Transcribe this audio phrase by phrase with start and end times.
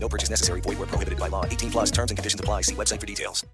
[0.00, 0.60] No purchase necessary.
[0.62, 1.44] Void where prohibited by law.
[1.44, 2.62] 18 plus terms and conditions apply.
[2.62, 3.44] See website for details.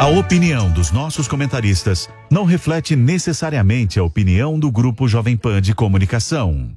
[0.00, 5.74] A opinião dos nossos comentaristas não reflete necessariamente a opinião do Grupo Jovem Pan de
[5.74, 6.70] Comunicação.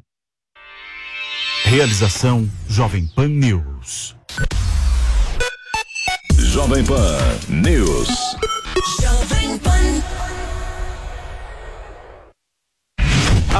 [1.63, 4.15] Realização Jovem Pan News.
[6.35, 8.09] Jovem Pan News.
[8.99, 10.40] Jovem Pan.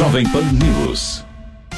[0.00, 1.29] Jovem Pan News.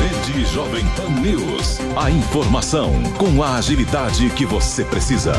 [0.00, 1.78] Rede Jovem Pan News.
[1.96, 5.32] A informação com a agilidade que você precisa.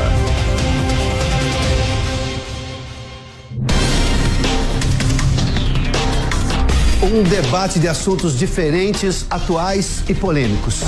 [7.02, 10.82] Um debate de assuntos diferentes, atuais e polêmicos.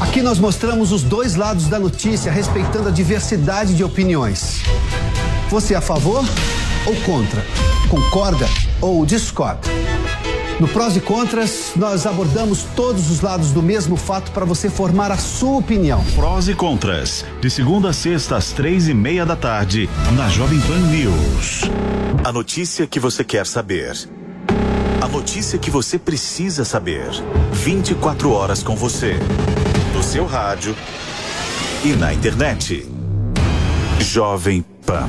[0.00, 4.62] Aqui nós mostramos os dois lados da notícia, respeitando a diversidade de opiniões.
[5.50, 6.24] Você é a favor
[6.86, 7.44] ou contra?
[7.88, 8.48] Concorda
[8.80, 9.68] ou discorda?
[10.60, 15.10] No Prós e Contras, nós abordamos todos os lados do mesmo fato para você formar
[15.10, 16.04] a sua opinião.
[16.14, 20.60] Prós e Contras, de segunda a sexta às três e meia da tarde, na Jovem
[20.60, 21.62] Pan News.
[22.22, 23.96] A notícia que você quer saber.
[25.00, 27.08] A notícia que você precisa saber.
[27.52, 29.14] 24 horas com você.
[29.94, 30.76] No seu rádio
[31.82, 32.86] e na internet.
[33.98, 35.08] Jovem Pan.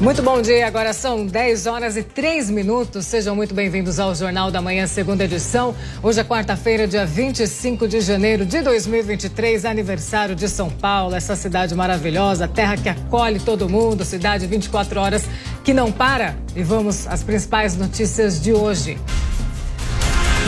[0.00, 3.04] Muito bom dia, agora são 10 horas e 3 minutos.
[3.04, 5.74] Sejam muito bem-vindos ao Jornal da Manhã, segunda edição.
[6.02, 11.74] Hoje é quarta-feira, dia 25 de janeiro de 2023, aniversário de São Paulo, essa cidade
[11.74, 15.28] maravilhosa, terra que acolhe todo mundo, cidade 24 horas
[15.62, 16.34] que não para.
[16.56, 18.96] E vamos às principais notícias de hoje.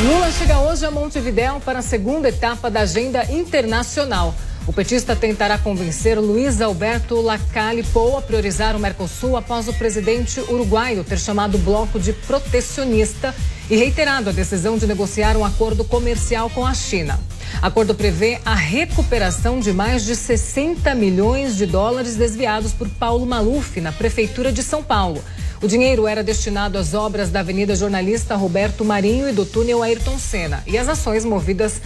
[0.03, 4.35] Lula chega hoje a Montevidéu para a segunda etapa da agenda internacional.
[4.65, 10.39] O petista tentará convencer Luiz Alberto Lacalle Pou a priorizar o Mercosul após o presidente
[10.41, 13.35] uruguaio ter chamado o bloco de protecionista
[13.69, 17.19] e reiterado a decisão de negociar um acordo comercial com a China.
[17.61, 23.81] Acordo prevê a recuperação de mais de 60 milhões de dólares desviados por Paulo Maluf
[23.81, 25.23] na Prefeitura de São Paulo.
[25.61, 30.19] O dinheiro era destinado às obras da Avenida Jornalista Roberto Marinho e do túnel Ayrton
[30.19, 30.63] Senna.
[30.67, 31.81] E as ações movidas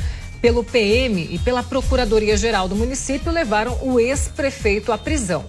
[0.46, 5.44] pelo PM e pela Procuradoria-Geral do município levaram o ex-prefeito à prisão.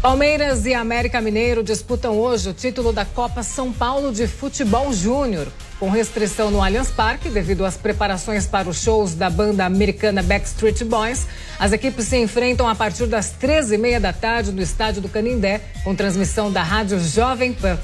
[0.00, 5.48] Palmeiras e América Mineiro disputam hoje o título da Copa São Paulo de Futebol Júnior.
[5.80, 10.84] Com restrição no Allianz Parque, devido às preparações para os shows da banda americana Backstreet
[10.84, 11.26] Boys,
[11.58, 15.96] as equipes se enfrentam a partir das 13h30 da tarde no estádio do Canindé, com
[15.96, 17.76] transmissão da rádio Jovem Pan.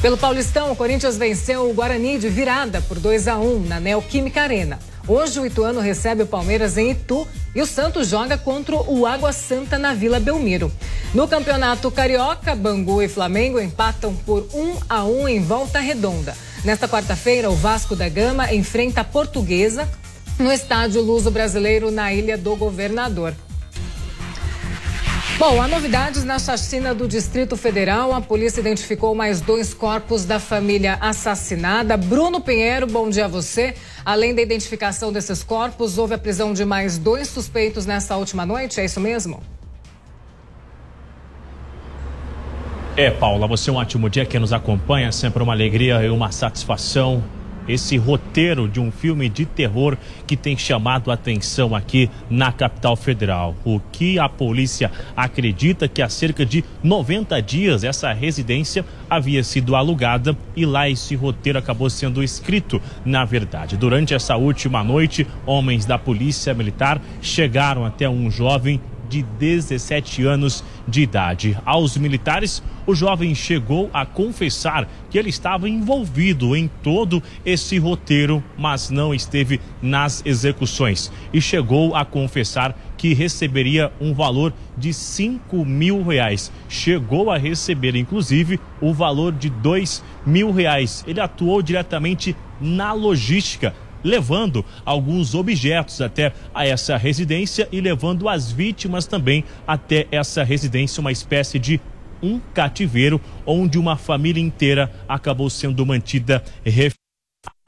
[0.00, 4.42] Pelo Paulistão, o Corinthians venceu o Guarani de virada por 2 a 1 na Neoquímica
[4.42, 4.78] Arena.
[5.10, 9.32] Hoje o Ituano recebe o Palmeiras em Itu e o Santos joga contra o Água
[9.32, 10.70] Santa na Vila Belmiro.
[11.12, 16.36] No Campeonato Carioca, Bangu e Flamengo empatam por 1 a 1 em Volta Redonda.
[16.64, 19.88] Nesta quarta-feira, o Vasco da Gama enfrenta a Portuguesa
[20.38, 23.34] no estádio Luso Brasileiro na Ilha do Governador.
[25.40, 28.12] Bom, há novidades na chacina do Distrito Federal.
[28.12, 31.96] A polícia identificou mais dois corpos da família assassinada.
[31.96, 33.74] Bruno Pinheiro, bom dia a você.
[34.04, 38.82] Além da identificação desses corpos, houve a prisão de mais dois suspeitos nessa última noite,
[38.82, 39.42] é isso mesmo?
[42.94, 46.30] É, Paula, você é um ótimo dia que nos acompanha, sempre uma alegria e uma
[46.30, 47.24] satisfação
[47.70, 49.96] esse roteiro de um filme de terror
[50.26, 53.54] que tem chamado a atenção aqui na capital federal.
[53.64, 59.74] O que a polícia acredita que há cerca de 90 dias essa residência havia sido
[59.74, 63.76] alugada e lá esse roteiro acabou sendo escrito, na verdade.
[63.76, 68.80] Durante essa última noite, homens da Polícia Militar chegaram até um jovem
[69.10, 71.58] de 17 anos de idade.
[71.66, 78.42] Aos militares, o jovem chegou a confessar que ele estava envolvido em todo esse roteiro,
[78.56, 81.10] mas não esteve nas execuções.
[81.32, 86.52] E chegou a confessar que receberia um valor de 5 mil reais.
[86.68, 91.04] Chegou a receber, inclusive, o valor de 2 mil reais.
[91.06, 98.50] Ele atuou diretamente na logística levando alguns objetos até a essa residência e levando as
[98.50, 101.80] vítimas também até essa residência, uma espécie de
[102.22, 106.99] um cativeiro onde uma família inteira acabou sendo mantida refém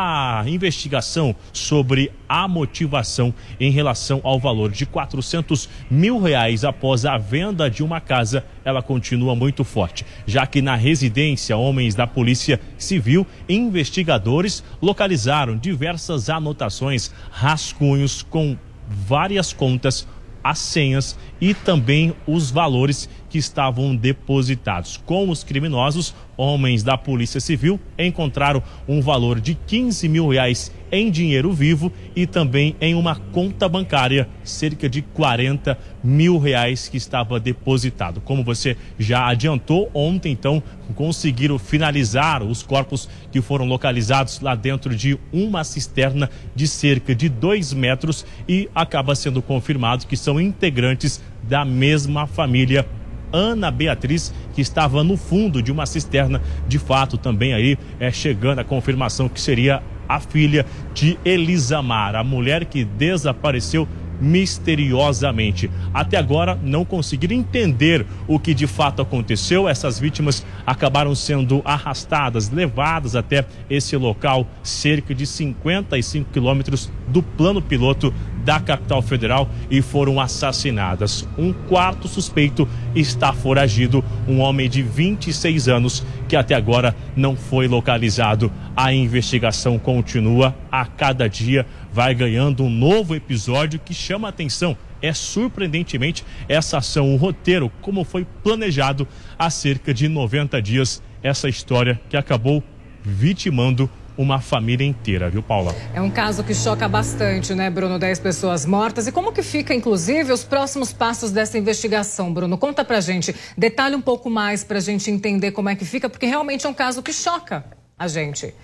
[0.05, 7.17] a investigação sobre a motivação em relação ao valor de 400 mil reais após a
[7.17, 12.61] venda de uma casa, ela continua muito forte, já que na residência, homens da Polícia
[12.77, 18.57] Civil investigadores localizaram diversas anotações, rascunhos com
[18.89, 20.07] várias contas
[20.43, 24.99] as senhas e também os valores que estavam depositados.
[25.07, 31.11] Com os criminosos, homens da Polícia Civil encontraram um valor de 15 mil reais em
[31.11, 37.41] dinheiro vivo e também em uma conta bancária, cerca de 40 mil reais que estava
[37.41, 38.21] depositado.
[38.21, 40.63] Como você já adiantou, ontem então
[40.95, 47.31] conseguiram finalizar os corpos que foram localizados lá dentro de uma cisterna de cerca de
[47.31, 52.87] dois metros e acaba sendo confirmado que são integrantes da mesma família
[53.33, 58.59] Ana Beatriz, que estava no fundo de uma cisterna, de fato também aí é chegando
[58.59, 63.89] a confirmação que seria a filha de Elisamar, a mulher que desapareceu
[64.23, 65.69] misteriosamente.
[65.93, 69.69] Até agora não conseguiram entender o que de fato aconteceu.
[69.69, 77.61] Essas vítimas acabaram sendo arrastadas, levadas até esse local, cerca de 55 quilômetros do plano
[77.61, 81.29] piloto da capital federal e foram assassinadas.
[81.39, 87.69] Um quarto suspeito está foragido, um homem de 26 anos que até agora não foi
[87.69, 88.53] localizado.
[88.77, 94.77] A investigação continua a cada dia, vai ganhando um novo episódio que chama a atenção.
[95.01, 99.07] É surpreendentemente essa ação, o roteiro, como foi planejado
[99.39, 102.63] há cerca de 90 dias, essa história que acabou
[103.03, 105.75] vitimando uma família inteira, viu, Paula?
[105.95, 107.99] É um caso que choca bastante, né, Bruno?
[107.99, 109.07] Dez pessoas mortas.
[109.07, 112.59] E como que fica, inclusive, os próximos passos dessa investigação, Bruno?
[112.59, 116.27] Conta pra gente, detalhe um pouco mais pra gente entender como é que fica, porque
[116.27, 117.65] realmente é um caso que choca
[117.99, 118.55] a gente.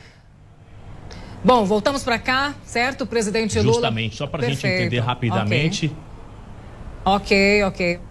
[1.45, 3.07] Bom, voltamos para cá, certo?
[3.07, 3.75] Presidente Lula.
[3.75, 5.95] Justamente, só para a gente entender rapidamente.
[7.05, 7.97] Ok, ok.
[7.97, 8.09] okay.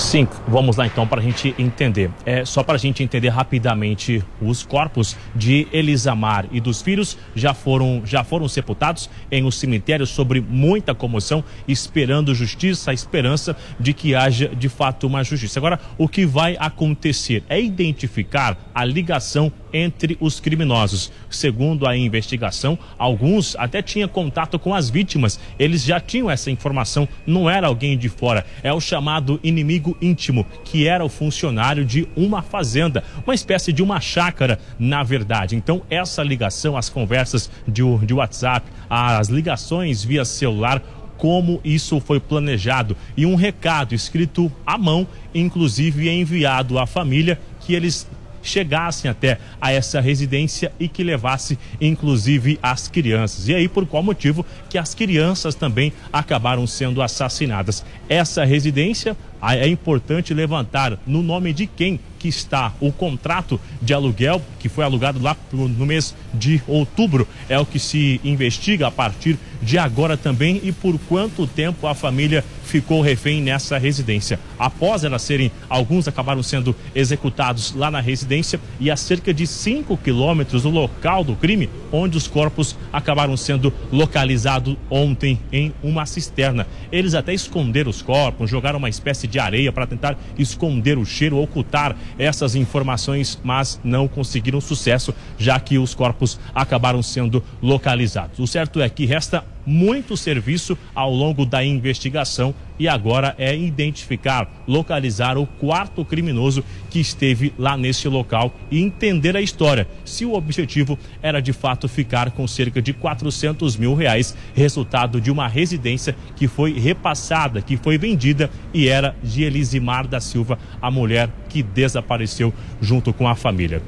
[0.00, 2.10] Sim, vamos lá então para a gente entender.
[2.24, 7.52] É só para a gente entender rapidamente os corpos de Elisamar e dos filhos já
[7.52, 13.92] foram já foram sepultados em um cemitério sobre muita comoção, esperando justiça, a esperança de
[13.92, 15.60] que haja de fato uma justiça.
[15.60, 21.12] Agora, o que vai acontecer é identificar a ligação entre os criminosos.
[21.28, 25.38] Segundo a investigação, alguns até tinham contato com as vítimas.
[25.58, 30.46] Eles já tinham essa informação, não era alguém de fora, é o chamado inimigo íntimo,
[30.64, 35.56] que era o funcionário de uma fazenda, uma espécie de uma chácara, na verdade.
[35.56, 40.82] Então, essa ligação, as conversas de, de WhatsApp, as ligações via celular,
[41.16, 47.74] como isso foi planejado e um recado escrito à mão, inclusive enviado à família, que
[47.74, 48.08] eles
[48.42, 53.48] chegassem até a essa residência e que levasse inclusive as crianças.
[53.48, 57.84] E aí por qual motivo que as crianças também acabaram sendo assassinadas.
[58.08, 64.42] Essa residência é importante levantar no nome de quem que está o contrato de aluguel
[64.60, 67.26] que foi alugado lá no mês de outubro.
[67.48, 71.94] É o que se investiga a partir de agora também e por quanto tempo a
[71.94, 74.38] família ficou refém nessa residência.
[74.58, 79.96] Após elas serem, alguns acabaram sendo executados lá na residência e a cerca de 5
[79.96, 86.66] quilômetros do local do crime, onde os corpos acabaram sendo localizados ontem em uma cisterna.
[86.92, 91.38] Eles até esconderam os corpos, jogaram uma espécie de areia para tentar esconder o cheiro,
[91.38, 98.38] ocultar essas informações, mas não conseguiram sucesso, já que os corpos acabaram sendo localizados.
[98.38, 104.50] O certo é que resta muito serviço ao longo da investigação e agora é identificar,
[104.66, 109.86] localizar o quarto criminoso que esteve lá nesse local e entender a história.
[110.02, 115.30] Se o objetivo era de fato ficar com cerca de 400 mil reais, resultado de
[115.30, 120.90] uma residência que foi repassada, que foi vendida e era de Elisimar da Silva, a
[120.90, 123.82] mulher que desapareceu junto com a família.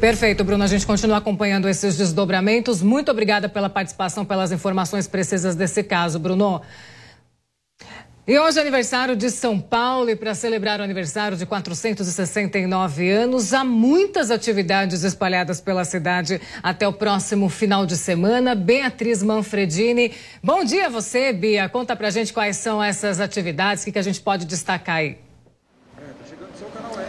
[0.00, 0.64] Perfeito, Bruno.
[0.64, 2.82] A gente continua acompanhando esses desdobramentos.
[2.82, 6.62] Muito obrigada pela participação, pelas informações precisas desse caso, Bruno.
[8.30, 13.52] E hoje é aniversário de São Paulo e para celebrar o aniversário de 469 anos,
[13.52, 18.54] há muitas atividades espalhadas pela cidade até o próximo final de semana.
[18.54, 20.12] Beatriz Manfredini,
[20.42, 21.68] bom dia a você, Bia.
[21.68, 25.29] Conta pra gente quais são essas atividades, o que, que a gente pode destacar aí.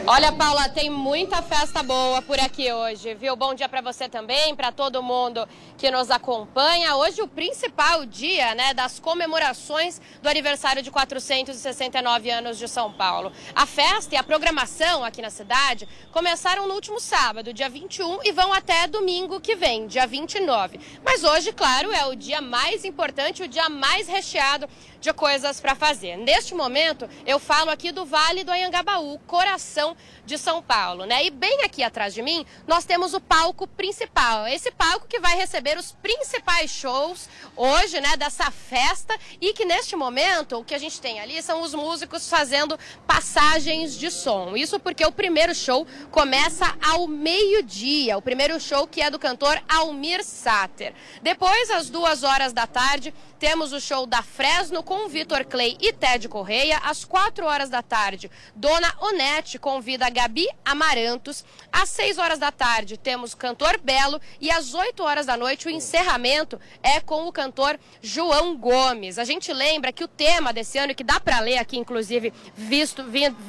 [0.07, 3.35] Olha, Paula, tem muita festa boa por aqui hoje, viu?
[3.35, 6.95] Bom dia para você também, para todo mundo que nos acompanha.
[6.95, 13.31] Hoje o principal dia, né, das comemorações do aniversário de 469 anos de São Paulo.
[13.55, 18.31] A festa e a programação aqui na cidade começaram no último sábado, dia 21, e
[18.31, 20.79] vão até domingo que vem, dia 29.
[21.05, 24.67] Mas hoje, claro, é o dia mais importante, o dia mais recheado
[24.99, 26.15] de coisas para fazer.
[26.15, 29.90] Neste momento, eu falo aqui do Vale do Anhangabaú, coração
[30.25, 31.25] de São Paulo, né?
[31.25, 34.47] E bem aqui atrás de mim, nós temos o palco principal.
[34.47, 39.95] Esse palco que vai receber os principais shows hoje, né, dessa festa e que neste
[39.95, 44.55] momento o que a gente tem ali são os músicos fazendo passagens de som.
[44.55, 48.17] Isso porque o primeiro show começa ao meio-dia.
[48.17, 50.93] O primeiro show que é do cantor Almir Sater.
[51.21, 55.91] Depois, às duas horas da tarde, temos o show da Fresno com Vitor Clay e
[55.91, 56.77] Ted Correia.
[56.83, 61.43] Às quatro horas da tarde, Dona Onete convida Gabi Amarantos.
[61.71, 64.21] Às seis horas da tarde, temos o cantor Belo.
[64.39, 69.17] E às oito horas da noite, o encerramento é com o cantor João Gomes.
[69.17, 73.03] A gente lembra que o tema desse ano, que dá para ler aqui, inclusive, visto,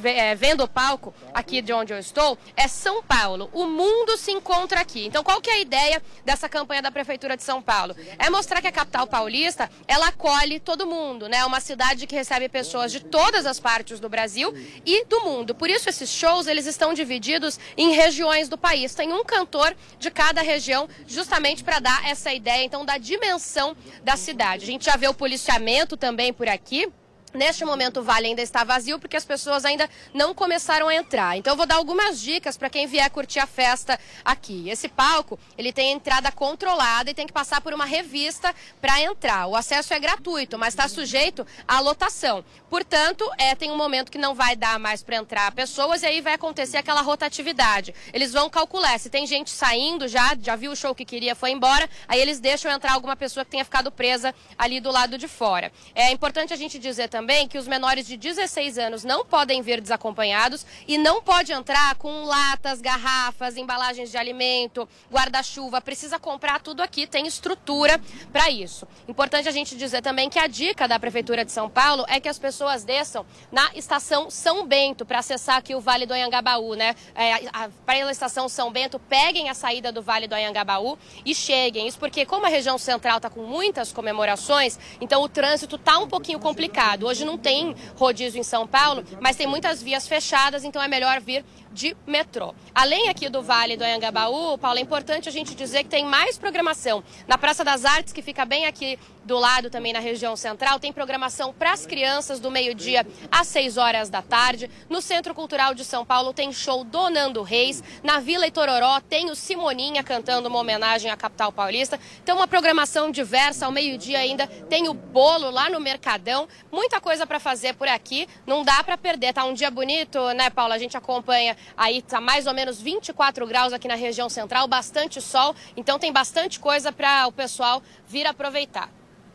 [0.05, 3.51] é, vendo o palco aqui de onde eu estou, é São Paulo.
[3.53, 5.05] O mundo se encontra aqui.
[5.05, 7.95] Então, qual que é a ideia dessa campanha da Prefeitura de São Paulo?
[8.19, 11.39] É mostrar que a capital paulista ela acolhe todo mundo, né?
[11.39, 15.55] É uma cidade que recebe pessoas de todas as partes do Brasil e do mundo.
[15.55, 18.95] Por isso esses shows eles estão divididos em regiões do país.
[18.95, 24.17] Tem um cantor de cada região, justamente para dar essa ideia então da dimensão da
[24.17, 24.65] cidade.
[24.65, 26.89] A gente já vê o policiamento também por aqui.
[27.35, 31.37] Neste momento o vale ainda está vazio porque as pessoas ainda não começaram a entrar.
[31.37, 34.69] Então eu vou dar algumas dicas para quem vier curtir a festa aqui.
[34.69, 39.47] Esse palco, ele tem entrada controlada e tem que passar por uma revista para entrar.
[39.47, 42.45] O acesso é gratuito, mas está sujeito à lotação.
[42.69, 46.21] Portanto, é, tem um momento que não vai dar mais para entrar pessoas e aí
[46.21, 47.95] vai acontecer aquela rotatividade.
[48.13, 51.51] Eles vão calcular se tem gente saindo já, já viu o show que queria, foi
[51.51, 55.29] embora, aí eles deixam entrar alguma pessoa que tenha ficado presa ali do lado de
[55.29, 55.73] fora.
[55.95, 59.63] É importante a gente dizer também também que os menores de 16 anos não podem
[59.63, 65.81] vir desacompanhados e não pode entrar com latas, garrafas, embalagens de alimento, guarda-chuva.
[65.81, 68.01] Precisa comprar tudo aqui, tem estrutura
[68.33, 68.89] para isso.
[69.07, 72.29] Importante a gente dizer também que a dica da Prefeitura de São Paulo é que
[72.29, 76.97] as pessoas desçam na estação São Bento para acessar aqui o Vale do Anhangabaú, né?
[77.15, 77.49] É,
[77.87, 81.87] para a estação São Bento, peguem a saída do Vale do Anhangabaú e cheguem.
[81.87, 86.09] Isso porque, como a região central está com muitas comemorações, então o trânsito está um
[86.09, 87.12] pouquinho complicado.
[87.13, 91.21] Hoje não tem rodízio em São Paulo, mas tem muitas vias fechadas, então é melhor
[91.21, 92.55] vir de metrô.
[92.75, 96.39] Além aqui do Vale do Anhangabaú, Paulo, é importante a gente dizer que tem mais
[96.39, 97.03] programação.
[97.27, 100.93] Na Praça das Artes, que fica bem aqui do lado também na região central, tem
[100.93, 104.71] programação para as crianças do meio-dia às 6 horas da tarde.
[104.89, 107.83] No Centro Cultural de São Paulo tem show do Nando Reis.
[108.03, 111.99] Na Vila Itororó tem o Simoninha cantando uma homenagem à capital paulista.
[112.23, 113.67] Então, uma programação diversa.
[113.67, 116.49] Ao meio-dia ainda tem o bolo lá no Mercadão.
[116.71, 118.29] Muita coisa para fazer por aqui.
[118.47, 119.33] Não dá para perder.
[119.33, 120.75] Tá um dia bonito, né, Paula?
[120.75, 125.21] A gente acompanha aí, tá mais ou menos 24 graus aqui na região central, bastante
[125.21, 125.55] sol.
[125.77, 128.91] Então, tem bastante coisa para o pessoal vir aproveitar.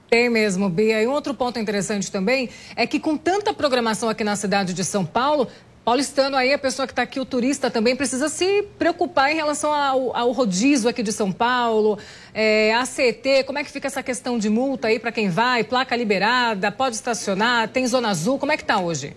[0.09, 1.01] Tem mesmo, Bia.
[1.01, 4.83] E um outro ponto interessante também é que com tanta programação aqui na cidade de
[4.83, 5.49] São Paulo,
[5.83, 9.73] paulistano aí, a pessoa que está aqui, o turista também, precisa se preocupar em relação
[9.73, 11.97] ao, ao rodízio aqui de São Paulo,
[12.33, 15.95] é, ACT, como é que fica essa questão de multa aí para quem vai, placa
[15.95, 19.15] liberada, pode estacionar, tem zona azul, como é que está hoje?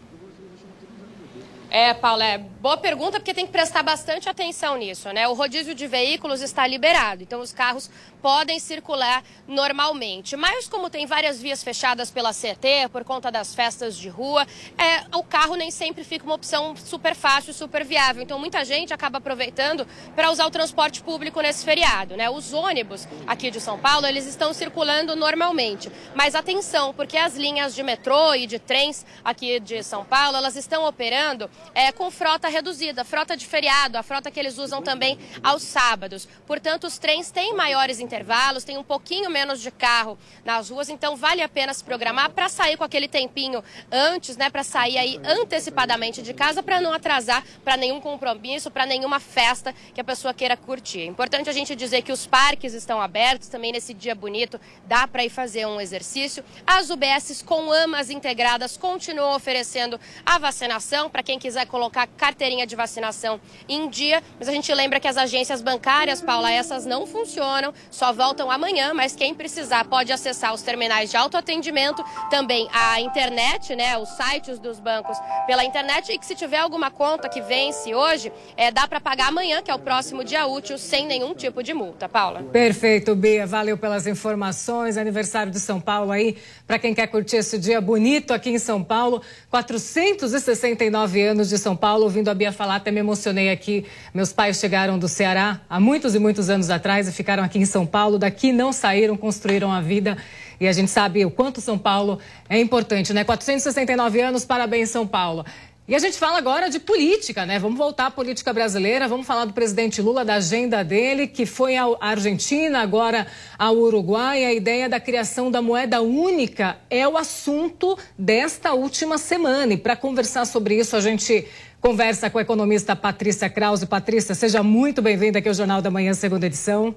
[1.72, 5.28] É, Paula, é boa pergunta porque tem que prestar bastante atenção nisso, né?
[5.28, 7.88] O rodízio de veículos está liberado, então os carros
[8.20, 10.36] podem circular normalmente.
[10.36, 14.46] Mas como tem várias vias fechadas pela CT por conta das festas de rua,
[14.78, 18.22] é, o carro nem sempre fica uma opção super fácil, super viável.
[18.22, 22.28] Então muita gente acaba aproveitando para usar o transporte público nesse feriado, né?
[22.30, 25.90] Os ônibus aqui de São Paulo, eles estão circulando normalmente.
[26.14, 30.56] Mas atenção, porque as linhas de metrô e de trens aqui de São Paulo, elas
[30.56, 35.18] estão operando é, com frota reduzida, frota de feriado, a frota que eles usam também
[35.42, 36.28] aos sábados.
[36.46, 41.14] Portanto, os trens têm maiores intervalos, tem um pouquinho menos de carro nas ruas, então
[41.14, 45.21] vale a pena se programar para sair com aquele tempinho antes, né, para sair aí
[45.25, 50.35] antecipadamente de casa para não atrasar para nenhum compromisso, para nenhuma festa que a pessoa
[50.35, 51.02] queira curtir.
[51.02, 55.07] É importante a gente dizer que os parques estão abertos também nesse dia bonito, dá
[55.07, 56.45] para ir fazer um exercício.
[56.67, 62.75] As UBSs com amas integradas continuam oferecendo a vacinação para quem quiser colocar carteirinha de
[62.75, 67.73] vacinação em dia, mas a gente lembra que as agências bancárias, Paula, essas não funcionam,
[68.00, 73.77] só voltam amanhã, mas quem precisar pode acessar os terminais de autoatendimento, também a internet,
[73.77, 77.94] né, os sites dos bancos pela internet e que se tiver alguma conta que vence
[77.94, 81.62] hoje, é, dá para pagar amanhã, que é o próximo dia útil, sem nenhum tipo
[81.62, 82.09] de multa.
[82.09, 82.42] Paula.
[82.44, 84.96] Perfeito, Bia, valeu pelas informações.
[84.96, 88.83] Aniversário de São Paulo aí, para quem quer curtir esse dia bonito aqui em São
[88.83, 89.20] Paulo,
[89.51, 93.85] 469 anos de São Paulo, ouvindo a Bia falar, até me emocionei aqui.
[94.14, 97.66] Meus pais chegaram do Ceará há muitos e muitos anos atrás e ficaram aqui em
[97.66, 97.89] São Paulo.
[98.18, 100.16] Daqui não saíram, construíram a vida.
[100.61, 103.24] E a gente sabe o quanto São Paulo é importante, né?
[103.24, 105.44] 469 anos, parabéns, São Paulo.
[105.90, 107.59] E a gente fala agora de política, né?
[107.59, 111.76] Vamos voltar à política brasileira, vamos falar do presidente Lula, da agenda dele, que foi
[111.76, 113.26] à Argentina, agora
[113.59, 114.44] ao Uruguai.
[114.44, 119.72] A ideia da criação da moeda única é o assunto desta última semana.
[119.72, 121.44] E para conversar sobre isso, a gente
[121.81, 123.85] conversa com a economista Patrícia Krause.
[123.85, 126.94] Patrícia, seja muito bem-vinda aqui ao Jornal da Manhã, segunda edição.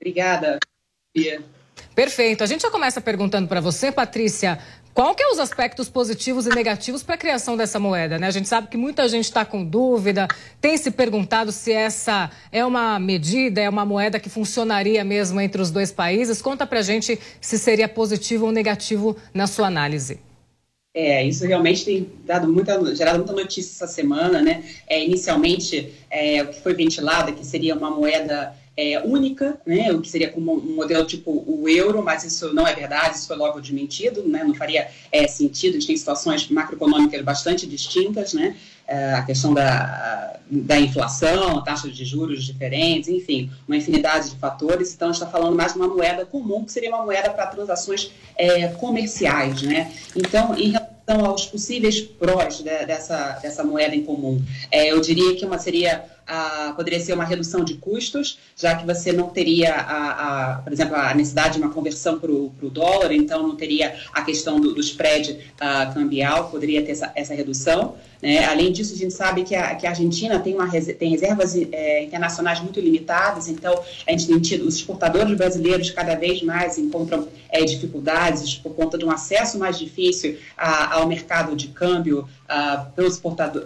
[0.00, 0.58] Obrigada,
[1.14, 1.42] Bia.
[1.94, 2.44] Perfeito.
[2.44, 4.58] A gente já começa perguntando para você, Patrícia,
[4.94, 8.18] qual que é os aspectos positivos e negativos para a criação dessa moeda?
[8.18, 8.26] Né?
[8.26, 10.26] A gente sabe que muita gente está com dúvida,
[10.60, 15.62] tem se perguntado se essa é uma medida, é uma moeda que funcionaria mesmo entre
[15.62, 16.42] os dois países.
[16.42, 20.18] Conta para a gente se seria positivo ou negativo na sua análise.
[20.92, 24.64] É, isso realmente tem dado muita, gerado muita notícia essa semana, né?
[24.88, 29.90] É, inicialmente, é, o que foi ventilado é que seria uma moeda é, única, né,
[29.90, 33.26] o que seria como um modelo tipo o euro, mas isso não é verdade, isso
[33.26, 38.34] foi logo desmentido, né, não faria é, sentido, a gente tem situações macroeconômicas bastante distintas,
[38.34, 44.36] né, é, a questão da, da inflação, taxas de juros diferentes, enfim, uma infinidade de
[44.36, 47.30] fatores, então a gente está falando mais de uma moeda comum, que seria uma moeda
[47.30, 53.96] para transações é, comerciais, né, então em relação aos possíveis prós de, dessa, dessa moeda
[53.96, 58.38] em comum, é, eu diria que uma seria a, poderia ser uma redução de custos,
[58.54, 62.30] já que você não teria, a, a por exemplo, a necessidade de uma conversão para
[62.30, 67.12] o dólar, então não teria a questão do, do spread uh, cambial, poderia ter essa,
[67.14, 67.96] essa redução.
[68.22, 68.44] Né?
[68.44, 72.02] Além disso, a gente sabe que a, que a Argentina tem, uma, tem reservas é,
[72.02, 77.28] internacionais muito limitadas, então a gente tem tido, os exportadores brasileiros cada vez mais encontram
[77.48, 82.28] é, dificuldades por conta de um acesso mais difícil a, ao mercado de câmbio
[82.96, 83.18] pelos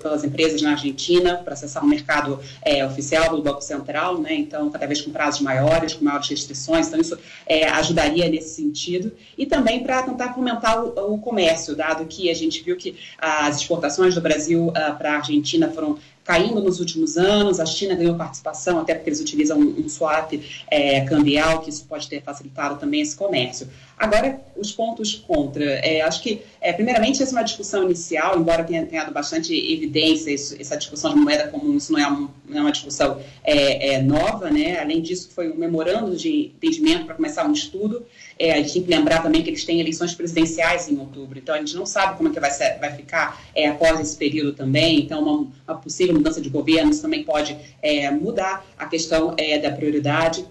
[0.03, 4.35] pelas empresas na Argentina para acessar o mercado é, oficial do Banco Central, né?
[4.35, 9.13] então cada vez com prazos maiores, com maiores restrições, então isso é, ajudaria nesse sentido
[9.39, 13.59] e também para tentar fomentar o, o, comércio, dado que a gente viu que as
[13.59, 18.15] exportações do Brasil uh, para a Argentina foram caindo nos últimos anos, a China ganhou
[18.15, 20.33] participação, até porque eles utilizam um, um swap
[20.71, 23.69] é, cambial, que isso pode ter facilitado também esse comércio.
[24.03, 25.65] Agora, os pontos contra.
[25.65, 29.55] É, acho que, é, primeiramente, essa é uma discussão inicial, embora tenha, tenha dado bastante
[29.55, 33.21] evidência isso, essa discussão de moeda comum, isso não é, um, não é uma discussão
[33.45, 34.81] é, é, nova, né?
[34.81, 38.05] Além disso, foi um memorando de entendimento para começar um estudo.
[38.37, 41.55] É, a gente tem que lembrar também que eles têm eleições presidenciais em outubro, então
[41.55, 44.99] a gente não sabe como é que vai, ser, vai ficar após esse período também,
[44.99, 47.57] então uma, uma possível mudança de governo, isso também pode
[48.21, 50.45] mudar a questão da prioridade.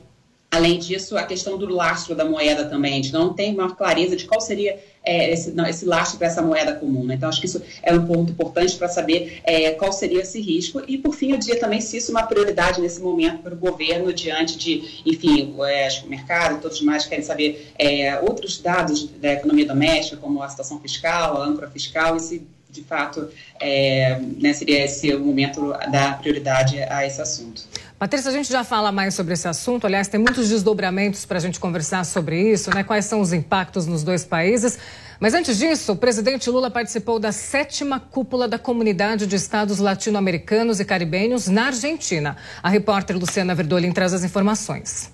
[0.51, 4.17] Além disso, a questão do lastro da moeda também, a gente não tem uma clareza
[4.17, 7.05] de qual seria é, esse, não, esse lastro para essa moeda comum.
[7.05, 7.15] Né?
[7.15, 10.81] Então, acho que isso é um ponto importante para saber é, qual seria esse risco.
[10.85, 13.57] E, por fim, eu diria também se isso é uma prioridade nesse momento para o
[13.57, 17.71] governo, diante de, enfim, é, acho que o mercado e todos os demais querem saber
[17.79, 22.45] é, outros dados da economia doméstica, como a situação fiscal, a âncora fiscal, e se
[22.71, 23.27] de fato,
[23.59, 27.63] é, né, seria esse o momento da prioridade a esse assunto.
[27.99, 29.85] Patrícia, a gente já fala mais sobre esse assunto.
[29.85, 32.83] Aliás, tem muitos desdobramentos para a gente conversar sobre isso, né?
[32.83, 34.79] Quais são os impactos nos dois países.
[35.19, 40.79] Mas antes disso, o presidente Lula participou da sétima cúpula da Comunidade de Estados Latino-Americanos
[40.79, 42.35] e Caribenhos na Argentina.
[42.63, 45.11] A repórter Luciana Verdolin traz as informações.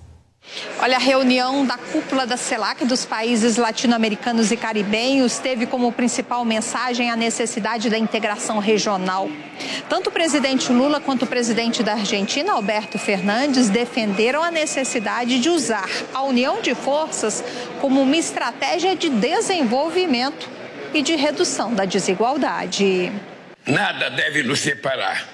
[0.80, 6.46] Olha, a reunião da cúpula da CELAC dos países latino-americanos e caribenhos teve como principal
[6.46, 9.30] mensagem a necessidade da integração regional.
[9.90, 15.50] Tanto o presidente Lula quanto o presidente da Argentina, Alberto Fernandes, defenderam a necessidade de
[15.50, 17.44] usar a união de forças
[17.82, 20.50] como uma estratégia de desenvolvimento
[20.94, 23.12] e de redução da desigualdade.
[23.66, 25.28] Nada deve nos separar,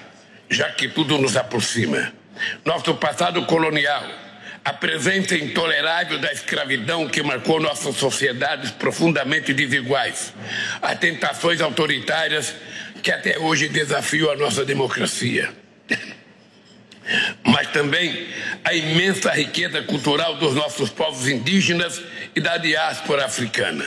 [0.50, 2.12] já que tudo nos aproxima.
[2.64, 4.23] Nosso passado colonial
[4.64, 10.32] a presença intolerável da escravidão que marcou nossas sociedades profundamente desiguais,
[10.80, 12.54] as tentações autoritárias
[13.02, 15.52] que até hoje desafiam a nossa democracia.
[17.44, 18.26] Mas também
[18.64, 22.00] a imensa riqueza cultural dos nossos povos indígenas
[22.34, 23.84] e da diáspora africana,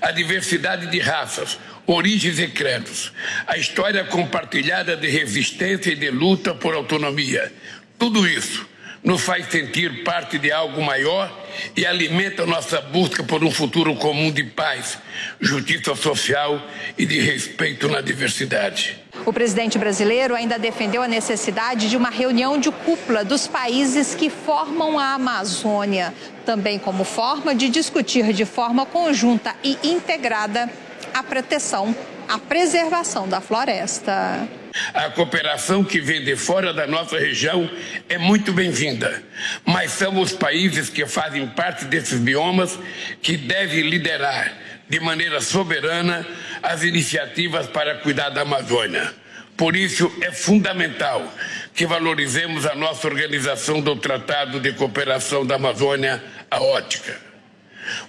[0.00, 3.12] a diversidade de raças, origens e credos,
[3.44, 7.52] a história compartilhada de resistência e de luta por autonomia.
[7.98, 8.70] Tudo isso
[9.02, 11.30] nos faz sentir parte de algo maior
[11.76, 14.98] e alimenta nossa busca por um futuro comum de paz,
[15.40, 16.60] justiça social
[16.96, 19.02] e de respeito na diversidade.
[19.26, 24.30] O presidente brasileiro ainda defendeu a necessidade de uma reunião de cúpula dos países que
[24.30, 26.14] formam a Amazônia,
[26.46, 30.70] também como forma de discutir de forma conjunta e integrada
[31.12, 31.94] a proteção,
[32.28, 34.61] a preservação da floresta.
[34.94, 37.70] A cooperação que vem de fora da nossa região
[38.08, 39.22] é muito bem-vinda,
[39.66, 42.78] mas são os países que fazem parte desses biomas
[43.20, 44.52] que devem liderar
[44.88, 46.26] de maneira soberana
[46.62, 49.12] as iniciativas para cuidar da Amazônia.
[49.58, 51.32] Por isso, é fundamental
[51.74, 57.20] que valorizemos a nossa organização do Tratado de Cooperação da Amazônia, a Ótica.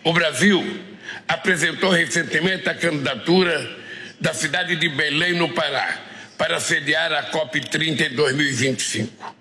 [0.03, 0.81] O Brasil
[1.27, 3.69] apresentou recentemente a candidatura
[4.19, 6.12] da cidade de Belém, no Pará
[6.43, 9.33] para sediar a COP30 em 2025.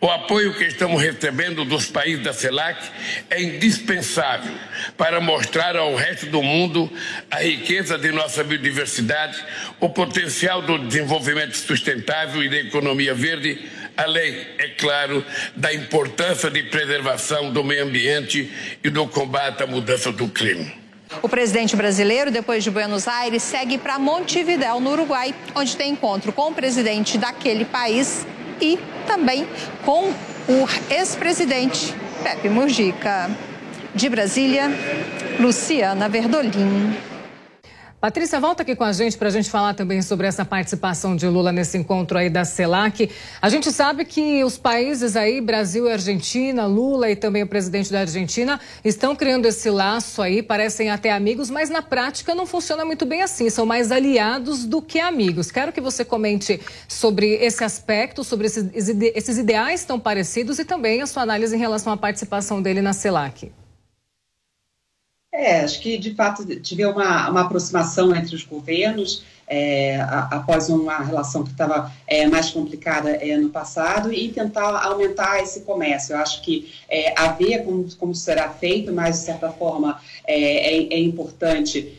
[0.00, 2.88] O apoio que estamos recebendo dos países da CELAC
[3.28, 4.54] é indispensável
[4.96, 6.88] para mostrar ao resto do mundo
[7.32, 9.44] a riqueza de nossa biodiversidade,
[9.80, 16.62] o potencial do desenvolvimento sustentável e da economia verde, além, é claro, da importância de
[16.62, 18.48] preservação do meio ambiente
[18.84, 20.85] e do combate à mudança do clima.
[21.22, 26.32] O presidente brasileiro, depois de Buenos Aires, segue para Montevidéu, no Uruguai, onde tem encontro
[26.32, 28.26] com o presidente daquele país
[28.60, 29.46] e também
[29.84, 30.10] com
[30.48, 33.30] o ex-presidente Pepe Mujica.
[33.94, 34.70] De Brasília,
[35.40, 36.94] Luciana Verdolim.
[38.06, 41.26] Patrícia, volta aqui com a gente para a gente falar também sobre essa participação de
[41.26, 43.10] Lula nesse encontro aí da CELAC.
[43.42, 47.90] A gente sabe que os países aí, Brasil e Argentina, Lula e também o presidente
[47.90, 52.84] da Argentina, estão criando esse laço aí, parecem até amigos, mas na prática não funciona
[52.84, 55.50] muito bem assim, são mais aliados do que amigos.
[55.50, 58.70] Quero que você comente sobre esse aspecto, sobre esses,
[59.16, 62.92] esses ideais tão parecidos e também a sua análise em relação à participação dele na
[62.92, 63.50] CELAC.
[65.38, 69.22] É, acho que de fato tive uma, uma aproximação entre os governos.
[69.46, 75.40] é, após uma relação que estava é, mais complicada é, no passado e tentar aumentar
[75.40, 76.14] esse comércio.
[76.14, 80.94] Eu acho que é, haver como, como será feito, mas de certa forma é, é,
[80.94, 81.98] é importante.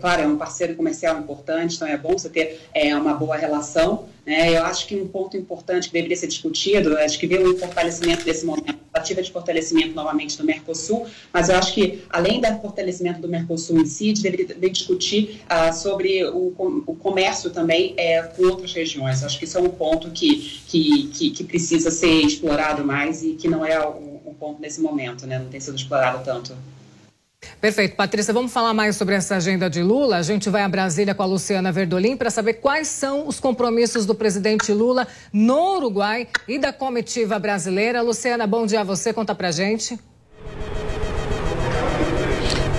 [0.00, 2.60] claro, é um parceiro comercial importante, então é bom você ter
[2.96, 4.06] uma boa relação.
[4.26, 4.56] Né?
[4.56, 8.24] Eu acho que um ponto importante que deveria ser discutido, acho que ver o fortalecimento
[8.24, 13.20] desse momento, tentativa de fortalecimento novamente do Mercosul, mas eu acho que além do fortalecimento
[13.20, 16.52] do Mercosul em si, deveria, discutir uh, sobre o,
[16.86, 19.22] o, comércio também é, com outras regiões.
[19.22, 23.34] Acho que isso é um ponto que, que, que, que precisa ser explorado mais e
[23.34, 25.38] que não é o, o ponto nesse momento, né?
[25.38, 26.52] não tem sido explorado tanto.
[27.60, 27.96] Perfeito.
[27.96, 30.16] Patrícia, vamos falar mais sobre essa agenda de Lula.
[30.16, 34.06] A gente vai a Brasília com a Luciana Verdolim para saber quais são os compromissos
[34.06, 38.02] do presidente Lula no Uruguai e da comitiva brasileira.
[38.02, 39.12] Luciana, bom dia a você.
[39.12, 39.98] Conta pra gente.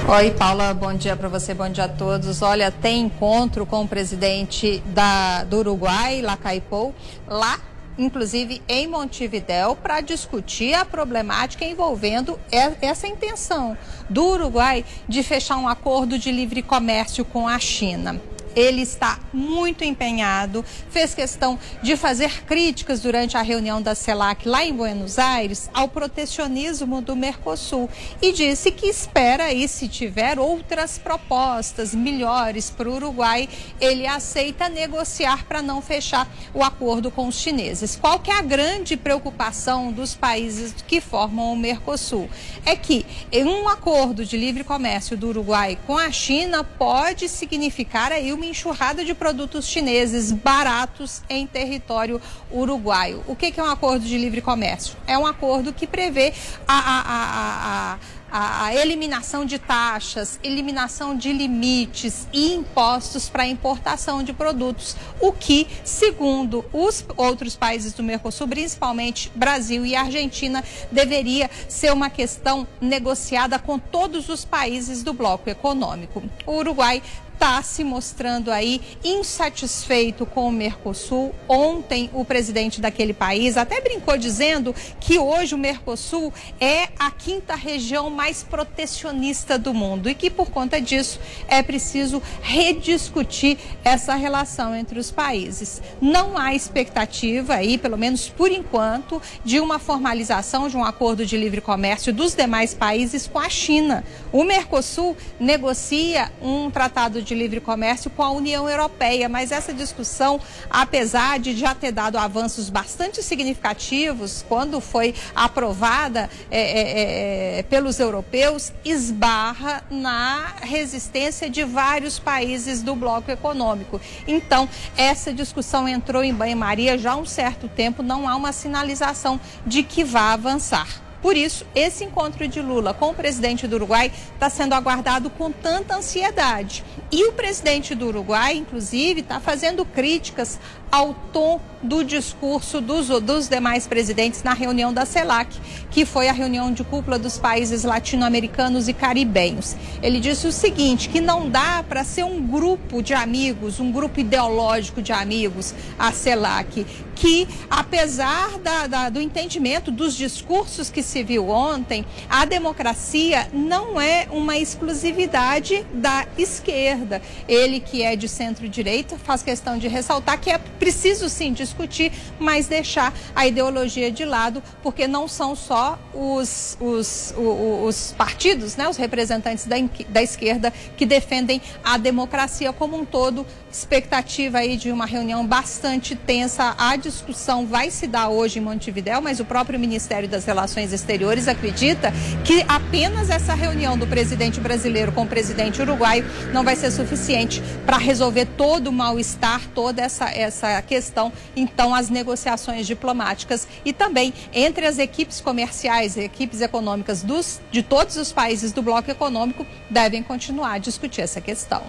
[0.10, 2.42] Oi, Paula, bom dia para você, bom dia a todos.
[2.42, 6.96] Olha, tem encontro com o presidente da, do Uruguai, Lacaipou,
[7.28, 7.60] lá
[7.98, 13.78] inclusive em Montevidéu, para discutir a problemática envolvendo essa intenção
[14.10, 18.22] do Uruguai de fechar um acordo de livre comércio com a China.
[18.58, 24.66] Ele está muito empenhado, fez questão de fazer críticas durante a reunião da CELAC lá
[24.66, 27.88] em Buenos Aires ao protecionismo do Mercosul
[28.20, 33.48] e disse que espera aí, se tiver outras propostas melhores para o Uruguai,
[33.80, 37.96] ele aceita negociar para não fechar o acordo com os chineses.
[37.96, 42.28] Qual que é a grande preocupação dos países que formam o Mercosul?
[42.66, 48.34] É que um acordo de livre comércio do Uruguai com a China pode significar aí
[48.34, 53.24] uma enxurrada de produtos chineses baratos em território uruguaio.
[53.28, 54.96] O que é um acordo de livre comércio?
[55.06, 56.34] É um acordo que prevê
[56.68, 58.00] a, a, a, a
[58.32, 65.68] a, eliminação de taxas, eliminação de limites e impostos para importação de produtos, o que,
[65.84, 73.58] segundo os outros países do Mercosul, principalmente Brasil e Argentina, deveria ser uma questão negociada
[73.58, 76.24] com todos os países do bloco econômico.
[76.46, 77.02] O Uruguai
[77.38, 81.36] está se mostrando aí insatisfeito com o Mercosul.
[81.48, 87.54] Ontem, o presidente daquele país até brincou dizendo que hoje o Mercosul é a quinta
[87.54, 94.76] região mais protecionista do mundo e que, por conta disso, é preciso rediscutir essa relação
[94.76, 95.80] entre os países.
[96.02, 101.38] Não há expectativa aí, pelo menos por enquanto, de uma formalização de um acordo de
[101.38, 104.04] livre comércio dos demais países com a China.
[104.32, 110.40] O Mercosul negocia um tratado de livre comércio com a União Europeia, mas essa discussão,
[110.70, 118.00] apesar de já ter dado avanços bastante significativos quando foi aprovada é, é, é, pelos
[118.00, 124.00] europeus, esbarra na resistência de vários países do bloco econômico.
[124.28, 129.40] Então, essa discussão entrou em banho-maria já há um certo tempo, não há uma sinalização
[129.66, 131.07] de que vá avançar.
[131.28, 135.52] Por isso, esse encontro de Lula com o presidente do Uruguai está sendo aguardado com
[135.52, 136.86] tanta ansiedade.
[137.12, 140.58] E o presidente do Uruguai, inclusive, está fazendo críticas
[140.90, 145.56] ao tom do discurso dos, dos demais presidentes na reunião da CELAC,
[145.92, 149.76] que foi a reunião de cúpula dos países latino-americanos e caribenhos.
[150.02, 154.20] Ele disse o seguinte, que não dá para ser um grupo de amigos, um grupo
[154.20, 156.86] ideológico de amigos, a CELAC,
[157.16, 164.00] que apesar da, da, do entendimento dos discursos que se viu ontem, a democracia não
[164.00, 167.22] é uma exclusividade da esquerda.
[167.48, 172.68] Ele que é de centro-direita faz questão de ressaltar que é preciso sim discutir, mas
[172.68, 178.88] deixar a ideologia de lado, porque não são só os, os, os, os partidos, né,
[178.88, 179.76] os representantes da,
[180.10, 183.46] da esquerda que defendem a democracia como um todo.
[183.78, 186.74] Expectativa aí de uma reunião bastante tensa.
[186.80, 191.48] A discussão vai se dar hoje em Montevidéu, mas o próprio Ministério das Relações Exteriores
[191.48, 192.12] acredita
[192.44, 197.62] que apenas essa reunião do presidente brasileiro com o presidente uruguaio não vai ser suficiente
[197.86, 204.34] para resolver todo o mal-estar, toda essa, essa questão, então, as negociações diplomáticas e também
[204.52, 209.68] entre as equipes comerciais e equipes econômicas dos, de todos os países do bloco econômico
[209.88, 211.84] devem continuar a discutir essa questão.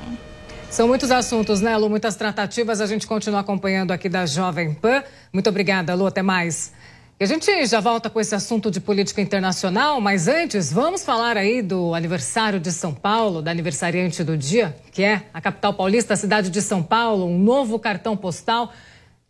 [0.71, 1.89] São muitos assuntos, né, Lu?
[1.89, 2.81] Muitas tratativas.
[2.81, 5.03] A gente continua acompanhando aqui da Jovem Pan.
[5.33, 6.07] Muito obrigada, Lu.
[6.07, 6.73] Até mais.
[7.19, 11.37] E a gente já volta com esse assunto de política internacional, mas antes vamos falar
[11.37, 16.15] aí do aniversário de São Paulo, da aniversariante do dia, que é a capital paulista,
[16.15, 18.73] a cidade de São Paulo, um novo cartão postal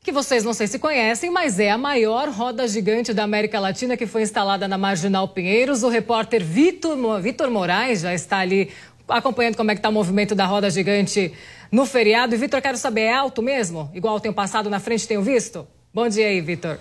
[0.08, 3.94] que vocês não sei se conhecem, mas é a maior roda gigante da América Latina
[3.94, 5.82] que foi instalada na Marginal Pinheiros.
[5.82, 8.70] O repórter Vitor, Vitor Moraes já está ali
[9.08, 11.32] acompanhando como é que está o movimento da roda gigante
[11.70, 12.34] no feriado.
[12.34, 13.90] E, Vitor, quero saber, é alto mesmo?
[13.94, 15.66] Igual tenho passado na frente, tenho visto?
[15.92, 16.78] Bom dia aí, Vitor.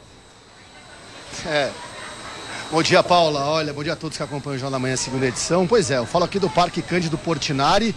[1.46, 1.70] É.
[2.70, 3.46] Bom dia, Paula.
[3.46, 5.66] Olha, bom dia a todos que acompanham o Jornal da Manhã, segunda edição.
[5.66, 7.96] Pois é, eu falo aqui do Parque Cândido Portinari.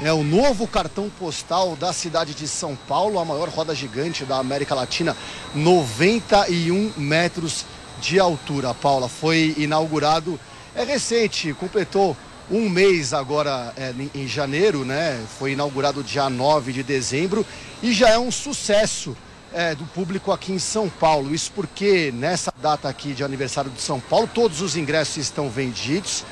[0.00, 4.38] É o novo cartão postal da cidade de São Paulo, a maior roda gigante da
[4.38, 5.16] América Latina,
[5.54, 7.64] 91 metros
[8.00, 8.74] de altura.
[8.74, 10.38] Paula, foi inaugurado,
[10.74, 12.16] é recente, completou
[12.50, 15.22] um mês agora é, em janeiro, né?
[15.38, 17.46] Foi inaugurado dia 9 de dezembro
[17.82, 19.16] e já é um sucesso
[19.52, 21.34] é, do público aqui em São Paulo.
[21.34, 26.24] Isso porque nessa data aqui de aniversário de São Paulo, todos os ingressos estão vendidos.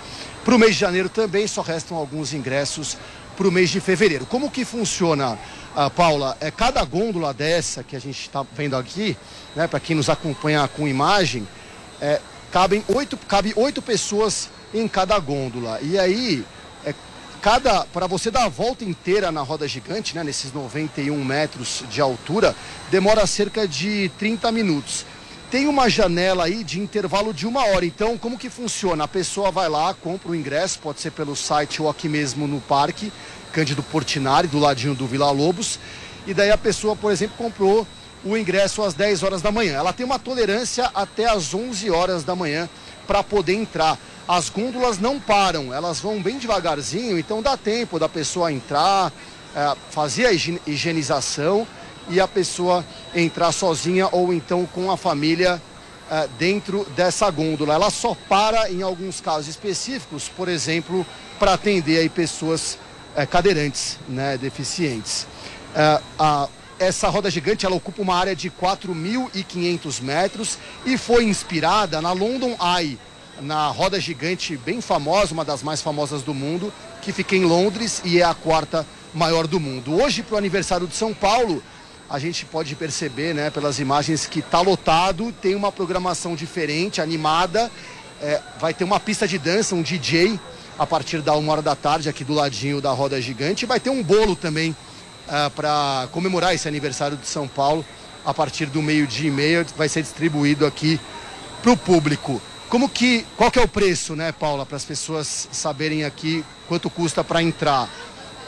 [0.45, 2.97] Para o mês de janeiro também só restam alguns ingressos
[3.37, 4.27] para o mês de fevereiro.
[4.27, 5.39] Como que funciona,
[5.77, 6.37] uh, Paula?
[6.41, 9.17] É cada gôndola dessa que a gente está vendo aqui,
[9.55, 11.47] né, para quem nos acompanha com imagem,
[12.01, 12.21] é,
[12.51, 15.79] cabem oito, cabe oito pessoas em cada gôndola.
[15.83, 16.45] E aí,
[16.85, 16.95] é,
[17.41, 22.01] cada para você dar a volta inteira na roda gigante, né, nesses 91 metros de
[22.01, 22.55] altura,
[22.91, 25.05] demora cerca de 30 minutos.
[25.51, 27.85] Tem uma janela aí de intervalo de uma hora.
[27.85, 29.03] Então, como que funciona?
[29.03, 32.61] A pessoa vai lá, compra o ingresso, pode ser pelo site ou aqui mesmo no
[32.61, 33.13] parque,
[33.53, 35.81] Cândido Portinari, do ladinho do Vila Lobos.
[36.25, 37.85] E daí a pessoa, por exemplo, comprou
[38.25, 39.75] o ingresso às 10 horas da manhã.
[39.75, 42.69] Ela tem uma tolerância até às 11 horas da manhã
[43.07, 43.99] para poder entrar.
[44.31, 49.13] As gôndolas não param, elas vão bem devagarzinho, então dá tempo da pessoa entrar,
[49.57, 51.67] é, fazer a higienização
[52.09, 55.61] e a pessoa entrar sozinha ou então com a família
[56.09, 57.75] uh, dentro dessa gôndola.
[57.75, 61.05] Ela só para em alguns casos específicos, por exemplo,
[61.37, 62.79] para atender aí pessoas
[63.17, 65.27] uh, cadeirantes, né, deficientes.
[66.79, 72.57] Essa roda gigante ela ocupa uma área de 4.500 metros e foi inspirada na London
[72.79, 72.97] Eye,
[73.43, 76.73] na roda gigante bem famosa, uma das mais famosas do mundo,
[77.03, 80.01] que fica em Londres e é a quarta maior do mundo.
[80.01, 81.63] Hoje, para o aniversário de São Paulo,
[82.09, 87.71] a gente pode perceber, né, pelas imagens que está lotado, tem uma programação diferente, animada,
[88.21, 90.39] é, vai ter uma pista de dança, um DJ
[90.79, 93.91] a partir da uma hora da tarde aqui do ladinho da roda gigante, vai ter
[93.91, 94.75] um bolo também
[95.29, 97.85] é, para comemorar esse aniversário de São Paulo
[98.25, 101.01] a partir do meio dia e meia vai ser distribuído aqui
[101.63, 102.41] para o público.
[102.71, 106.89] Como que, qual que é o preço, né, Paula, para as pessoas saberem aqui quanto
[106.89, 107.91] custa para entrar?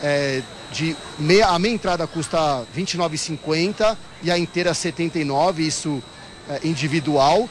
[0.00, 6.00] É, de meia, a meia entrada custa R$ 29,50 e a inteira 79, isso
[6.48, 7.48] é, individual.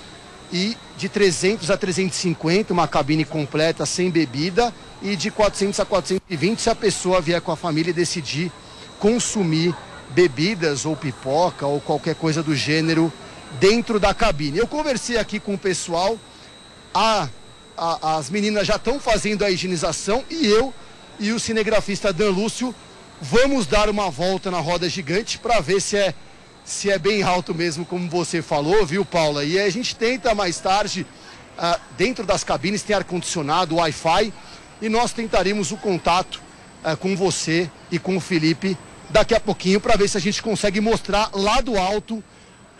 [0.50, 4.74] E de 300 a 350, uma cabine completa sem bebida.
[5.02, 8.50] E de 400 a 420, se a pessoa vier com a família e decidir
[8.98, 9.76] consumir
[10.12, 13.12] bebidas ou pipoca ou qualquer coisa do gênero
[13.60, 14.58] dentro da cabine.
[14.58, 16.18] Eu conversei aqui com o pessoal,
[16.93, 17.27] a,
[17.77, 20.73] a as meninas já estão fazendo a higienização e eu
[21.19, 22.75] e o cinegrafista Dan Lúcio
[23.23, 26.12] Vamos dar uma volta na roda gigante para ver se é,
[26.65, 29.45] se é bem alto mesmo, como você falou, viu, Paula?
[29.45, 31.06] E a gente tenta mais tarde,
[31.56, 34.34] uh, dentro das cabines tem ar-condicionado, Wi-Fi,
[34.82, 36.41] e nós tentaremos o contato
[36.84, 38.75] uh, com você e com o Felipe
[39.12, 42.23] daqui a pouquinho para ver se a gente consegue mostrar lá do alto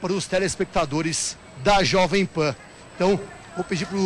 [0.02, 2.56] para os telespectadores da Jovem Pan.
[2.96, 3.20] Então,
[3.56, 3.98] vou pedir para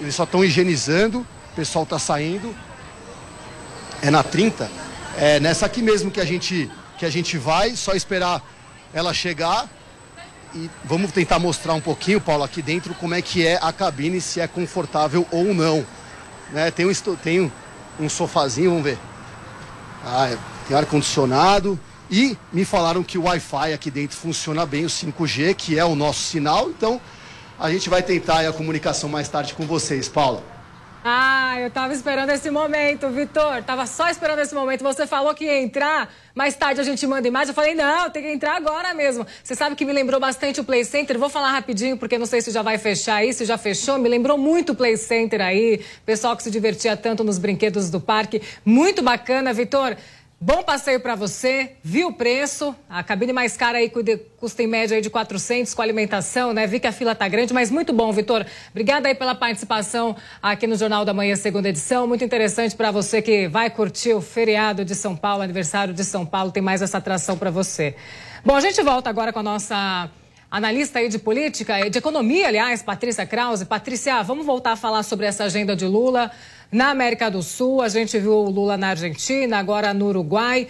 [0.00, 2.54] Eles só estão higienizando, o pessoal está saindo.
[4.02, 4.70] É na 30?
[5.16, 8.42] É nessa aqui mesmo que a gente que a gente vai, só esperar
[8.92, 9.66] ela chegar
[10.54, 14.20] e vamos tentar mostrar um pouquinho, Paulo, aqui dentro como é que é a cabine,
[14.20, 15.86] se é confortável ou não.
[16.52, 16.70] Né?
[16.70, 17.52] Tem, um, tem
[17.98, 18.98] um sofazinho, vamos ver.
[20.04, 21.78] Ah, é, tem ar-condicionado
[22.10, 25.94] e me falaram que o Wi-Fi aqui dentro funciona bem, o 5G, que é o
[25.94, 26.68] nosso sinal.
[26.68, 27.00] Então
[27.60, 30.42] a gente vai tentar a comunicação mais tarde com vocês, Paulo.
[31.02, 33.62] Ah, eu tava esperando esse momento, Vitor.
[33.62, 34.82] Tava só esperando esse momento.
[34.82, 37.48] Você falou que ia entrar, mais tarde a gente manda imagem.
[37.48, 39.26] Eu falei, não, tem que entrar agora mesmo.
[39.42, 41.18] Você sabe que me lembrou bastante o Play Center.
[41.18, 43.98] Vou falar rapidinho, porque não sei se já vai fechar aí, se já fechou.
[43.98, 45.82] Me lembrou muito o Play Center aí.
[46.04, 48.42] Pessoal que se divertia tanto nos brinquedos do parque.
[48.62, 49.96] Muito bacana, Vitor.
[50.42, 51.72] Bom passeio para você.
[51.82, 52.74] Viu o preço?
[52.88, 53.92] A cabine mais cara aí
[54.38, 56.66] custa em média aí de 400 com alimentação, né?
[56.66, 58.46] Vi que a fila tá grande, mas muito bom, Vitor.
[58.70, 62.06] Obrigada aí pela participação aqui no Jornal da Manhã, segunda edição.
[62.06, 66.24] Muito interessante para você que vai curtir o feriado de São Paulo, aniversário de São
[66.24, 66.50] Paulo.
[66.50, 67.94] Tem mais essa atração para você.
[68.42, 70.10] Bom, a gente volta agora com a nossa
[70.50, 73.66] analista aí de política, de economia, aliás, Patrícia Krause.
[73.66, 76.30] Patrícia, vamos voltar a falar sobre essa agenda de Lula.
[76.72, 80.68] Na América do Sul, a gente viu o Lula na Argentina, agora no Uruguai.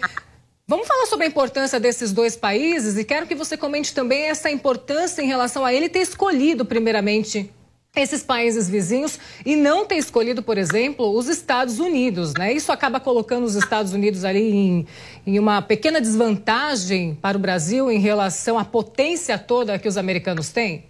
[0.67, 4.49] Vamos falar sobre a importância desses dois países e quero que você comente também essa
[4.49, 7.51] importância em relação a ele ter escolhido, primeiramente,
[7.95, 12.33] esses países vizinhos e não ter escolhido, por exemplo, os Estados Unidos.
[12.33, 12.51] Né?
[12.53, 14.87] Isso acaba colocando os Estados Unidos ali em,
[15.27, 20.49] em, uma pequena desvantagem para o Brasil em relação à potência toda que os americanos
[20.49, 20.85] têm?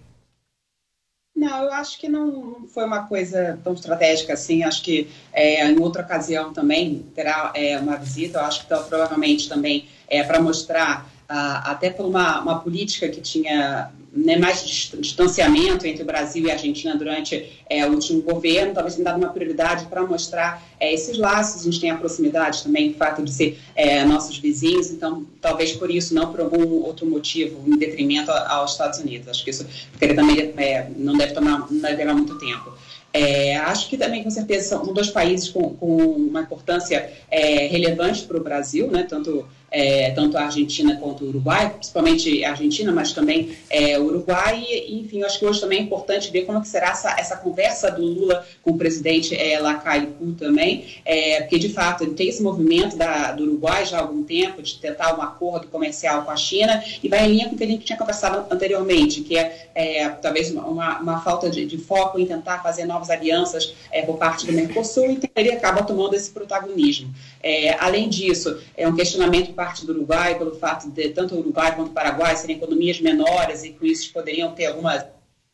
[1.34, 4.62] Não, eu acho que não foi uma coisa tão estratégica assim.
[4.62, 8.38] Acho que é, em outra ocasião também terá é, uma visita.
[8.38, 13.08] Eu acho que então, provavelmente também é para mostrar ah, até por uma, uma política
[13.08, 18.20] que tinha né, mais distanciamento entre o Brasil e a Argentina durante é, o último
[18.20, 21.62] governo, talvez tenha dado uma prioridade para mostrar é, esses laços.
[21.62, 25.72] A gente tem a proximidade também, o fato de ser é, nossos vizinhos, então talvez
[25.72, 29.28] por isso, não por algum outro motivo, em detrimento aos Estados Unidos.
[29.28, 32.72] Acho que isso porque também é, não deve tomar, não deve levar muito tempo.
[33.14, 38.24] É, acho que também, com certeza, são dois países com, com uma importância é, relevante
[38.24, 39.06] para o Brasil, né?
[39.08, 44.04] tanto é, tanto a Argentina quanto o Uruguai, principalmente a Argentina, mas também é, o
[44.04, 44.62] Uruguai.
[44.68, 47.36] E, enfim, acho que hoje também é importante ver como é que será essa, essa
[47.36, 52.28] conversa do Lula com o presidente é, Lacaipu também, é, porque de fato ele tem
[52.28, 56.30] esse movimento da, do Uruguai já há algum tempo de tentar um acordo comercial com
[56.30, 59.38] a China e vai em linha com o que a gente tinha conversado anteriormente, que
[59.38, 64.02] é, é talvez uma, uma falta de, de, foco em tentar fazer novas alianças é,
[64.02, 67.12] por parte do Mercosul, então ele acaba tomando esse protagonismo.
[67.42, 71.76] É, além disso, é um questionamento parte do Uruguai, pelo fato de tanto o Uruguai
[71.76, 75.04] quanto o Paraguai serem economias menores e com isso poderiam ter algumas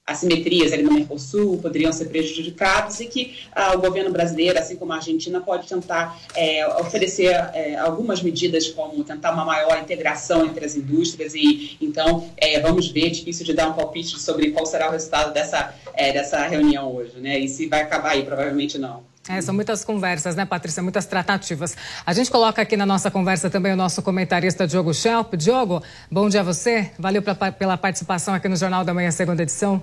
[0.06, 4.94] assimetrias ali no Mercosul, poderiam ser prejudicados e que ah, o governo brasileiro, assim como
[4.94, 10.64] a Argentina, pode tentar é, oferecer é, algumas medidas como tentar uma maior integração entre
[10.64, 14.88] as indústrias e então é, vamos ver, difícil de dar um palpite sobre qual será
[14.88, 17.38] o resultado dessa, é, dessa reunião hoje, né?
[17.38, 19.07] E se vai acabar aí, provavelmente não.
[19.28, 20.82] É, são muitas conversas, né, Patrícia?
[20.82, 21.76] Muitas tratativas.
[22.06, 25.34] A gente coloca aqui na nossa conversa também o nosso comentarista Diogo Schelp.
[25.34, 26.90] Diogo, bom dia a você.
[26.98, 29.82] Valeu pra, pela participação aqui no Jornal da Manhã, segunda edição.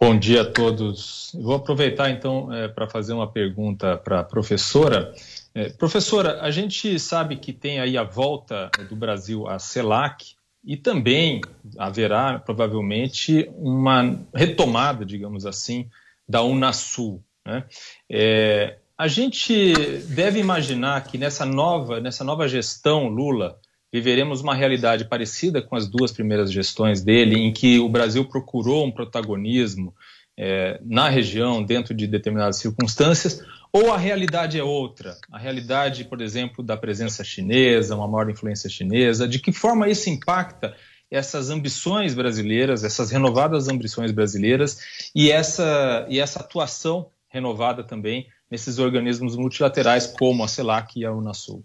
[0.00, 1.32] Bom dia a todos.
[1.34, 5.12] vou aproveitar então é, para fazer uma pergunta para a professora.
[5.54, 10.76] É, professora, a gente sabe que tem aí a volta do Brasil à CELAC e
[10.76, 11.42] também
[11.78, 15.88] haverá provavelmente uma retomada, digamos assim,
[16.26, 17.22] da Unasul.
[17.46, 17.64] Né?
[18.10, 19.74] É, a gente
[20.08, 23.58] deve imaginar que nessa nova, nessa nova gestão Lula
[23.92, 28.84] viveremos uma realidade parecida com as duas primeiras gestões dele, em que o Brasil procurou
[28.84, 29.94] um protagonismo
[30.36, 35.16] é, na região dentro de determinadas circunstâncias, ou a realidade é outra?
[35.30, 40.10] A realidade, por exemplo, da presença chinesa, uma maior influência chinesa, de que forma isso
[40.10, 40.74] impacta
[41.10, 44.78] essas ambições brasileiras, essas renovadas ambições brasileiras
[45.14, 51.12] e essa, e essa atuação renovada também nesses organismos multilaterais como a CELAC e a
[51.12, 51.64] Unasul.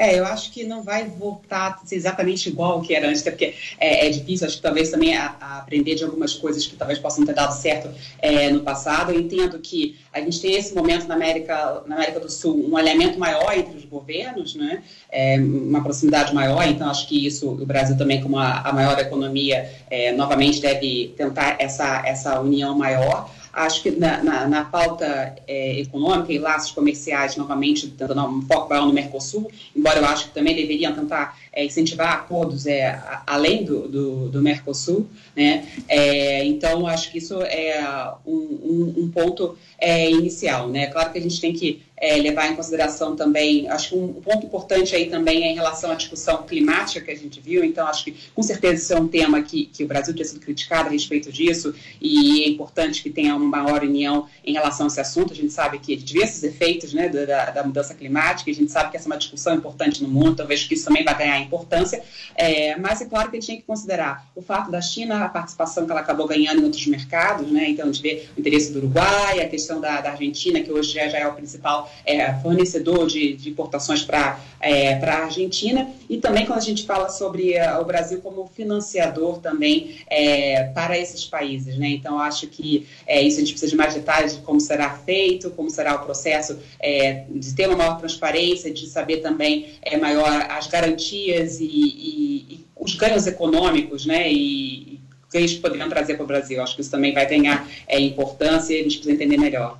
[0.00, 3.20] É, eu acho que não vai voltar a ser exatamente igual ao que era antes,
[3.20, 6.74] porque é, é difícil, acho que talvez também a, a aprender de algumas coisas que
[6.74, 9.12] talvez possam ter dado certo é, no passado.
[9.12, 12.78] Eu entendo que a gente tem esse momento na América, na América do Sul, um
[12.78, 14.82] alinhamento maior entre os governos, né?
[15.10, 18.98] É, uma proximidade maior, então acho que isso, o Brasil também, como a, a maior
[18.98, 23.30] economia, é, novamente deve tentar essa, essa união maior.
[23.52, 28.68] Acho que na, na, na pauta é, econômica e laços comerciais, novamente, dando um foco
[28.68, 33.64] maior no Mercosul, embora eu acho que também deveriam tentar é, incentivar acordos é, além
[33.64, 35.06] do, do, do, Mercosul.
[35.34, 35.66] Né?
[35.88, 37.82] É, então, acho que isso é
[38.24, 40.68] um, um, um ponto é, inicial.
[40.68, 40.86] Né?
[40.86, 44.46] Claro que a gente tem que é, levar em consideração também, acho que um, ponto
[44.46, 48.04] importante aí também é em relação à discussão climática que a gente viu, então acho
[48.04, 50.92] que com certeza isso é um tema que, que o Brasil tem sido criticado a
[50.92, 55.34] respeito disso e é importante que tenha uma maior união em relação a esse assunto,
[55.34, 58.96] a gente sabe que diversos efeitos né, da, da mudança climática, a gente sabe que
[58.96, 62.02] essa é uma discussão importante no mundo, talvez que isso também vai ganhar importância,
[62.34, 65.28] é, mas é claro que a gente tem que considerar o fato da China, a
[65.28, 68.78] participação que ela acabou ganhando em outros mercados, né, então gente vê o interesse do
[68.78, 73.34] Uruguai, a questão da, da Argentina, que hoje já, é o principal é, fornecedor de,
[73.34, 77.84] de importações para é, a Argentina, e também quando a gente fala sobre uh, o
[77.84, 81.76] Brasil como financiador também é, para esses países.
[81.76, 81.88] Né?
[81.88, 85.50] Então, acho que é, isso a gente precisa de mais detalhes de como será feito,
[85.50, 90.46] como será o processo é, de ter uma maior transparência, de saber também é, maior
[90.50, 94.32] as garantias e, e, e os ganhos econômicos, né?
[94.32, 94.89] E
[95.30, 96.62] que eles poderiam trazer para o Brasil.
[96.62, 99.78] Acho que isso também vai ganhar é, importância e a gente precisa entender melhor.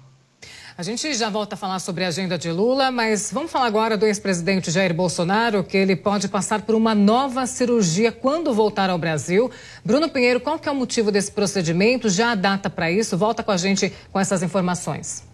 [0.79, 3.99] A gente já volta a falar sobre a agenda de Lula, mas vamos falar agora
[3.99, 8.97] do ex-presidente Jair Bolsonaro, que ele pode passar por uma nova cirurgia quando voltar ao
[8.97, 9.51] Brasil.
[9.85, 12.09] Bruno Pinheiro, qual que é o motivo desse procedimento?
[12.09, 13.15] Já há data para isso?
[13.19, 15.30] Volta com a gente com essas informações.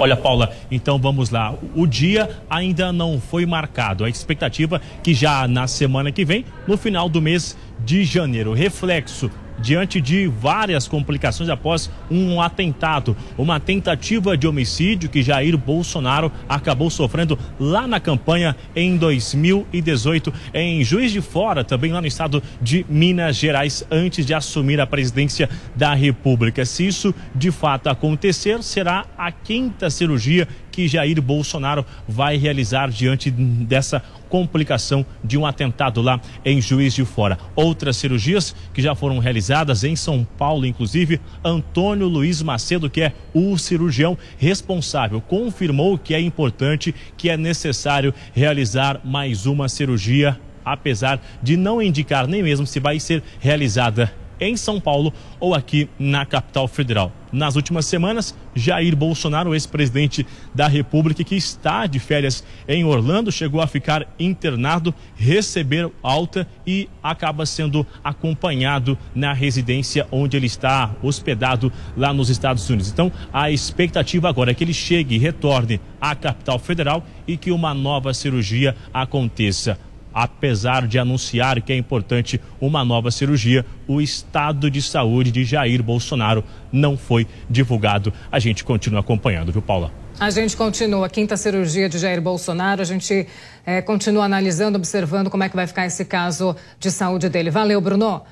[0.00, 1.54] Olha, Paula, então vamos lá.
[1.76, 4.02] O dia ainda não foi marcado.
[4.02, 8.54] A expectativa é que já na semana que vem, no final do mês de janeiro,
[8.54, 9.30] reflexo
[9.60, 16.90] diante de várias complicações após um atentado, uma tentativa de homicídio que Jair Bolsonaro acabou
[16.90, 22.84] sofrendo lá na campanha em 2018 em Juiz de Fora, também lá no estado de
[22.88, 26.64] Minas Gerais, antes de assumir a presidência da República.
[26.64, 33.30] Se isso de fato acontecer, será a quinta cirurgia que Jair Bolsonaro vai realizar diante
[33.30, 37.38] dessa complicação de um atentado lá em Juiz de Fora.
[37.54, 43.12] Outras cirurgias que já foram realizadas em São Paulo, inclusive Antônio Luiz Macedo, que é
[43.34, 51.20] o cirurgião responsável, confirmou que é importante, que é necessário realizar mais uma cirurgia, apesar
[51.42, 56.24] de não indicar nem mesmo se vai ser realizada em São Paulo ou aqui na
[56.24, 57.12] capital federal.
[57.32, 63.60] Nas últimas semanas, Jair Bolsonaro, ex-presidente da República, que está de férias em Orlando, chegou
[63.60, 71.72] a ficar internado, receber alta e acaba sendo acompanhado na residência onde ele está hospedado
[71.96, 72.90] lá nos Estados Unidos.
[72.90, 77.52] Então, a expectativa agora é que ele chegue e retorne à capital federal e que
[77.52, 79.78] uma nova cirurgia aconteça
[80.12, 85.82] apesar de anunciar que é importante uma nova cirurgia, o estado de saúde de Jair
[85.82, 88.12] Bolsonaro não foi divulgado.
[88.30, 89.92] A gente continua acompanhando, viu, Paula?
[90.18, 91.08] A gente continua.
[91.08, 93.26] Quinta cirurgia de Jair Bolsonaro, a gente
[93.64, 97.50] é, continua analisando, observando como é que vai ficar esse caso de saúde dele.
[97.50, 98.22] Valeu, Bruno.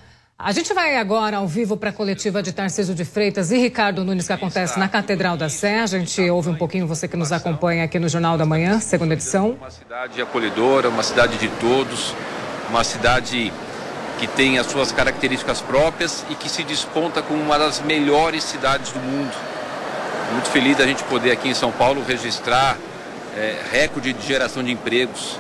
[0.41, 4.05] A gente vai agora ao vivo para a coletiva de Tarcísio de Freitas e Ricardo
[4.05, 5.81] Nunes, que acontece na Catedral da Sé.
[5.81, 9.15] A gente ouve um pouquinho você que nos acompanha aqui no Jornal da Manhã, segunda
[9.15, 9.57] edição.
[9.61, 12.15] Uma cidade acolhedora, uma cidade de todos,
[12.71, 13.53] uma cidade
[14.21, 18.93] que tem as suas características próprias e que se desponta como uma das melhores cidades
[18.93, 19.35] do mundo.
[20.35, 22.79] Muito feliz da gente poder aqui em São Paulo registrar
[23.37, 25.37] é, recorde de geração de empregos.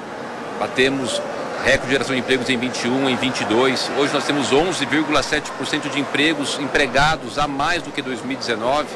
[0.58, 1.22] Batemos
[1.64, 3.90] recorde de geração de empregos em 21, em 22.
[3.98, 8.86] Hoje nós temos 11,7% de empregos empregados a mais do que 2019.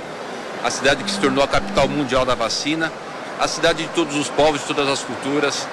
[0.64, 2.92] A cidade que se tornou a capital mundial da vacina,
[3.38, 5.66] a cidade de todos os povos, de todas as culturas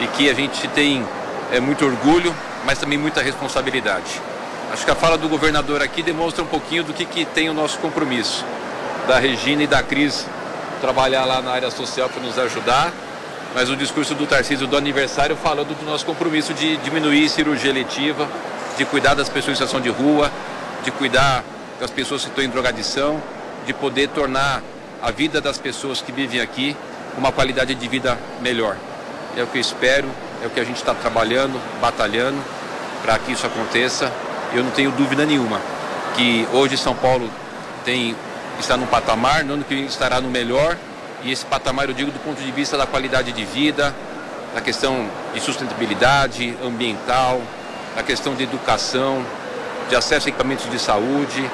[0.00, 1.04] e que a gente tem
[1.52, 2.34] é, muito orgulho,
[2.64, 4.20] mas também muita responsabilidade.
[4.72, 7.54] Acho que a fala do governador aqui demonstra um pouquinho do que, que tem o
[7.54, 8.44] nosso compromisso,
[9.08, 10.26] da Regina e da Cris
[10.80, 12.92] trabalhar lá na área social para nos ajudar
[13.54, 18.28] mas o discurso do Tarcísio do aniversário falando do nosso compromisso de diminuir cirurgia letiva,
[18.76, 20.30] de cuidar das pessoas em situação de rua,
[20.84, 21.42] de cuidar
[21.80, 23.20] das pessoas que estão em drogadição,
[23.66, 24.62] de poder tornar
[25.02, 26.76] a vida das pessoas que vivem aqui
[27.16, 28.76] uma qualidade de vida melhor.
[29.36, 30.08] É o que eu espero,
[30.42, 32.38] é o que a gente está trabalhando, batalhando
[33.02, 34.12] para que isso aconteça.
[34.52, 35.60] Eu não tenho dúvida nenhuma
[36.16, 37.30] que hoje São Paulo
[37.84, 38.16] tem,
[38.58, 40.76] está num patamar, no ano que estará no melhor,
[41.22, 43.94] e esse patamar eu digo do ponto de vista da qualidade de vida,
[44.54, 47.40] da questão de sustentabilidade ambiental,
[47.96, 49.24] da questão de educação,
[49.88, 51.50] de acesso a equipamentos de saúde,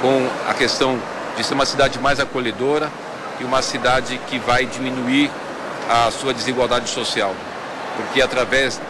[0.00, 0.98] com a questão
[1.36, 2.90] de ser uma cidade mais acolhedora
[3.40, 5.30] e uma cidade que vai diminuir
[5.88, 7.34] a sua desigualdade social.
[7.96, 8.80] Porque através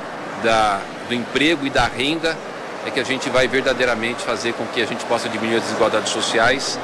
[0.42, 2.36] da, do emprego e da renda
[2.86, 6.10] é que a gente vai verdadeiramente fazer com que a gente possa diminuir as desigualdades
[6.10, 6.78] sociais,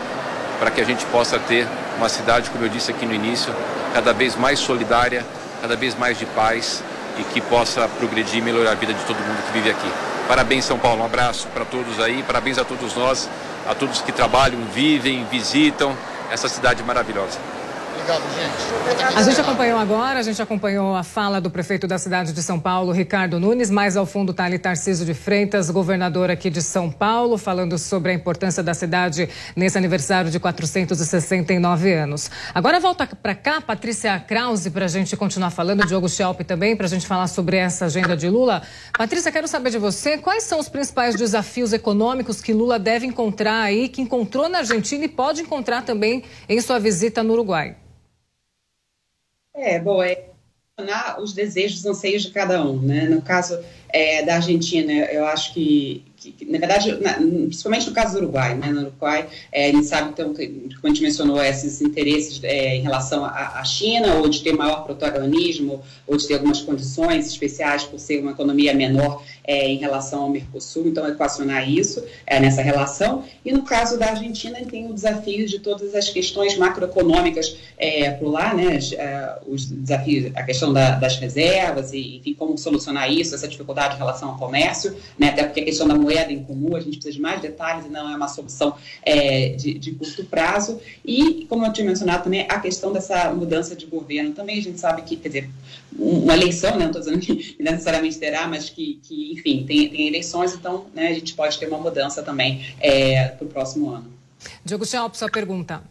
[0.58, 1.66] para que a gente possa ter
[1.98, 3.52] uma cidade, como eu disse aqui no início,
[3.92, 5.26] cada vez mais solidária,
[5.60, 6.82] cada vez mais de paz
[7.18, 9.90] e que possa progredir e melhorar a vida de todo mundo que vive aqui.
[10.28, 11.02] Parabéns, São Paulo.
[11.02, 13.28] Um abraço para todos aí, parabéns a todos nós,
[13.68, 15.94] a todos que trabalham, vivem, visitam
[16.30, 17.38] essa cidade maravilhosa.
[17.98, 19.16] Obrigado, gente.
[19.16, 22.58] A gente acompanhou agora, a gente acompanhou a fala do prefeito da cidade de São
[22.60, 23.70] Paulo, Ricardo Nunes.
[23.70, 28.12] Mais ao fundo está ali Tarcísio de Freitas, governador aqui de São Paulo, falando sobre
[28.12, 32.30] a importância da cidade nesse aniversário de 469 anos.
[32.54, 36.86] Agora volta para cá, Patrícia Krause, para a gente continuar falando, Diogo Schelp também, para
[36.86, 38.62] a gente falar sobre essa agenda de Lula.
[38.96, 43.62] Patrícia, quero saber de você quais são os principais desafios econômicos que Lula deve encontrar
[43.62, 47.76] aí, que encontrou na Argentina e pode encontrar também em sua visita no Uruguai.
[49.58, 50.24] É, bom, é
[51.20, 53.08] os desejos, os anseios de cada um, né?
[53.08, 57.94] No caso é, da Argentina, eu acho que, que, que na verdade, na, principalmente no
[57.94, 58.70] caso do Uruguai, né?
[58.70, 62.76] No Uruguai, é, a gente sabe, então, que, como a gente mencionou, esses interesses é,
[62.76, 67.26] em relação à, à, China, ou de ter maior protagonismo, ou de ter algumas condições
[67.26, 72.40] especiais por ser uma economia menor é, em relação ao Mercosul, então equacionar isso é,
[72.40, 73.24] nessa relação.
[73.44, 78.28] E no caso da Argentina, tem o desafio de todas as questões macroeconômicas é, por
[78.28, 83.34] lá, né, é, os desafios, a questão da, das reservas e, enfim, como solucionar isso,
[83.34, 86.74] essa dificuldade em relação ao comércio, né, até porque a questão da moeda em comum,
[86.74, 90.24] a gente precisa de mais detalhes e não é uma solução é, de, de, curto
[90.24, 90.80] prazo.
[91.04, 94.32] E, como eu tinha mencionado também, a questão dessa mudança de governo.
[94.32, 95.50] Também a gente sabe que, quer dizer,
[95.96, 100.06] uma eleição, né, não estou dizendo que necessariamente terá, mas que, que enfim, tem, tem
[100.06, 104.10] eleições, então né, a gente pode ter uma mudança também é, para o próximo ano.
[104.64, 105.82] Diogo Schelp, sua pergunta.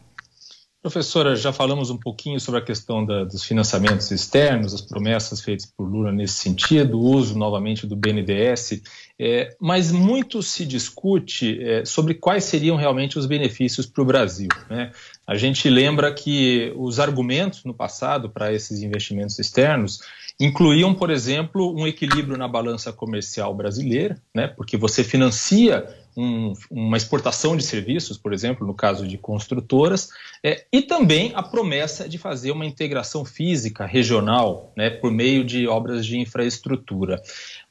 [0.87, 5.65] Professora, já falamos um pouquinho sobre a questão da, dos financiamentos externos, as promessas feitas
[5.65, 8.81] por Lula nesse sentido, o uso novamente do BNDES,
[9.19, 14.47] é, mas muito se discute é, sobre quais seriam realmente os benefícios para o Brasil.
[14.69, 14.93] Né?
[15.27, 19.99] A gente lembra que os argumentos no passado para esses investimentos externos
[20.39, 24.47] incluíam, por exemplo, um equilíbrio na balança comercial brasileira, né?
[24.47, 25.85] porque você financia
[26.17, 30.09] um, uma exportação de serviços, por exemplo, no caso de construtoras,
[30.43, 35.67] é, e também a promessa de fazer uma integração física regional né, por meio de
[35.67, 37.21] obras de infraestrutura.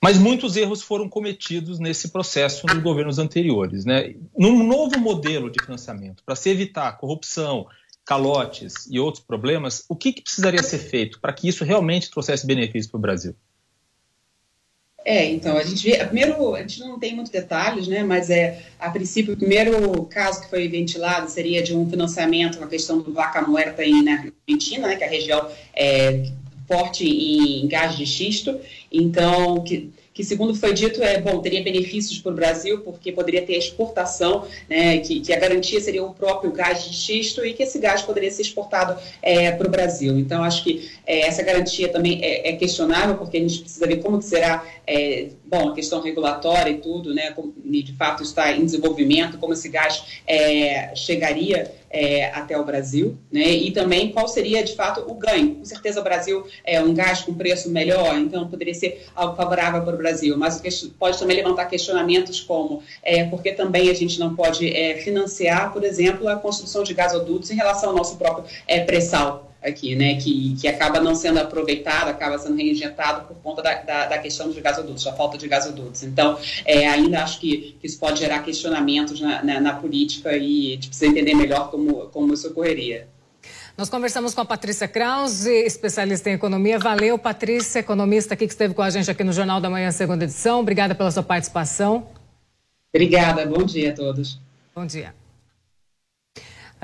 [0.01, 3.84] Mas muitos erros foram cometidos nesse processo nos governos anteriores.
[3.84, 4.14] Né?
[4.38, 7.66] Num novo modelo de financiamento, para se evitar corrupção,
[8.05, 12.47] calotes e outros problemas, o que, que precisaria ser feito para que isso realmente trouxesse
[12.47, 13.34] benefício para o Brasil?
[15.09, 18.61] É, então, a gente vê, primeiro, a gente não tem muitos detalhes, né, mas é,
[18.76, 23.12] a princípio, o primeiro caso que foi ventilado seria de um financiamento na questão do
[23.12, 26.26] Vaca Muerta em, na Argentina, né, que é a região é
[26.66, 28.59] forte em gás de xisto,
[28.90, 33.43] então, que que, segundo foi dito, é bom, teria benefícios para o Brasil, porque poderia
[33.43, 37.64] ter exportação, né, que, que, a garantia seria o próprio gás de xisto e que
[37.64, 40.19] esse gás poderia ser exportado é, para o Brasil.
[40.19, 43.99] Então, acho que é, essa garantia também é, é, questionável, porque a gente precisa ver
[43.99, 48.51] como que será, é, bom, a questão regulatória e tudo, né, como, de fato está
[48.51, 53.49] em desenvolvimento, como esse gás é, chegaria é, até o Brasil, né?
[53.49, 55.55] E também qual seria de fato o ganho.
[55.55, 59.82] Com certeza o Brasil é um gás com preço melhor, então poderia ser algo favorável
[59.82, 60.61] para o Brasil, mas
[60.99, 65.84] pode também levantar questionamentos como é, porque também a gente não pode é, financiar, por
[65.84, 70.57] exemplo, a construção de gasodutos em relação ao nosso próprio é, pré-sal aqui, né, que,
[70.61, 74.59] que acaba não sendo aproveitado, acaba sendo reinjetado por conta da, da, da questão dos
[74.59, 76.03] gasodutos, da falta de gasodutos.
[76.05, 80.69] Então, é, ainda acho que, que, isso pode gerar questionamentos na, na, na política e
[80.69, 83.09] a gente precisa entender melhor como, como isso ocorreria.
[83.77, 86.79] Nós conversamos com a Patrícia Krause, especialista em economia.
[86.79, 90.25] Valeu, Patrícia, economista aqui que esteve com a gente aqui no Jornal da Manhã, segunda
[90.25, 90.61] edição.
[90.61, 92.07] Obrigada pela sua participação.
[92.95, 94.41] Obrigada, bom dia a todos.
[94.75, 95.26] Bom dia.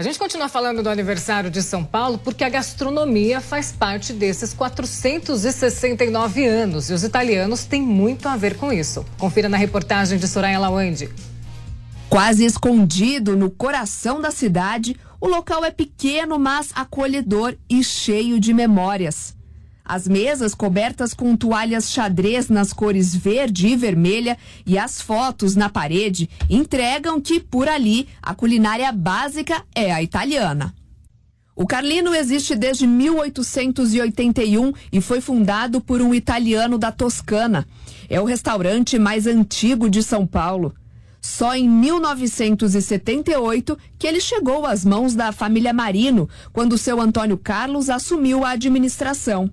[0.02, 4.52] A gente continua falando do aniversário de São Paulo porque a gastronomia faz parte desses
[4.52, 9.06] 469 anos e os italianos têm muito a ver com isso.
[9.16, 11.08] Confira na reportagem de Soraya Lawande.
[12.08, 18.52] Quase escondido no coração da cidade, o local é pequeno, mas acolhedor e cheio de
[18.52, 19.36] memórias.
[19.84, 25.68] As mesas cobertas com toalhas xadrez nas cores verde e vermelha e as fotos na
[25.68, 30.72] parede entregam que por ali a culinária básica é a italiana.
[31.54, 37.66] O Carlino existe desde 1881 e foi fundado por um italiano da Toscana.
[38.08, 40.74] É o restaurante mais antigo de São Paulo.
[41.20, 47.90] Só em 1978 que ele chegou às mãos da família Marino, quando seu Antônio Carlos
[47.90, 49.50] assumiu a administração.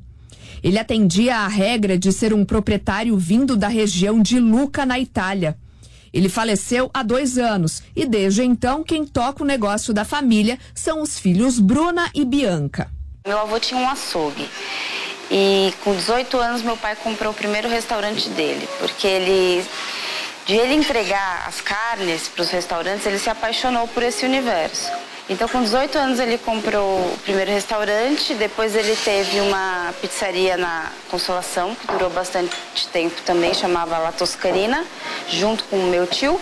[0.63, 5.57] Ele atendia à regra de ser um proprietário vindo da região de Luca, na Itália.
[6.13, 11.01] Ele faleceu há dois anos e desde então quem toca o negócio da família são
[11.01, 12.89] os filhos Bruna e Bianca.
[13.27, 14.47] Meu avô tinha um açougue
[15.29, 19.63] e com 18 anos meu pai comprou o primeiro restaurante dele, porque ele
[20.47, 24.89] de ele entregar as carnes para os restaurantes, ele se apaixonou por esse universo.
[25.29, 30.91] Então, com 18 anos, ele comprou o primeiro restaurante, depois ele teve uma pizzaria na
[31.11, 32.51] Consolação, que durou bastante
[32.91, 34.83] tempo também, chamava La Toscarina,
[35.29, 36.41] junto com o meu tio.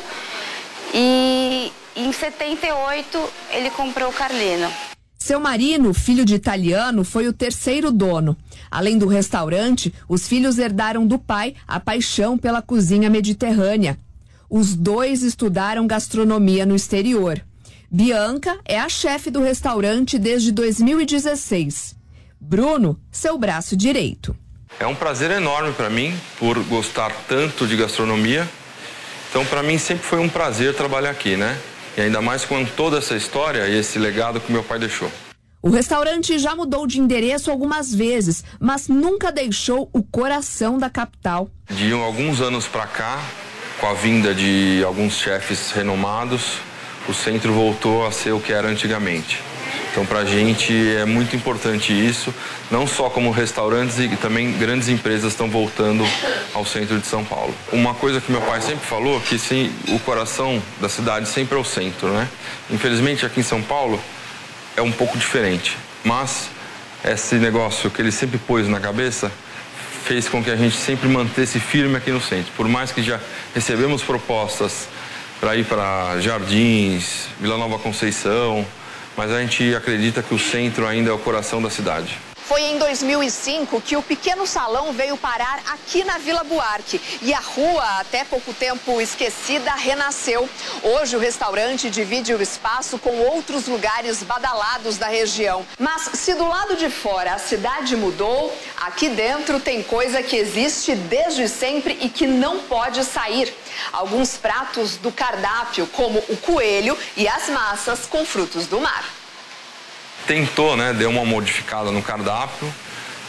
[0.94, 4.72] E em 78, ele comprou o Carlino.
[5.18, 8.38] Seu Marino, filho de italiano, foi o terceiro dono.
[8.72, 13.98] Além do restaurante, os filhos herdaram do pai a paixão pela cozinha mediterrânea.
[14.50, 17.44] Os dois estudaram gastronomia no exterior.
[17.90, 21.96] Bianca é a chefe do restaurante desde 2016.
[22.40, 24.36] Bruno, seu braço direito.
[24.78, 28.48] É um prazer enorme para mim por gostar tanto de gastronomia.
[29.30, 31.58] Então, para mim sempre foi um prazer trabalhar aqui, né?
[31.96, 35.10] E ainda mais com toda essa história e esse legado que meu pai deixou.
[35.62, 41.50] O restaurante já mudou de endereço algumas vezes, mas nunca deixou o coração da capital.
[41.70, 43.24] De alguns anos para cá,
[43.80, 46.60] com a vinda de alguns chefes renomados,
[47.08, 49.42] o centro voltou a ser o que era antigamente.
[49.92, 52.34] Então, para a gente é muito importante isso,
[52.70, 56.08] não só como restaurantes e também grandes empresas estão voltando
[56.54, 57.54] ao centro de São Paulo.
[57.72, 61.60] Uma coisa que meu pai sempre falou, que sim, o coração da cidade sempre é
[61.60, 62.28] o centro, né?
[62.70, 64.00] Infelizmente, aqui em São Paulo
[64.76, 66.50] é um pouco diferente, mas
[67.04, 69.32] esse negócio que ele sempre pôs na cabeça
[70.04, 72.52] fez com que a gente sempre mantesse firme aqui no centro.
[72.56, 73.20] Por mais que já
[73.56, 74.88] recebemos propostas
[75.40, 78.66] para ir para Jardins, Vila Nova Conceição,
[79.16, 82.27] mas a gente acredita que o centro ainda é o coração da cidade.
[82.48, 87.42] Foi em 2005 que o pequeno salão veio parar aqui na Vila Buarque e a
[87.42, 90.48] rua, até pouco tempo esquecida, renasceu.
[90.82, 95.66] Hoje o restaurante divide o espaço com outros lugares badalados da região.
[95.78, 100.96] Mas se do lado de fora a cidade mudou, aqui dentro tem coisa que existe
[100.96, 103.54] desde sempre e que não pode sair.
[103.92, 109.04] Alguns pratos do cardápio, como o coelho e as massas com frutos do mar
[110.28, 112.72] tentou, né, deu uma modificada no cardápio,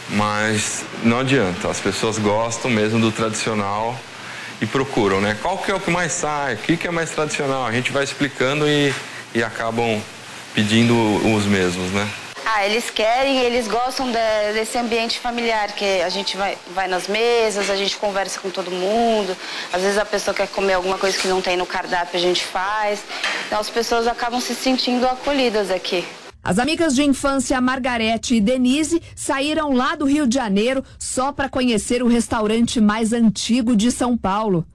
[0.09, 1.69] mas não adianta.
[1.69, 3.97] As pessoas gostam mesmo do tradicional
[4.61, 5.37] e procuram, né?
[5.41, 6.55] Qual que é o que mais sai?
[6.55, 7.65] O que, que é mais tradicional?
[7.65, 8.93] A gente vai explicando e,
[9.33, 10.01] e acabam
[10.53, 10.93] pedindo
[11.33, 12.07] os mesmos, né?
[12.45, 17.07] Ah, eles querem, eles gostam de, desse ambiente familiar, que a gente vai, vai nas
[17.07, 19.37] mesas, a gente conversa com todo mundo.
[19.71, 22.43] Às vezes a pessoa quer comer alguma coisa que não tem no cardápio, a gente
[22.43, 23.01] faz.
[23.45, 26.05] Então as pessoas acabam se sentindo acolhidas aqui.
[26.49, 31.47] As amigas de infância Margarete e Denise saíram lá do Rio de Janeiro só para
[31.47, 34.65] conhecer o restaurante mais antigo de São Paulo.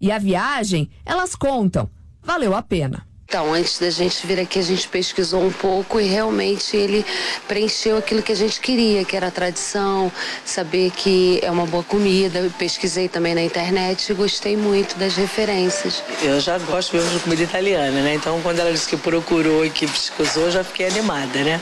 [0.00, 1.90] E a viagem, elas contam,
[2.22, 3.04] valeu a pena.
[3.34, 7.04] Então, antes da gente vir aqui, a gente pesquisou um pouco e realmente ele
[7.48, 10.12] preencheu aquilo que a gente queria, que era a tradição,
[10.44, 12.48] saber que é uma boa comida.
[12.56, 16.00] Pesquisei também na internet e gostei muito das referências.
[16.22, 18.14] Eu já gosto mesmo de comida italiana, né?
[18.14, 21.60] Então, quando ela disse que procurou e que pesquisou, eu já fiquei animada, né?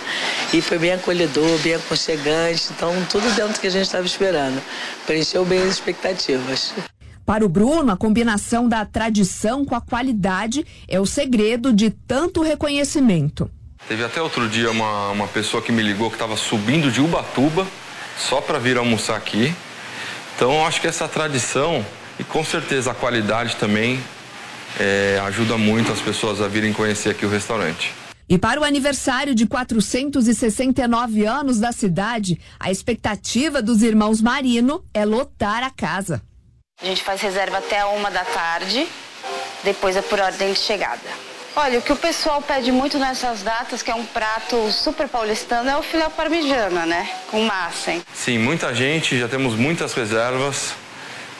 [0.52, 4.62] E foi bem acolhedor, bem aconchegante, então tudo dentro do que a gente estava esperando.
[5.06, 6.74] Preencheu bem as expectativas.
[7.24, 12.42] Para o Bruno, a combinação da tradição com a qualidade é o segredo de tanto
[12.42, 13.50] reconhecimento.
[13.88, 17.66] Teve até outro dia uma, uma pessoa que me ligou que estava subindo de Ubatuba
[18.18, 19.54] só para vir almoçar aqui.
[20.34, 21.84] Então, acho que essa tradição
[22.18, 24.00] e com certeza a qualidade também
[24.78, 27.92] é, ajuda muito as pessoas a virem conhecer aqui o restaurante.
[28.28, 35.04] E para o aniversário de 469 anos da cidade, a expectativa dos irmãos Marino é
[35.04, 36.22] lotar a casa.
[36.82, 38.88] A gente faz reserva até uma da tarde,
[39.62, 40.98] depois é por ordem de chegada.
[41.54, 45.70] Olha, o que o pessoal pede muito nessas datas, que é um prato super paulistano,
[45.70, 47.08] é o filé parmigiana, né?
[47.30, 48.02] Com massa, hein?
[48.12, 50.74] Sim, muita gente, já temos muitas reservas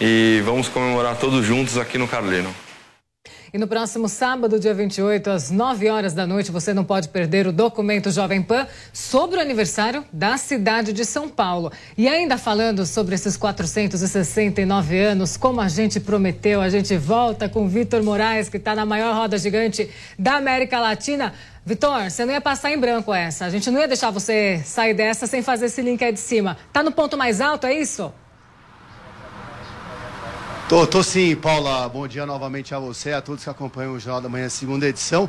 [0.01, 2.55] e vamos comemorar todos juntos aqui no Carlino.
[3.55, 7.47] E no próximo sábado, dia 28, às 9 horas da noite, você não pode perder
[7.47, 11.71] o documento Jovem Pan sobre o aniversário da cidade de São Paulo.
[11.95, 17.69] E ainda falando sobre esses 469 anos, como a gente prometeu, a gente volta com
[17.69, 21.35] Vitor Moraes, que está na maior roda gigante da América Latina.
[21.63, 23.45] Vitor, você não ia passar em branco essa.
[23.45, 26.57] A gente não ia deixar você sair dessa sem fazer esse link aí de cima.
[26.73, 28.15] Tá no ponto mais alto, é isso?
[30.73, 31.87] Tô, tô sim, Paula.
[31.87, 35.29] Bom dia novamente a você, a todos que acompanham o Jornal da Manhã, segunda edição.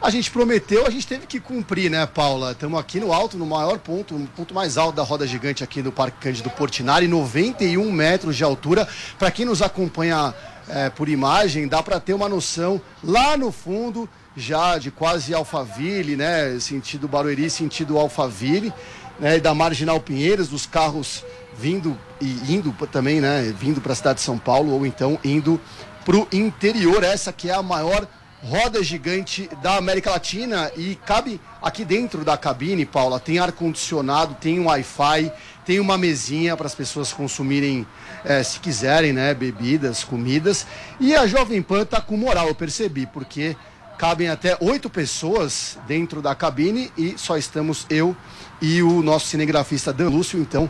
[0.00, 2.50] A gente prometeu, a gente teve que cumprir, né, Paula?
[2.50, 5.84] Estamos aqui no alto, no maior ponto, no ponto mais alto da roda gigante aqui
[5.84, 8.88] no Parque Cândido Portinari, 91 metros de altura.
[9.20, 10.34] Para quem nos acompanha
[10.68, 16.16] é, por imagem, dá para ter uma noção lá no fundo, já de quase Alphaville,
[16.16, 16.58] né?
[16.58, 18.74] Sentido Barueri, sentido Alphaville,
[19.20, 19.38] né?
[19.38, 21.24] Da Marginal Pinheiros, dos carros
[21.62, 23.54] vindo e indo também, né?
[23.56, 25.60] Vindo para a cidade de São Paulo ou então indo
[26.04, 27.04] para o interior.
[27.04, 28.04] Essa que é a maior
[28.42, 34.34] roda gigante da América Latina e cabe aqui dentro da cabine, Paula, tem ar condicionado,
[34.40, 35.30] tem um Wi-Fi,
[35.64, 37.86] tem uma mesinha para as pessoas consumirem,
[38.24, 40.66] é, se quiserem, né, bebidas, comidas.
[40.98, 43.56] E a Jovem Pan tá com moral, eu percebi, porque
[43.96, 48.16] cabem até oito pessoas dentro da cabine e só estamos eu
[48.60, 50.68] e o nosso cinegrafista Dan Lúcio, então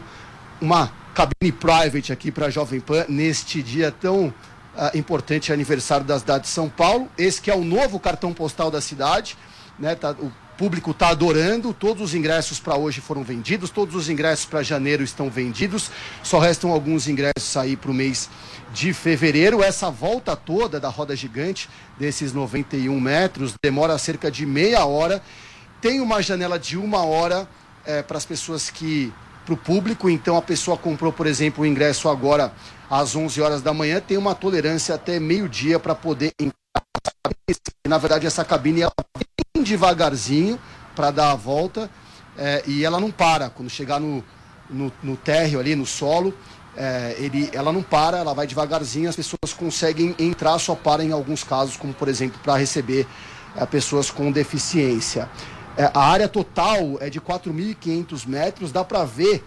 [0.62, 6.18] uma cabine private aqui para a Jovem Pan neste dia tão uh, importante aniversário da
[6.18, 7.10] cidade de São Paulo.
[7.18, 9.36] Esse que é o novo cartão postal da cidade,
[9.76, 9.96] né?
[9.96, 11.74] Tá, o público está adorando.
[11.74, 15.90] Todos os ingressos para hoje foram vendidos, todos os ingressos para janeiro estão vendidos.
[16.22, 18.30] Só restam alguns ingressos aí para o mês
[18.72, 19.64] de fevereiro.
[19.64, 25.20] Essa volta toda da roda gigante desses 91 metros demora cerca de meia hora.
[25.80, 27.48] Tem uma janela de uma hora
[27.84, 29.12] é, para as pessoas que
[29.44, 30.08] para o público.
[30.08, 32.52] Então a pessoa comprou, por exemplo, o ingresso agora
[32.90, 36.52] às 11 horas da manhã, tem uma tolerância até meio-dia para poder entrar.
[37.86, 40.58] Na verdade, essa cabine ela vem devagarzinho,
[40.94, 41.90] para dar a volta
[42.36, 43.50] é, e ela não para.
[43.50, 44.24] Quando chegar no,
[44.68, 46.34] no, no térreo ali, no solo,
[46.76, 51.12] é, ele, ela não para, ela vai devagarzinho, as pessoas conseguem entrar, só para em
[51.12, 53.06] alguns casos, como por exemplo para receber
[53.56, 55.28] é, pessoas com deficiência.
[55.76, 59.42] É, a área total é de 4.500 metros, dá para ver,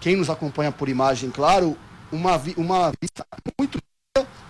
[0.00, 1.76] quem nos acompanha por imagem, claro,
[2.12, 3.24] uma, uma vista
[3.58, 3.78] muito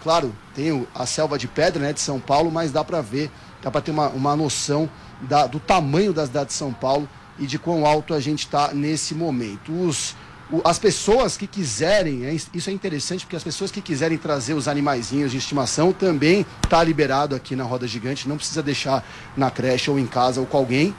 [0.02, 3.30] claro, tem a selva de pedra né, de São Paulo, mas dá para ver,
[3.62, 4.88] dá para ter uma, uma noção
[5.20, 7.08] da, do tamanho da cidade de São Paulo
[7.38, 9.72] e de quão alto a gente está nesse momento.
[9.72, 10.16] Os,
[10.50, 14.54] o, as pessoas que quiserem, é, isso é interessante, porque as pessoas que quiserem trazer
[14.54, 19.04] os animaizinhos de estimação também está liberado aqui na Roda Gigante, não precisa deixar
[19.36, 20.94] na creche ou em casa ou com alguém,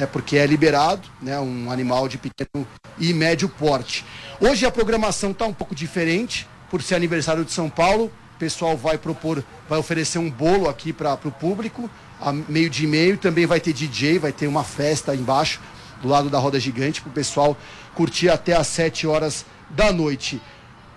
[0.00, 2.66] é, porque é liberado, né, um animal de pequeno
[2.98, 4.04] e médio porte.
[4.40, 8.76] Hoje a programação está um pouco diferente, por ser aniversário de São Paulo, o pessoal
[8.76, 11.88] vai propor, vai oferecer um bolo aqui para o público,
[12.20, 15.60] a meio de meio, também vai ter DJ, vai ter uma festa embaixo,
[16.02, 17.56] do lado da roda gigante, para o pessoal
[17.94, 20.40] curtir até às 7 horas da noite.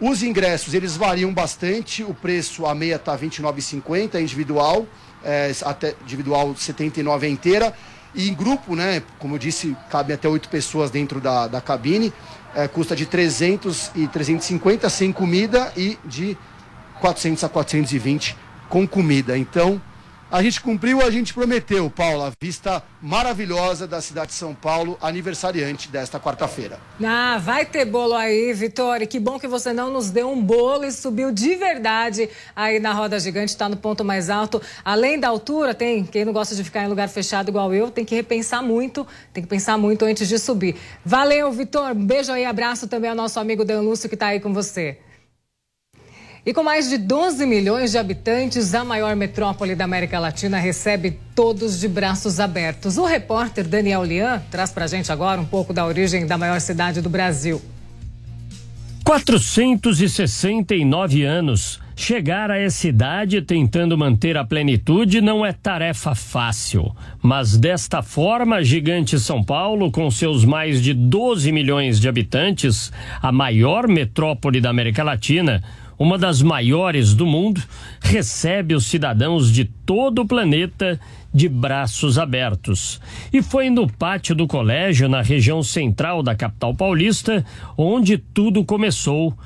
[0.01, 4.85] Os ingressos, eles variam bastante, o preço, a meia está R$ 29,50, individual,
[5.23, 7.73] é, até individual 79 é inteira,
[8.13, 12.11] e em grupo, né, como eu disse, cabe até oito pessoas dentro da, da cabine,
[12.55, 16.37] é, custa de 300 e 350 sem comida e de
[16.99, 18.35] 400 a 420
[18.67, 19.37] com comida.
[19.37, 19.81] Então,
[20.31, 25.89] a gente cumpriu, a gente prometeu, Paula, vista maravilhosa da cidade de São Paulo, aniversariante
[25.89, 26.79] desta quarta-feira.
[27.03, 29.07] Ah, vai ter bolo aí, Vitória.
[29.07, 32.93] Que bom que você não nos deu um bolo e subiu de verdade aí na
[32.93, 34.61] roda gigante, está no ponto mais alto.
[34.85, 38.05] Além da altura, tem quem não gosta de ficar em lugar fechado igual eu, tem
[38.05, 40.75] que repensar muito, tem que pensar muito antes de subir.
[41.03, 41.91] Valeu, Vitor.
[41.91, 44.99] Um beijo aí, abraço também ao nosso amigo Dan Lúcio que está aí com você.
[46.45, 51.19] E com mais de 12 milhões de habitantes, a maior metrópole da América Latina recebe
[51.35, 52.97] todos de braços abertos.
[52.97, 56.59] O repórter Daniel Lian traz para a gente agora um pouco da origem da maior
[56.61, 57.61] cidade do Brasil.
[59.03, 61.79] 469 anos.
[61.95, 66.95] Chegar a essa idade tentando manter a plenitude não é tarefa fácil.
[67.21, 72.89] Mas desta forma, gigante São Paulo, com seus mais de 12 milhões de habitantes,
[73.21, 75.61] a maior metrópole da América Latina,
[75.99, 77.61] uma das maiores do mundo,
[78.01, 80.97] recebe os cidadãos de todo o planeta
[81.33, 83.01] de braços abertos.
[83.33, 87.45] E foi no pátio do colégio, na região central da capital paulista,
[87.77, 89.37] onde tudo começou.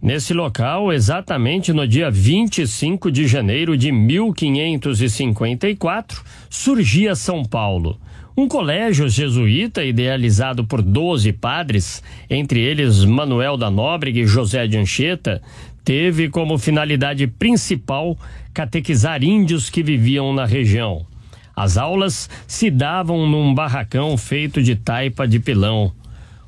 [0.00, 7.98] Nesse local, exatamente no dia 25 de janeiro de 1554, surgia São Paulo.
[8.36, 14.78] Um colégio jesuíta idealizado por 12 padres, entre eles Manuel da Nóbrega e José de
[14.78, 15.42] Anchieta,
[15.84, 18.16] teve como finalidade principal
[18.54, 21.06] catequizar índios que viviam na região.
[21.54, 25.92] As aulas se davam num barracão feito de taipa de pilão.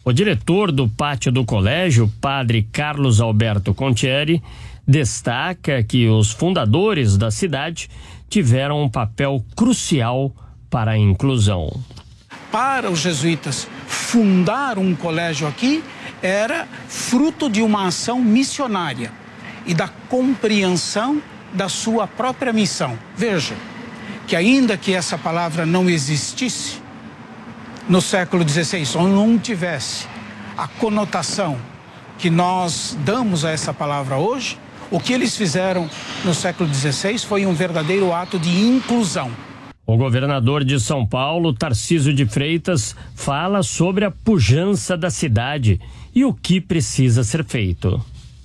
[0.05, 4.43] O diretor do pátio do colégio, padre Carlos Alberto Contieri,
[4.87, 7.89] destaca que os fundadores da cidade
[8.29, 10.35] tiveram um papel crucial
[10.71, 11.81] para a inclusão.
[12.51, 15.83] Para os jesuítas, fundar um colégio aqui
[16.23, 19.24] era fruto de uma ação missionária
[19.67, 22.99] e da compreensão da sua própria missão.
[23.17, 23.55] Veja,
[24.27, 26.83] que ainda que essa palavra não existisse
[27.89, 30.07] no século XVI, ou não tivesse
[30.57, 31.59] a conotação
[32.19, 34.59] que nós damos a essa palavra hoje,
[34.91, 35.89] o que eles fizeram
[36.25, 39.31] no século XVI foi um verdadeiro ato de inclusão.
[39.87, 45.79] O governador de São Paulo, Tarcísio de Freitas, fala sobre a pujança da cidade
[46.15, 48.01] e o que precisa ser feito.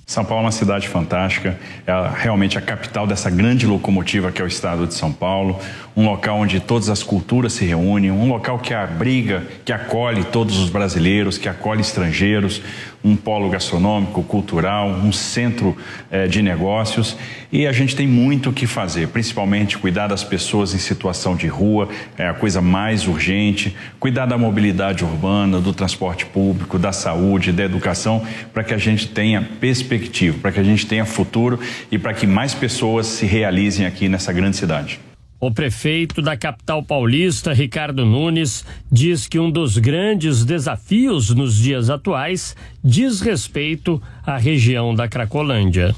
[0.10, 1.56] São Paulo é uma cidade fantástica,
[1.86, 5.60] é realmente a capital dessa grande locomotiva que é o estado de São Paulo,
[5.96, 10.58] um local onde todas as culturas se reúnem, um local que abriga, que acolhe todos
[10.58, 12.60] os brasileiros, que acolhe estrangeiros,
[13.04, 15.76] um polo gastronômico, cultural, um centro
[16.12, 17.16] eh, de negócios
[17.52, 21.48] e a gente tem muito o que fazer, principalmente cuidar das pessoas em situação de
[21.48, 27.52] rua, é a coisa mais urgente, cuidar da mobilidade urbana, do transporte público, da saúde,
[27.52, 28.22] da educação,
[28.54, 31.60] para que a gente tenha perspectiva, para que a gente tenha futuro
[31.92, 35.09] e para que mais pessoas se realizem aqui nessa grande cidade.
[35.42, 41.90] O prefeito da capital paulista, Ricardo Nunes, diz que um dos grandes desafios nos dias
[41.90, 45.96] atuais diz respeito à região da Cracolândia.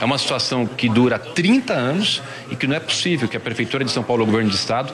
[0.00, 3.84] É uma situação que dura 30 anos e que não é possível que a Prefeitura
[3.84, 4.92] de São Paulo, o governo de Estado,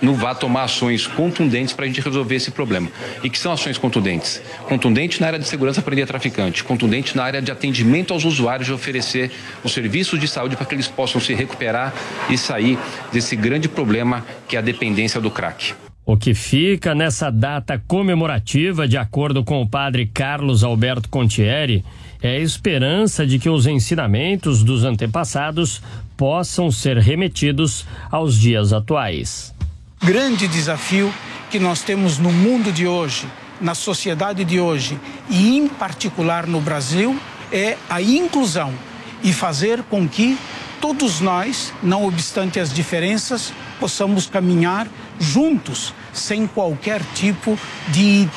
[0.00, 2.88] não vá tomar ações contundentes para a gente resolver esse problema.
[3.24, 4.40] E que são ações contundentes?
[4.68, 8.66] Contundente na área de segurança para prender traficante, contundente na área de atendimento aos usuários,
[8.66, 9.30] de oferecer
[9.64, 11.92] os serviços de saúde para que eles possam se recuperar
[12.30, 12.78] e sair
[13.12, 15.74] desse grande problema que é a dependência do crack.
[16.04, 21.84] O que fica nessa data comemorativa, de acordo com o padre Carlos Alberto Contieri,
[22.26, 25.80] é a esperança de que os ensinamentos dos antepassados
[26.16, 29.54] possam ser remetidos aos dias atuais.
[30.02, 31.12] Grande desafio
[31.50, 33.26] que nós temos no mundo de hoje,
[33.60, 34.98] na sociedade de hoje
[35.30, 37.16] e, em particular, no Brasil,
[37.52, 38.74] é a inclusão
[39.22, 40.36] e fazer com que
[40.80, 47.58] todos nós, não obstante as diferenças, possamos caminhar juntos, sem qualquer tipo
[47.88, 48.28] de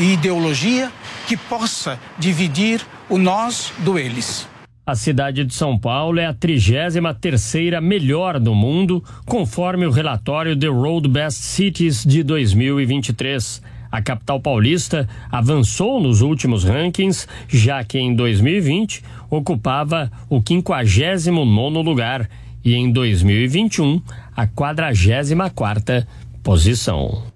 [0.00, 0.90] ideologia
[1.26, 2.84] que possa dividir
[3.14, 4.48] o nós do eles.
[4.84, 10.58] A cidade de São Paulo é a 33 terceira melhor do mundo, conforme o relatório
[10.58, 13.62] The Road Best Cities de 2023.
[13.92, 22.28] A capital paulista avançou nos últimos rankings, já que em 2020 ocupava o 59 lugar
[22.64, 24.02] e em 2021
[24.36, 26.04] a 44
[26.42, 27.33] posição.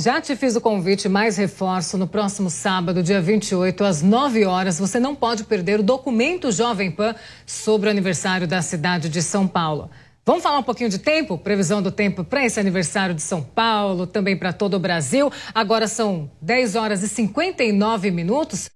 [0.00, 4.78] Já te fiz o convite, mais reforço no próximo sábado, dia 28, às 9 horas.
[4.78, 9.46] Você não pode perder o documento Jovem Pan sobre o aniversário da cidade de São
[9.46, 9.90] Paulo.
[10.24, 11.36] Vamos falar um pouquinho de tempo?
[11.36, 15.30] Previsão do tempo para esse aniversário de São Paulo, também para todo o Brasil.
[15.54, 18.70] Agora são 10 horas e 59 minutos.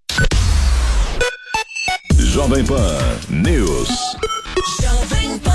[2.19, 2.99] Jovem Pan
[3.31, 3.89] News.
[4.83, 5.55] Jovem Pan.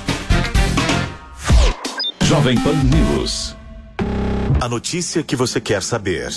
[2.31, 3.57] Jovem Pan News.
[4.61, 6.29] A notícia que você quer saber.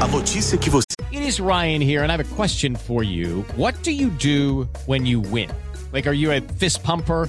[0.00, 0.86] A notícia que você.
[1.10, 3.44] It is Ryan here, and I have a question for you.
[3.56, 5.50] What do you do when you win?
[5.92, 7.28] Like, are you a fist pumper?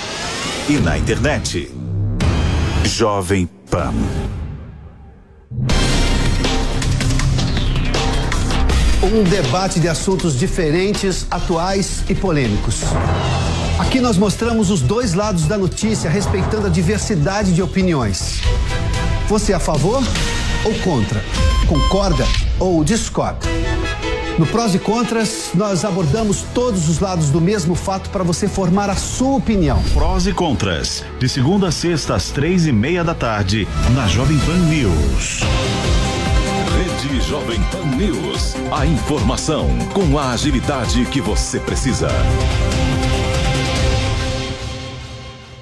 [0.69, 1.71] e na internet.
[2.85, 3.93] Jovem Pan.
[9.03, 12.81] Um debate de assuntos diferentes, atuais e polêmicos.
[13.79, 18.41] Aqui nós mostramos os dois lados da notícia, respeitando a diversidade de opiniões.
[19.27, 20.03] Você é a favor
[20.63, 21.23] ou contra?
[21.67, 22.25] Concorda
[22.59, 23.47] ou discorda?
[24.41, 28.89] No Prós e Contras, nós abordamos todos os lados do mesmo fato para você formar
[28.89, 29.79] a sua opinião.
[29.93, 34.39] Prós e Contras, de segunda a sexta às três e meia da tarde, na Jovem
[34.39, 35.41] Pan News.
[36.75, 38.55] Rede Jovem Pan News.
[38.71, 42.09] A informação com a agilidade que você precisa.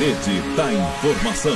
[0.00, 1.52] Rede da informação.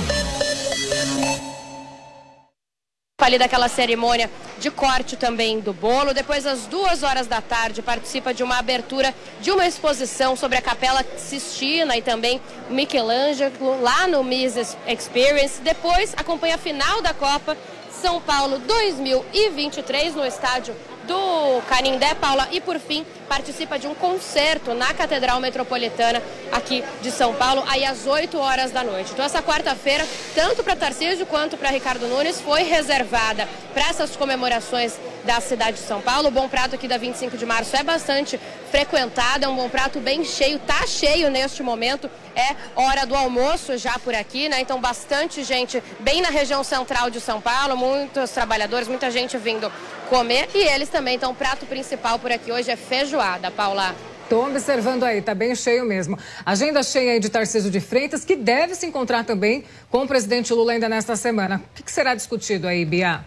[3.18, 6.12] ali daquela cerimônia de corte também do bolo.
[6.12, 10.61] Depois, às duas horas da tarde, participa de uma abertura de uma exposição sobre a
[10.61, 12.38] Capela Sistina e também
[12.68, 15.62] Michelangelo lá no Mises Experience.
[15.62, 17.57] Depois, acompanha a final da Copa
[17.90, 20.76] São Paulo 2023 no estádio
[21.07, 22.47] do Canindé, Paula.
[22.53, 26.22] E por fim, participa de um concerto na Catedral Metropolitana
[26.52, 29.10] aqui de São Paulo, aí às 8 horas da noite.
[29.12, 34.94] Então essa quarta-feira, tanto para Tarcísio quanto para Ricardo Nunes, foi reservada para essas comemorações
[35.24, 36.28] da cidade de São Paulo.
[36.28, 38.38] O Bom Prato aqui da 25 de março é bastante
[38.70, 42.10] frequentado, é um bom prato bem cheio, tá cheio neste momento.
[42.34, 44.60] É hora do almoço já por aqui, né?
[44.60, 49.70] Então bastante gente bem na região central de São Paulo, muitos trabalhadores, muita gente vindo
[50.10, 51.14] comer e eles também.
[51.14, 52.76] Então o prato principal por aqui hoje é
[53.14, 53.94] feijoada, Paula.
[54.24, 56.18] Estou observando aí, tá bem cheio mesmo.
[56.44, 60.52] Agenda cheia aí de Tarcísio de Freitas, que deve se encontrar também com o presidente
[60.52, 61.62] Lula ainda nesta semana.
[61.70, 63.24] O que, que será discutido aí, Bia?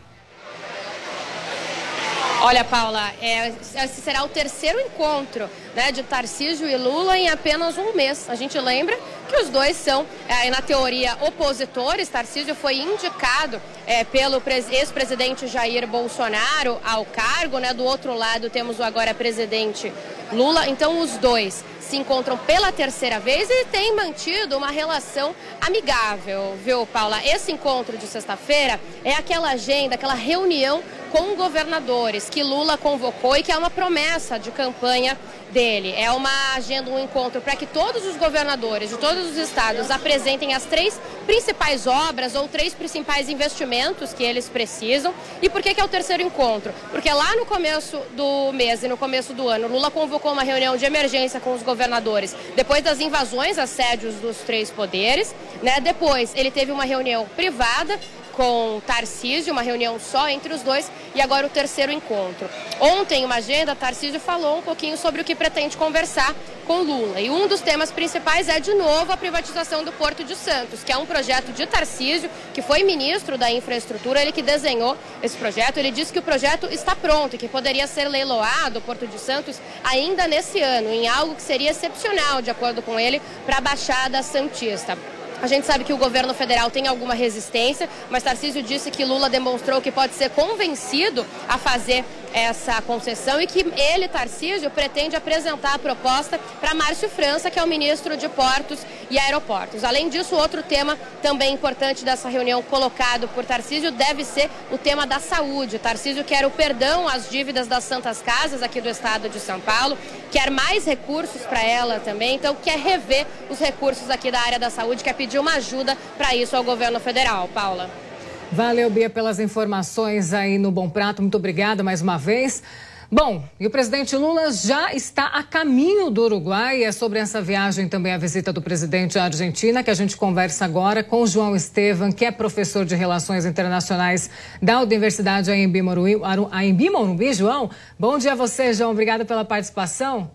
[2.48, 3.52] Olha, Paula, é,
[3.84, 8.30] esse será o terceiro encontro né, de Tarcísio e Lula em apenas um mês.
[8.30, 12.08] A gente lembra que os dois são, é, na teoria, opositores.
[12.08, 14.42] Tarcísio foi indicado é, pelo
[14.72, 17.60] ex-presidente Jair Bolsonaro ao cargo.
[17.60, 17.74] Né?
[17.74, 19.92] Do outro lado, temos o agora presidente
[20.32, 20.70] Lula.
[20.70, 26.86] Então, os dois se encontram pela terceira vez e têm mantido uma relação amigável, viu,
[26.86, 27.20] Paula?
[27.26, 33.44] Esse encontro de sexta-feira é aquela agenda, aquela reunião com governadores que Lula convocou e
[33.44, 35.18] que é uma promessa de campanha
[35.52, 35.94] dele.
[35.98, 40.54] É uma agenda, um encontro para que todos os governadores de todos os estados apresentem
[40.54, 45.14] as três principais obras ou três principais investimentos que eles precisam.
[45.42, 46.74] E por que, que é o terceiro encontro?
[46.92, 50.78] Porque lá no começo do mês e no começo do ano, Lula convocou uma reunião
[50.78, 55.34] de emergência com os governadores depois das invasões, assédios dos três poderes.
[55.62, 55.80] Né?
[55.80, 58.00] Depois, ele teve uma reunião privada
[58.38, 62.48] com Tarcísio, uma reunião só entre os dois, e agora o terceiro encontro.
[62.80, 66.36] Ontem, uma agenda, Tarcísio falou um pouquinho sobre o que pretende conversar
[66.68, 67.20] com Lula.
[67.20, 70.92] E um dos temas principais é, de novo, a privatização do Porto de Santos, que
[70.92, 75.78] é um projeto de Tarcísio, que foi ministro da infraestrutura, ele que desenhou esse projeto.
[75.78, 79.20] Ele disse que o projeto está pronto e que poderia ser leiloado, o Porto de
[79.20, 83.62] Santos, ainda nesse ano, em algo que seria excepcional, de acordo com ele, para a
[83.62, 84.96] Baixada Santista.
[85.42, 89.30] A gente sabe que o governo federal tem alguma resistência, mas Tarcísio disse que Lula
[89.30, 92.04] demonstrou que pode ser convencido a fazer
[92.38, 97.64] essa concessão e que ele, Tarcísio, pretende apresentar a proposta para Márcio França, que é
[97.64, 98.80] o ministro de Portos
[99.10, 99.84] e Aeroportos.
[99.84, 105.08] Além disso, outro tema também importante dessa reunião colocado por Tarcísio deve ser o tema
[105.08, 105.80] da saúde.
[105.80, 109.98] Tarcísio quer o perdão às dívidas das Santas Casas aqui do estado de São Paulo,
[110.32, 114.70] quer mais recursos para ela também, então quer rever os recursos aqui da área da
[114.70, 117.48] saúde, quer pedir uma ajuda para isso ao governo federal.
[117.54, 118.07] Paula.
[118.52, 121.22] Valeu, Bia, pelas informações aí no Bom Prato.
[121.22, 122.64] Muito obrigada mais uma vez.
[123.12, 126.80] Bom, e o presidente Lula já está a caminho do Uruguai.
[126.80, 130.16] E é sobre essa viagem também a visita do presidente à Argentina, que a gente
[130.16, 134.30] conversa agora com o João Estevam, que é professor de Relações Internacionais
[134.62, 136.90] da Universidade AMB Morumbi.
[136.90, 137.70] Morumbi, João,
[138.00, 138.92] bom dia a você, João.
[138.92, 140.32] Obrigada pela participação.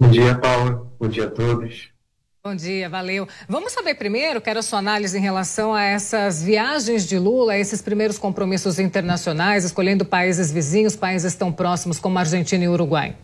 [0.00, 0.90] Bom dia, Paula.
[0.98, 1.91] Bom dia a todos.
[2.44, 3.28] Bom dia, valeu.
[3.48, 7.80] Vamos saber primeiro, quero a sua análise em relação a essas viagens de Lula, esses
[7.80, 13.16] primeiros compromissos internacionais, escolhendo países vizinhos, países tão próximos como Argentina e Uruguai.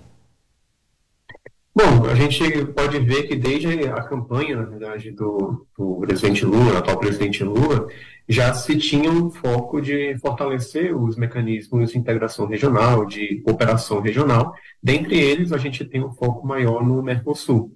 [1.75, 6.79] Bom, a gente pode ver que desde a campanha, na verdade, do, do presidente Lula,
[6.79, 7.89] atual presidente Lula,
[8.29, 14.55] já se tinha um foco de fortalecer os mecanismos de integração regional, de cooperação regional.
[14.81, 17.73] Dentre eles, a gente tem um foco maior no Mercosul.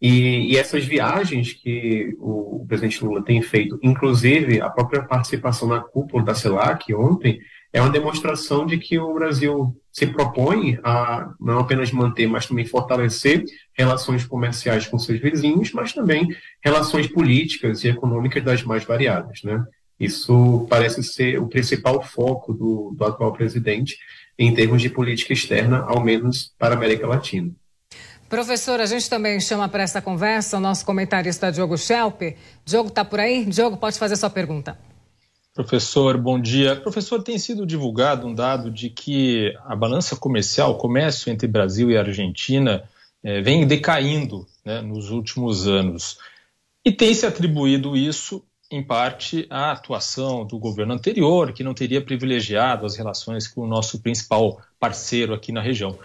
[0.00, 5.80] E, e, essas viagens que o, presidente Lula tem feito, inclusive a própria participação na
[5.80, 7.40] cúpula da CELAC ontem,
[7.72, 12.64] é uma demonstração de que o Brasil se propõe a não apenas manter, mas também
[12.64, 16.28] fortalecer relações comerciais com seus vizinhos, mas também
[16.64, 19.42] relações políticas e econômicas das mais variadas.
[19.42, 19.62] Né?
[19.98, 23.96] Isso parece ser o principal foco do, do atual presidente
[24.38, 27.52] em termos de política externa, ao menos para a América Latina.
[28.30, 32.36] Professor, a gente também chama para essa conversa o nosso comentarista Diogo Schelp.
[32.64, 33.44] Diogo está por aí?
[33.44, 34.78] Diogo, pode fazer sua pergunta.
[35.52, 36.76] Professor, bom dia.
[36.76, 41.90] Professor, tem sido divulgado um dado de que a balança comercial, o comércio entre Brasil
[41.90, 42.88] e Argentina,
[43.20, 46.16] é, vem decaindo né, nos últimos anos.
[46.84, 52.00] E tem se atribuído isso, em parte, à atuação do governo anterior, que não teria
[52.00, 55.98] privilegiado as relações com o nosso principal parceiro aqui na região.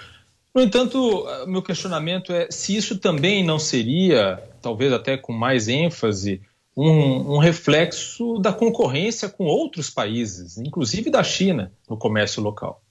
[0.56, 6.42] No entanto, meu questionamento é se isso também não seria, talvez até com mais ênfase,
[6.78, 12.82] um, um, reflexo da concorrência com outros países, inclusive da China, no comércio local.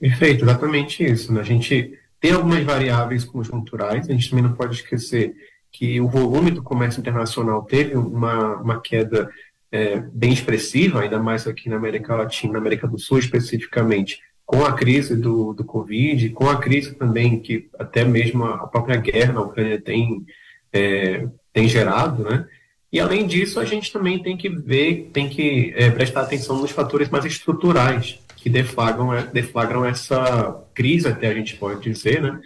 [0.00, 1.32] Perfeito, exatamente isso.
[1.32, 1.40] Né?
[1.40, 5.32] A gente tem algumas variáveis conjunturais, a gente também não pode esquecer
[5.70, 9.30] que o volume do comércio internacional teve uma, uma queda
[9.70, 14.64] é, bem expressiva, ainda mais aqui na América Latina, na América do Sul especificamente, com
[14.64, 19.34] a crise do, do Covid, com a crise também que até mesmo a própria guerra
[19.34, 20.24] na Ucrânia tem,
[20.72, 22.46] é, tem gerado, né?
[22.90, 26.70] E além disso, a gente também tem que ver, tem que é, prestar atenção nos
[26.70, 32.40] fatores mais estruturais que deflagram, deflagram essa crise, até a gente pode dizer, né?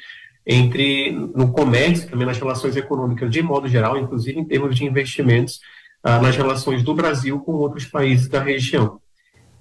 [0.45, 5.61] Entre no comércio, também nas relações econômicas de modo geral, inclusive em termos de investimentos
[6.03, 9.01] ah, nas relações do Brasil com outros países da região.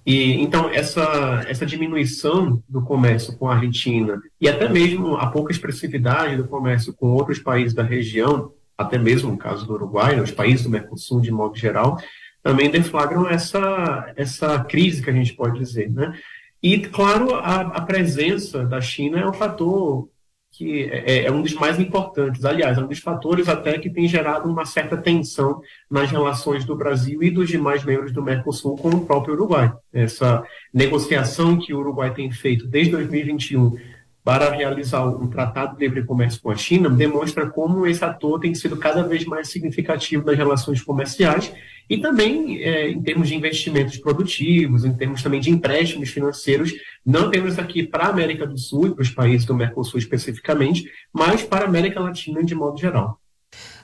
[0.05, 5.51] E então essa essa diminuição do comércio com a Argentina e até mesmo a pouca
[5.51, 10.21] expressividade do comércio com outros países da região, até mesmo no caso do Uruguai, né,
[10.21, 11.99] os países do Mercosul de modo geral,
[12.41, 16.17] também deflagram essa essa crise que a gente pode dizer, né?
[16.63, 20.09] E claro a, a presença da China é um fator
[20.51, 22.43] que é, é, é, um dos mais importantes.
[22.43, 26.75] Aliás, é um dos fatores até que tem gerado uma certa tensão nas relações do
[26.75, 29.71] Brasil e dos demais membros do Mercosul com o próprio Uruguai.
[29.93, 33.77] Essa negociação que o Uruguai tem feito desde 2021
[34.23, 38.53] para realizar um tratado de livre comércio com a China demonstra como esse ator tem
[38.53, 41.51] sido cada vez mais significativo nas relações comerciais
[41.91, 46.71] e também é, em termos de investimentos produtivos, em termos também de empréstimos financeiros,
[47.05, 50.89] não apenas aqui para a América do Sul e para os países do Mercosul especificamente,
[51.11, 53.19] mas para a América Latina de modo geral.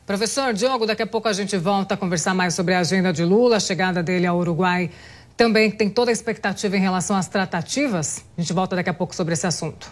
[0.06, 3.26] Professor Diogo, daqui a pouco a gente volta a conversar mais sobre a agenda de
[3.26, 4.90] Lula, a chegada dele ao Uruguai.
[5.36, 8.24] Também tem toda a expectativa em relação às tratativas.
[8.38, 9.92] A gente volta daqui a pouco sobre esse assunto.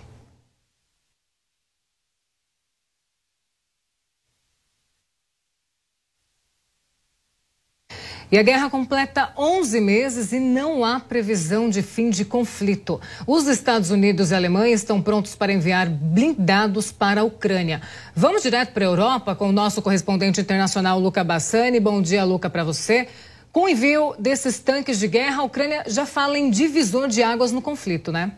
[8.31, 12.99] E a guerra completa 11 meses e não há previsão de fim de conflito.
[13.27, 17.81] Os Estados Unidos e a Alemanha estão prontos para enviar blindados para a Ucrânia.
[18.15, 21.80] Vamos direto para a Europa com o nosso correspondente internacional, Luca Bassani.
[21.80, 23.07] Bom dia, Luca, para você.
[23.52, 27.52] Com o envio desses tanques de guerra, a Ucrânia já fala em divisor de águas
[27.52, 28.31] no conflito, né?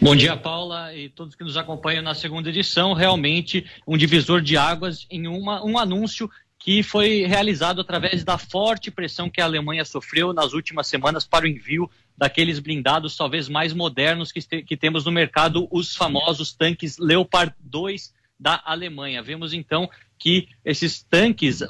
[0.00, 2.92] Bom dia, Paula, e todos que nos acompanham na segunda edição.
[2.92, 6.30] Realmente, um divisor de águas em uma, um anúncio
[6.60, 11.46] que foi realizado através da forte pressão que a Alemanha sofreu nas últimas semanas para
[11.46, 16.98] o envio daqueles blindados talvez mais modernos que, que temos no mercado, os famosos tanques
[16.98, 19.22] Leopard 2 da Alemanha.
[19.22, 19.88] Vemos então
[20.18, 21.60] que esses tanques,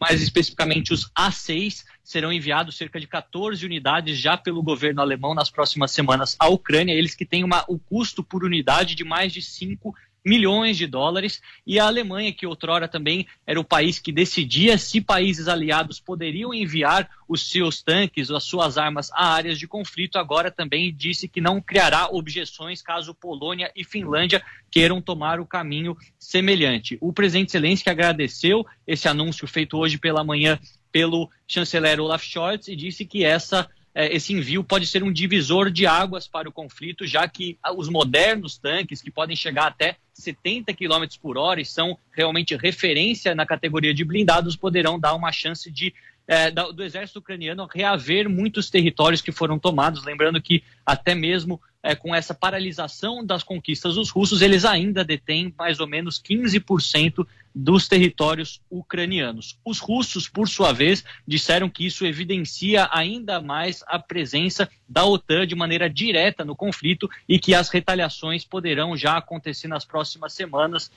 [0.00, 5.50] mais especificamente os A6, serão enviados cerca de 14 unidades já pelo governo alemão nas
[5.50, 9.42] próximas semanas à Ucrânia, eles que têm uma, o custo por unidade de mais de
[9.42, 9.94] 5
[10.24, 15.00] milhões de dólares, e a Alemanha, que outrora também era o país que decidia se
[15.00, 20.50] países aliados poderiam enviar os seus tanques, as suas armas a áreas de conflito, agora
[20.50, 26.98] também disse que não criará objeções caso Polônia e Finlândia queiram tomar o caminho semelhante.
[27.00, 30.58] O presidente Zelensky agradeceu esse anúncio feito hoje pela manhã
[30.92, 35.86] pelo chanceler Olaf Scholz e disse que essa esse envio pode ser um divisor de
[35.86, 41.04] águas para o conflito, já que os modernos tanques, que podem chegar até 70 km
[41.20, 45.92] por hora e são realmente referência na categoria de blindados, poderão dar uma chance de
[46.30, 50.04] é, do exército ucraniano reaver muitos territórios que foram tomados.
[50.04, 55.54] Lembrando que até mesmo é, com essa paralisação das conquistas dos russos, eles ainda detêm
[55.56, 59.58] mais ou menos 15% dos territórios ucranianos.
[59.64, 65.46] Os russos, por sua vez, disseram que isso evidencia ainda mais a presença da OTAN
[65.46, 70.90] de maneira direta no conflito e que as retaliações poderão já acontecer nas próximas semanas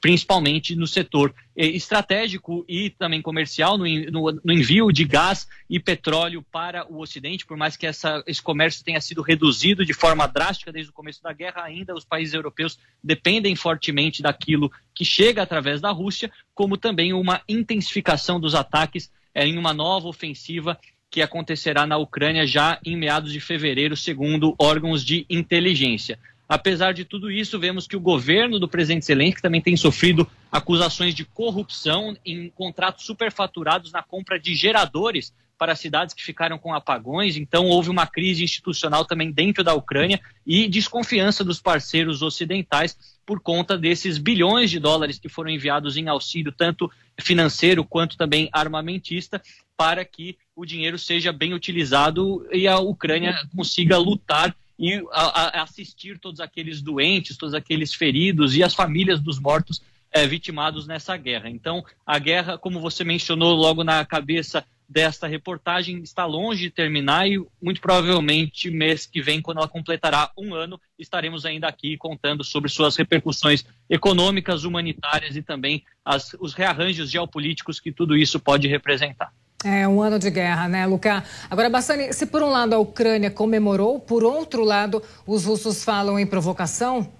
[0.00, 6.86] principalmente no setor eh, estratégico e também comercial, no, envio de gás e petróleo para
[6.90, 10.90] o Ocidente, por mais que essa, esse comércio tenha sido reduzido de forma drástica desde
[10.90, 15.90] o começo da guerra, ainda os países europeus dependem fortemente daquilo que chega através da
[15.90, 20.78] Rússia, como também uma intensificação dos ataques é, em uma nova ofensiva
[21.10, 26.18] que acontecerá na Ucrânia já em meados de fevereiro, segundo órgãos de inteligência.
[26.48, 31.14] Apesar de tudo isso, vemos que o governo do presidente Zelensky também tem sofrido acusações
[31.14, 37.36] de corrupção em contratos superfaturados na compra de geradores para cidades que ficaram com apagões.
[37.36, 43.40] Então, houve uma crise institucional também dentro da Ucrânia e desconfiança dos parceiros ocidentais por
[43.40, 49.42] conta desses bilhões de dólares que foram enviados em auxílio, tanto financeiro quanto também armamentista,
[49.76, 55.62] para que o dinheiro seja bem utilizado e a Ucrânia consiga lutar e a, a
[55.62, 61.16] assistir todos aqueles doentes, todos aqueles feridos e as famílias dos mortos é, vitimados nessa
[61.16, 61.50] guerra.
[61.50, 67.28] Então, a guerra, como você mencionou logo na cabeça desta reportagem, está longe de terminar
[67.28, 72.44] e muito provavelmente mês que vem, quando ela completará um ano, estaremos ainda aqui contando
[72.44, 78.68] sobre suas repercussões econômicas, humanitárias e também as, os rearranjos geopolíticos que tudo isso pode
[78.68, 79.32] representar.
[79.68, 81.24] É um ano de guerra, né, Luca?
[81.50, 86.20] Agora, Bassani, se por um lado a Ucrânia comemorou, por outro lado os russos falam
[86.20, 87.10] em provocação,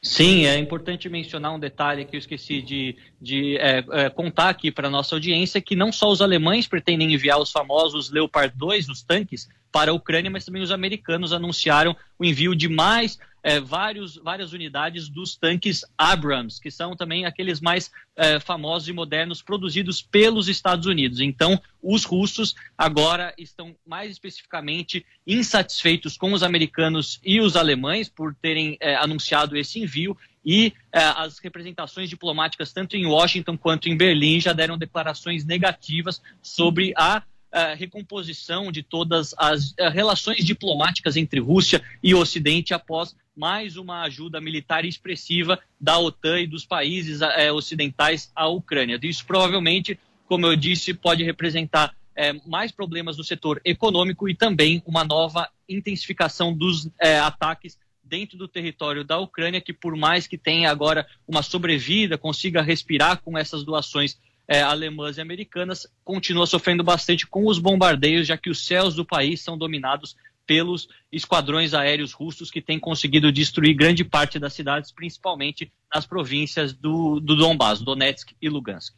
[0.00, 4.70] Sim, é importante mencionar um detalhe que eu esqueci de, de é, é, contar aqui
[4.70, 9.02] para nossa audiência, que não só os alemães pretendem enviar os famosos Leopard 2, os
[9.02, 14.16] tanques, para a Ucrânia, mas também os americanos anunciaram o envio de mais é, vários,
[14.16, 20.02] várias unidades dos tanques Abrams, que são também aqueles mais é, famosos e modernos produzidos
[20.02, 21.20] pelos Estados Unidos.
[21.20, 28.34] Então, os russos agora estão mais especificamente insatisfeitos com os americanos e os alemães por
[28.34, 30.16] terem é, anunciado esse envio
[30.48, 36.22] e é, as representações diplomáticas, tanto em Washington quanto em Berlim, já deram declarações negativas
[36.40, 43.14] sobre a uh, recomposição de todas as uh, relações diplomáticas entre Rússia e Ocidente após
[43.36, 48.98] mais uma ajuda militar expressiva da OTAN e dos países uh, ocidentais à Ucrânia.
[49.02, 51.94] Isso provavelmente, como eu disse, pode representar
[52.44, 56.90] mais problemas no setor econômico e também uma nova intensificação dos
[57.24, 57.78] ataques
[58.08, 63.20] dentro do território da Ucrânia, que por mais que tenha agora uma sobrevida, consiga respirar
[63.22, 64.18] com essas doações
[64.48, 69.04] é, alemãs e americanas continua sofrendo bastante com os bombardeios, já que os céus do
[69.04, 70.16] país são dominados
[70.46, 76.72] pelos esquadrões aéreos russos que têm conseguido destruir grande parte das cidades, principalmente nas províncias
[76.72, 78.94] do, do Donbass, Donetsk e Lugansk.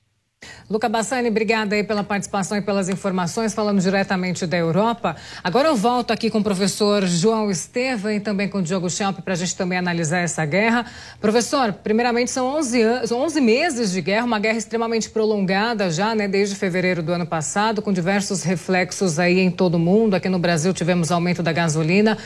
[0.70, 5.16] Luca Bassani, obrigada aí pela participação e pelas informações, falando diretamente da Europa.
[5.42, 9.18] Agora eu volto aqui com o professor João Estevam e também com o Diogo Schelp
[9.18, 10.86] para a gente também analisar essa guerra.
[11.20, 16.28] Professor, primeiramente são 11, anos, 11 meses de guerra, uma guerra extremamente prolongada já, né,
[16.28, 20.14] desde fevereiro do ano passado, com diversos reflexos aí em todo o mundo.
[20.14, 22.16] Aqui no Brasil tivemos aumento da gasolina.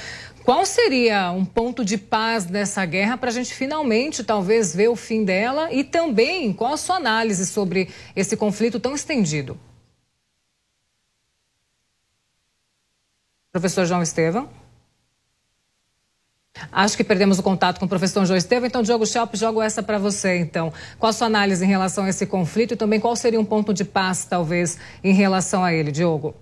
[0.44, 4.96] Qual seria um ponto de paz dessa guerra para a gente finalmente, talvez, ver o
[4.96, 5.72] fim dela?
[5.72, 9.58] E também, qual a sua análise sobre esse conflito tão estendido?
[13.50, 14.50] Professor João Estevam.
[16.70, 19.82] Acho que perdemos o contato com o professor João Estevam, então, Diogo Schelp, jogo essa
[19.82, 20.70] para você, então.
[20.98, 23.72] Qual a sua análise em relação a esse conflito e também qual seria um ponto
[23.72, 26.34] de paz, talvez, em relação a ele, Diogo?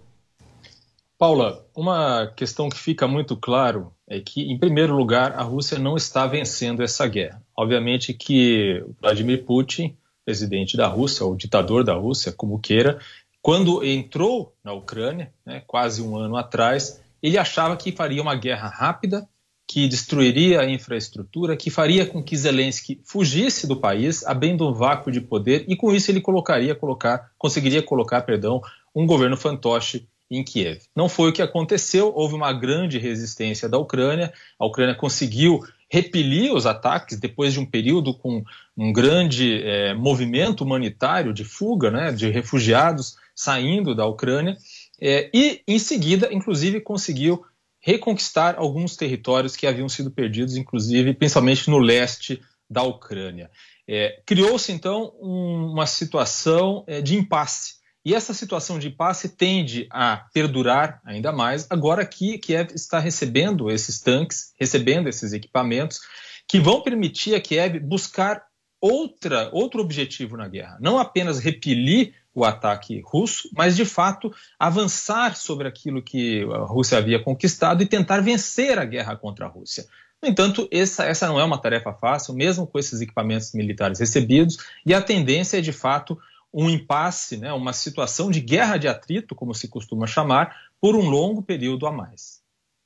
[1.22, 5.96] Paula, uma questão que fica muito claro é que, em primeiro lugar, a Rússia não
[5.96, 7.40] está vencendo essa guerra.
[7.56, 12.98] Obviamente que Vladimir Putin, presidente da Rússia, ou ditador da Rússia, como queira,
[13.40, 18.66] quando entrou na Ucrânia, né, quase um ano atrás, ele achava que faria uma guerra
[18.66, 19.24] rápida,
[19.64, 25.12] que destruiria a infraestrutura, que faria com que Zelensky fugisse do país, abrindo um vácuo
[25.12, 28.60] de poder, e com isso ele colocaria, colocar, conseguiria colocar, perdão,
[28.92, 30.80] um governo fantoche em Kiev.
[30.96, 35.60] Não foi o que aconteceu, houve uma grande resistência da Ucrânia, a Ucrânia conseguiu
[35.90, 38.42] repelir os ataques depois de um período com
[38.76, 44.56] um grande é, movimento humanitário de fuga né, de refugiados saindo da Ucrânia,
[45.00, 47.44] é, e em seguida, inclusive, conseguiu
[47.80, 52.40] reconquistar alguns territórios que haviam sido perdidos, inclusive, principalmente no leste
[52.70, 53.50] da Ucrânia.
[53.86, 60.24] É, Criou-se, então, um, uma situação de impasse e essa situação de impasse tende a
[60.34, 66.00] perdurar ainda mais agora que Kiev está recebendo esses tanques, recebendo esses equipamentos,
[66.48, 68.44] que vão permitir a Kiev buscar
[68.80, 70.76] outra, outro objetivo na guerra.
[70.80, 76.98] Não apenas repelir o ataque russo, mas de fato avançar sobre aquilo que a Rússia
[76.98, 79.86] havia conquistado e tentar vencer a guerra contra a Rússia.
[80.20, 84.56] No entanto, essa, essa não é uma tarefa fácil, mesmo com esses equipamentos militares recebidos,
[84.86, 86.18] e a tendência é de fato
[86.52, 91.08] um impasse, né, uma situação de guerra de atrito, como se costuma chamar, por um
[91.08, 92.42] longo período a mais.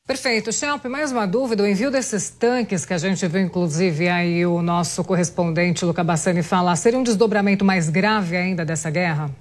[0.07, 0.53] Perfeito.
[0.53, 1.65] Champ, mais uma dúvida.
[1.65, 6.45] O envio desses tanques, que a gente viu, inclusive, aí o nosso correspondente Luca Bassani
[6.45, 9.35] falar, seria um desdobramento mais grave ainda dessa guerra?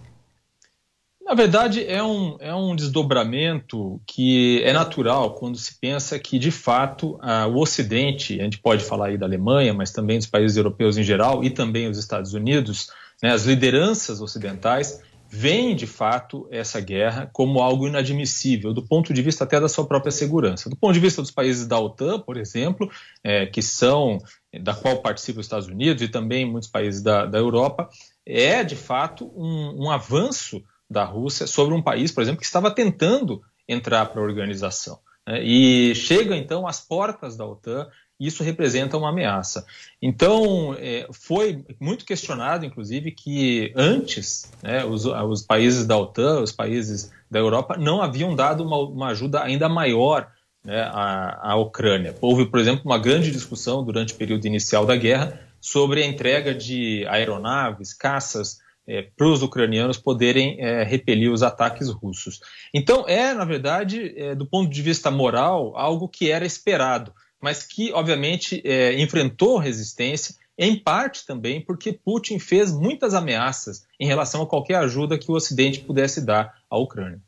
[1.23, 6.51] Na verdade, é um, é um desdobramento que é natural quando se pensa que, de
[6.51, 7.19] fato,
[7.51, 11.03] o Ocidente, a gente pode falar aí da Alemanha, mas também dos países europeus em
[11.03, 12.91] geral e também os Estados Unidos,
[13.21, 19.21] né, as lideranças ocidentais veem de fato essa guerra como algo inadmissível, do ponto de
[19.21, 20.69] vista até da sua própria segurança.
[20.69, 22.89] Do ponto de vista dos países da OTAN, por exemplo,
[23.23, 24.19] é, que são,
[24.61, 27.89] da qual participam os Estados Unidos e também muitos países da, da Europa,
[28.25, 32.71] é de fato um, um avanço da Rússia sobre um país, por exemplo, que estava
[32.71, 34.99] tentando entrar para a organização.
[35.27, 37.87] né, e chega então às portas da OTAN.
[38.19, 39.65] Isso representa uma ameaça.
[40.01, 46.51] Então, é, foi muito questionado, inclusive, que antes né, os, os, países da OTAN, os
[46.51, 50.31] países da Europa, não haviam dado uma, uma ajuda ainda maior
[50.63, 52.15] né, à, à Ucrânia.
[52.21, 56.53] Houve, por exemplo, uma grande discussão durante o período inicial da guerra sobre a entrega
[56.53, 62.39] de aeronaves, caças, é, para os ucranianos poderem é, repelir os ataques russos.
[62.73, 67.11] Então, é, na verdade, é, do ponto de vista moral, algo que era esperado,
[67.45, 74.07] mas que, obviamente, é, enfrentou resistência, em parte também porque Putin fez muitas ameaças em
[74.07, 77.21] relação a qualquer ajuda que o Ocidente pudesse dar à Ucrânia.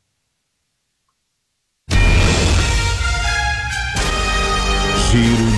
[5.12, 5.57] Giro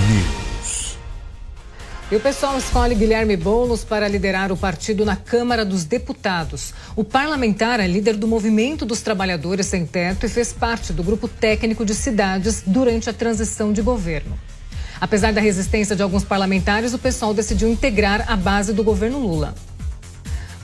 [2.12, 6.74] e o pessoal escolhe Guilherme Boulos para liderar o partido na Câmara dos Deputados.
[6.96, 11.28] O parlamentar é líder do Movimento dos Trabalhadores Sem Teto e fez parte do grupo
[11.28, 14.40] técnico de cidades durante a transição de governo.
[15.00, 19.54] Apesar da resistência de alguns parlamentares, o pessoal decidiu integrar a base do governo Lula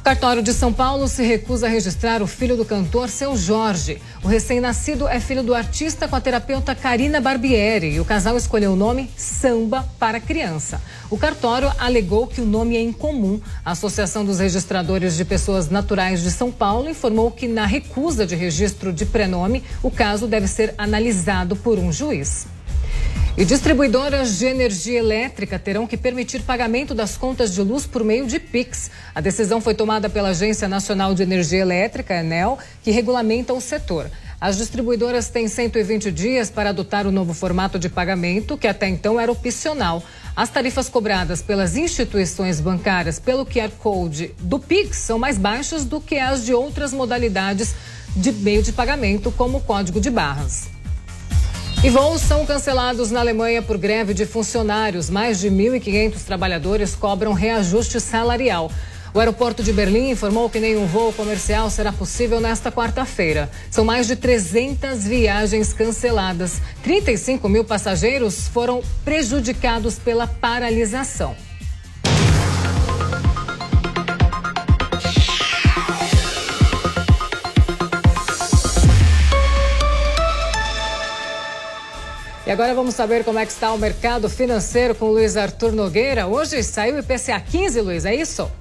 [0.06, 4.00] cartório de São Paulo se recusa a registrar o filho do cantor, seu Jorge.
[4.24, 8.74] O recém-nascido é filho do artista com a terapeuta Karina Barbieri e o casal escolheu
[8.74, 10.80] o nome Samba para criança.
[11.10, 13.42] O cartório alegou que o nome é incomum.
[13.66, 18.36] A Associação dos Registradores de Pessoas Naturais de São Paulo informou que, na recusa de
[18.36, 22.46] registro de prenome, o caso deve ser analisado por um juiz.
[23.38, 28.26] E distribuidoras de energia elétrica terão que permitir pagamento das contas de luz por meio
[28.26, 28.90] de PIX.
[29.14, 34.10] A decisão foi tomada pela Agência Nacional de Energia Elétrica, ANEL, que regulamenta o setor.
[34.40, 39.20] As distribuidoras têm 120 dias para adotar o novo formato de pagamento, que até então
[39.20, 40.02] era opcional.
[40.34, 46.00] As tarifas cobradas pelas instituições bancárias pelo QR Code do PIX são mais baixas do
[46.00, 47.76] que as de outras modalidades
[48.16, 50.75] de meio de pagamento, como o código de barras.
[51.84, 55.10] E voos são cancelados na Alemanha por greve de funcionários.
[55.10, 58.72] Mais de 1.500 trabalhadores cobram reajuste salarial.
[59.14, 63.50] O aeroporto de Berlim informou que nenhum voo comercial será possível nesta quarta-feira.
[63.72, 66.60] São mais de 300 viagens canceladas.
[66.84, 71.36] 35 mil passageiros foram prejudicados pela paralisação.
[82.46, 86.28] E agora vamos saber como é que está o mercado financeiro com Luiz Arthur Nogueira.
[86.28, 88.52] Hoje saiu o IPCA 15, Luiz, é isso?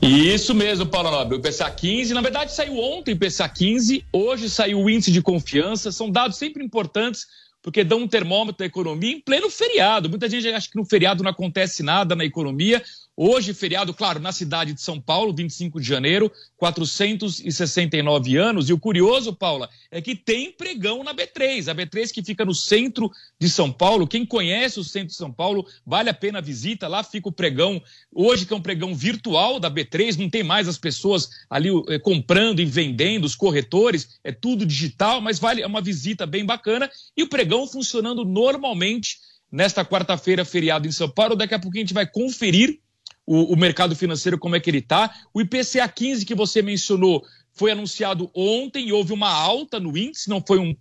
[0.00, 1.36] Isso mesmo, Paulo Nobre.
[1.36, 5.20] O IPCA 15, na verdade, saiu ontem o IPCA 15, hoje saiu o índice de
[5.20, 5.90] confiança.
[5.90, 7.26] São dados sempre importantes
[7.60, 10.08] porque dão um termômetro da economia em pleno feriado.
[10.08, 12.80] Muita gente acha que no feriado não acontece nada na economia.
[13.16, 18.68] Hoje, feriado, claro, na cidade de São Paulo, 25 de janeiro, 469 anos.
[18.68, 21.68] E o curioso, Paula, é que tem pregão na B3.
[21.68, 23.08] A B3 que fica no centro
[23.38, 24.08] de São Paulo.
[24.08, 26.88] Quem conhece o centro de São Paulo, vale a pena a visita.
[26.88, 27.80] Lá fica o pregão,
[28.12, 32.00] hoje que é um pregão virtual da B3, não tem mais as pessoas ali eh,
[32.00, 36.90] comprando e vendendo, os corretores, é tudo digital, mas vale é uma visita bem bacana.
[37.16, 39.18] E o pregão funcionando normalmente
[39.52, 41.36] nesta quarta-feira, feriado em São Paulo.
[41.36, 42.80] Daqui a pouquinho a gente vai conferir
[43.26, 45.12] o, o mercado financeiro, como é que ele está.
[45.32, 50.28] O IPCA 15 que você mencionou foi anunciado ontem e houve uma alta no índice,
[50.28, 50.74] não foi um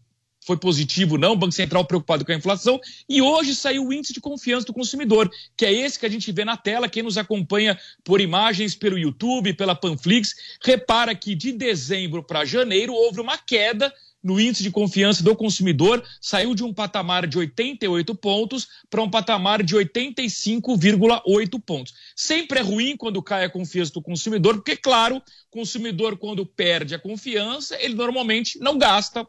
[0.46, 4.14] foi positivo, não, o Banco Central preocupado com a inflação, e hoje saiu o índice
[4.14, 7.18] de confiança do consumidor, que é esse que a gente vê na tela, quem nos
[7.18, 13.38] acompanha por imagens pelo YouTube, pela Panflix, repara que de dezembro para janeiro houve uma
[13.38, 13.94] queda
[14.24, 19.10] no índice de confiança do consumidor saiu de um patamar de 88 pontos para um
[19.10, 21.94] patamar de 85,8 pontos.
[22.16, 25.22] Sempre é ruim quando cai a confiança do consumidor, porque, claro, o
[25.52, 29.28] consumidor, quando perde a confiança, ele normalmente não gasta,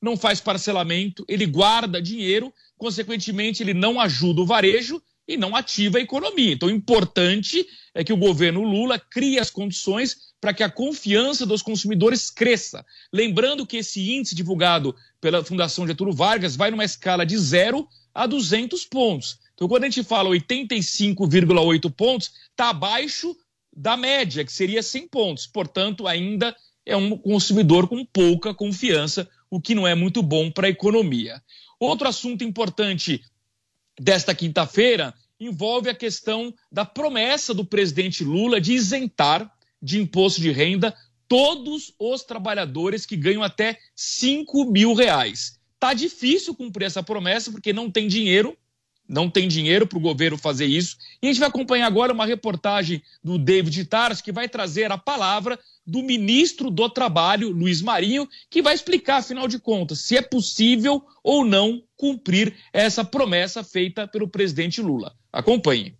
[0.00, 5.98] não faz parcelamento, ele guarda dinheiro, consequentemente, ele não ajuda o varejo e não ativa
[5.98, 6.52] a economia.
[6.52, 11.46] Então, o importante é que o governo Lula crie as condições para que a confiança
[11.46, 12.84] dos consumidores cresça.
[13.12, 18.26] Lembrando que esse índice divulgado pela Fundação Getúlio Vargas vai numa escala de 0 a
[18.26, 19.38] 200 pontos.
[19.54, 23.36] Então, quando a gente fala 85,8 pontos, está abaixo
[23.74, 25.46] da média, que seria 100 pontos.
[25.46, 26.54] Portanto, ainda
[26.84, 31.42] é um consumidor com pouca confiança, o que não é muito bom para a economia.
[31.80, 33.22] Outro assunto importante
[33.98, 39.50] desta quinta-feira envolve a questão da promessa do presidente Lula de isentar
[39.86, 40.92] de imposto de renda
[41.28, 45.60] todos os trabalhadores que ganham até 5 mil reais.
[45.78, 48.56] Tá difícil cumprir essa promessa porque não tem dinheiro
[49.08, 50.96] não tem dinheiro para o governo fazer isso.
[51.22, 54.98] E a gente vai acompanhar agora uma reportagem do David Tars, que vai trazer a
[54.98, 60.22] palavra do ministro do Trabalho, Luiz Marinho, que vai explicar, afinal de contas, se é
[60.22, 65.14] possível ou não cumprir essa promessa feita pelo presidente Lula.
[65.32, 65.96] Acompanhe.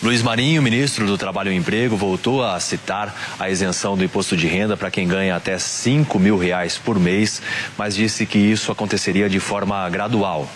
[0.00, 4.46] Luiz Marinho, ministro do Trabalho e Emprego, voltou a citar a isenção do imposto de
[4.46, 7.42] renda para quem ganha até 5 mil reais por mês,
[7.76, 10.48] mas disse que isso aconteceria de forma gradual.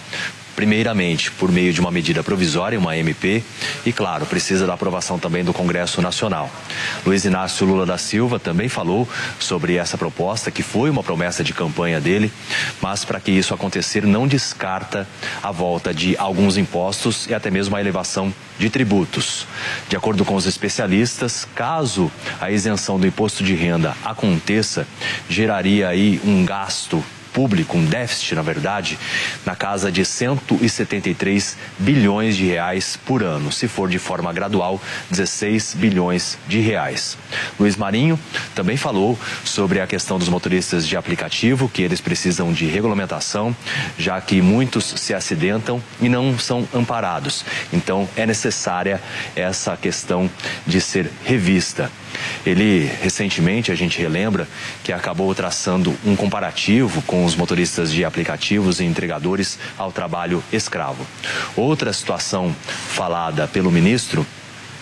[0.54, 3.42] Primeiramente, por meio de uma medida provisória, uma MP,
[3.86, 6.50] e, claro, precisa da aprovação também do Congresso Nacional.
[7.06, 9.08] Luiz Inácio Lula da Silva também falou
[9.38, 12.30] sobre essa proposta, que foi uma promessa de campanha dele,
[12.80, 15.08] mas para que isso acontecer, não descarta
[15.42, 19.46] a volta de alguns impostos e até mesmo a elevação de tributos.
[19.88, 22.10] De acordo com os especialistas, caso
[22.40, 24.86] a isenção do imposto de renda aconteça,
[25.28, 27.02] geraria aí um gasto
[27.32, 28.98] público, um déficit, na verdade,
[29.44, 33.50] na casa de 173 bilhões de reais por ano.
[33.50, 34.80] Se for de forma gradual,
[35.10, 37.16] 16 bilhões de reais.
[37.58, 38.18] Luiz Marinho
[38.54, 43.54] também falou sobre a questão dos motoristas de aplicativo, que eles precisam de regulamentação,
[43.98, 47.44] já que muitos se acidentam e não são amparados.
[47.72, 49.00] Então, é necessária
[49.34, 50.30] essa questão
[50.66, 51.90] de ser revista.
[52.44, 54.46] Ele, recentemente, a gente relembra
[54.82, 61.06] que acabou traçando um comparativo com os motoristas de aplicativos e entregadores ao trabalho escravo.
[61.56, 62.54] Outra situação
[62.88, 64.26] falada pelo ministro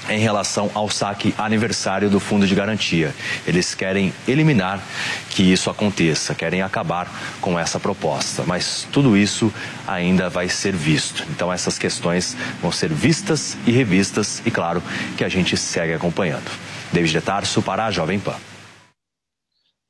[0.09, 3.15] em relação ao saque aniversário do Fundo de Garantia.
[3.47, 4.83] Eles querem eliminar
[5.31, 7.09] que isso aconteça, querem acabar
[7.41, 9.53] com essa proposta, mas tudo isso
[9.87, 11.25] ainda vai ser visto.
[11.31, 14.83] Então essas questões vão ser vistas e revistas e claro
[15.17, 16.51] que a gente segue acompanhando.
[16.93, 18.50] David de Tarso para a Jovem Pan.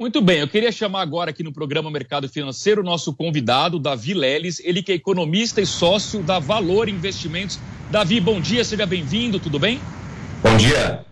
[0.01, 4.15] Muito bem, eu queria chamar agora aqui no programa Mercado Financeiro o nosso convidado, Davi
[4.15, 7.61] Leles, ele que é economista e sócio da Valor Investimentos.
[7.91, 9.79] Davi, bom dia, seja bem-vindo, tudo bem?
[10.43, 11.05] Bom dia.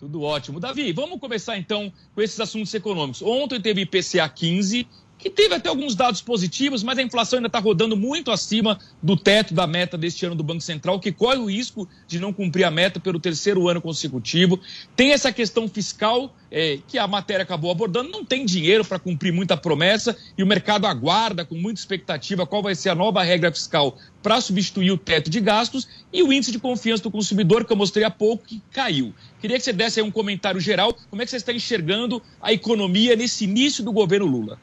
[0.00, 0.58] Tudo ótimo.
[0.58, 3.22] Davi, vamos começar então com esses assuntos econômicos.
[3.22, 4.88] Ontem teve IPCA 15,
[5.24, 9.16] que teve até alguns dados positivos, mas a inflação ainda está rodando muito acima do
[9.16, 12.64] teto da meta deste ano do Banco Central, que corre o risco de não cumprir
[12.64, 14.60] a meta pelo terceiro ano consecutivo.
[14.94, 19.32] Tem essa questão fiscal é, que a matéria acabou abordando, não tem dinheiro para cumprir
[19.32, 23.50] muita promessa e o mercado aguarda com muita expectativa qual vai ser a nova regra
[23.50, 27.72] fiscal para substituir o teto de gastos e o índice de confiança do consumidor, que
[27.72, 29.14] eu mostrei há pouco, que caiu.
[29.40, 32.52] Queria que você desse aí um comentário geral, como é que você está enxergando a
[32.52, 34.60] economia nesse início do governo Lula?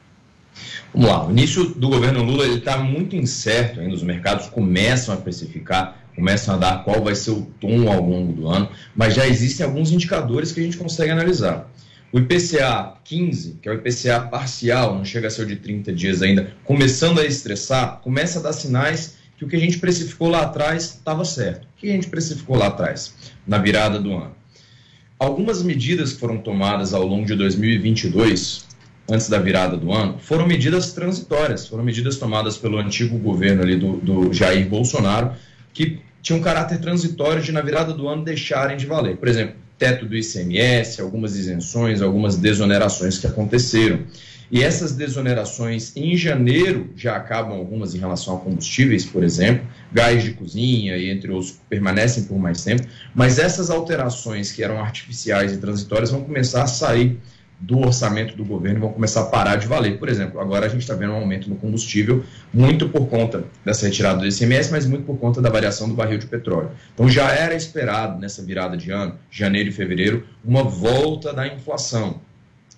[0.92, 5.16] Vamos lá, o início do governo Lula está muito incerto ainda, os mercados começam a
[5.16, 9.26] precificar, começam a dar qual vai ser o tom ao longo do ano, mas já
[9.26, 11.70] existem alguns indicadores que a gente consegue analisar.
[12.12, 15.92] O IPCA 15, que é o IPCA parcial, não chega a ser o de 30
[15.94, 20.28] dias ainda, começando a estressar, começa a dar sinais que o que a gente precificou
[20.28, 21.64] lá atrás estava certo.
[21.64, 23.14] O que a gente precificou lá atrás,
[23.46, 24.36] na virada do ano?
[25.18, 28.66] Algumas medidas que foram tomadas ao longo de 2022
[29.10, 33.76] antes da virada do ano, foram medidas transitórias, foram medidas tomadas pelo antigo governo ali
[33.76, 35.32] do, do Jair Bolsonaro,
[35.72, 39.16] que tinham um caráter transitório de, na virada do ano, deixarem de valer.
[39.16, 44.00] Por exemplo, teto do ICMS, algumas isenções, algumas desonerações que aconteceram.
[44.52, 50.22] E essas desonerações em janeiro já acabam algumas em relação a combustíveis, por exemplo, gás
[50.22, 55.54] de cozinha e entre outros permanecem por mais tempo, mas essas alterações que eram artificiais
[55.54, 57.18] e transitórias vão começar a sair
[57.62, 59.96] do orçamento do governo vão começar a parar de valer.
[59.96, 63.86] Por exemplo, agora a gente está vendo um aumento no combustível, muito por conta dessa
[63.86, 66.70] retirada do ICMS, mas muito por conta da variação do barril de petróleo.
[66.92, 72.20] Então já era esperado nessa virada de ano, janeiro e fevereiro, uma volta da inflação.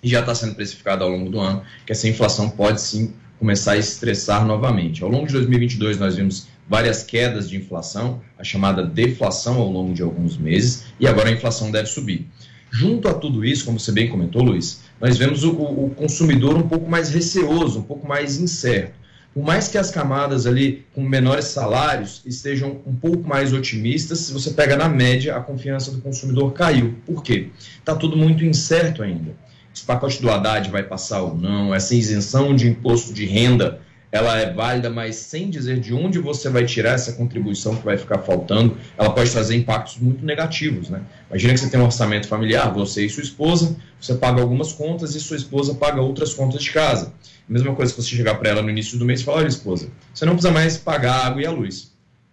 [0.03, 3.71] E já está sendo precificado ao longo do ano que essa inflação pode sim começar
[3.71, 5.03] a estressar novamente.
[5.03, 9.93] Ao longo de 2022, nós vimos várias quedas de inflação, a chamada deflação ao longo
[9.93, 12.27] de alguns meses, e agora a inflação deve subir.
[12.77, 16.67] Junto a tudo isso, como você bem comentou, Luiz, nós vemos o, o consumidor um
[16.67, 18.95] pouco mais receoso, um pouco mais incerto.
[19.33, 24.33] Por mais que as camadas ali com menores salários estejam um pouco mais otimistas, se
[24.33, 26.95] você pega na média, a confiança do consumidor caiu.
[27.05, 27.47] Por quê?
[27.79, 29.31] Está tudo muito incerto ainda.
[29.73, 33.79] Esse pacote do Haddad vai passar ou não, essa isenção de imposto de renda
[34.15, 37.97] ela é válida, mas sem dizer de onde você vai tirar essa contribuição que vai
[37.97, 41.01] ficar faltando, ela pode trazer impactos muito negativos, né?
[41.29, 45.15] Imagina que você tem um orçamento familiar, você e sua esposa, você paga algumas contas
[45.15, 47.11] e sua esposa paga outras contas de casa.
[47.45, 49.89] Mesma coisa que você chegar para ela no início do mês e falar, olha esposa,
[50.13, 51.91] você não precisa mais pagar a água e a luz.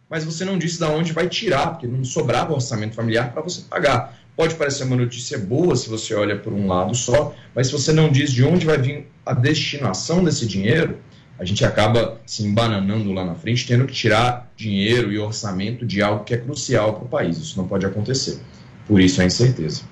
[0.09, 3.63] Mas você não disse de onde vai tirar, porque não sobrava orçamento familiar para você
[3.63, 4.17] pagar.
[4.37, 7.93] Pode parecer uma notícia boa se você olha por um lado só, mas se você
[7.93, 10.99] não diz de onde vai vir a destinação desse dinheiro,
[11.43, 16.01] a gente acaba se embananando lá na frente, tendo que tirar dinheiro e orçamento de
[16.01, 17.36] algo que é crucial para o país.
[17.36, 18.40] Isso não pode acontecer.
[18.86, 19.82] Por isso a incerteza.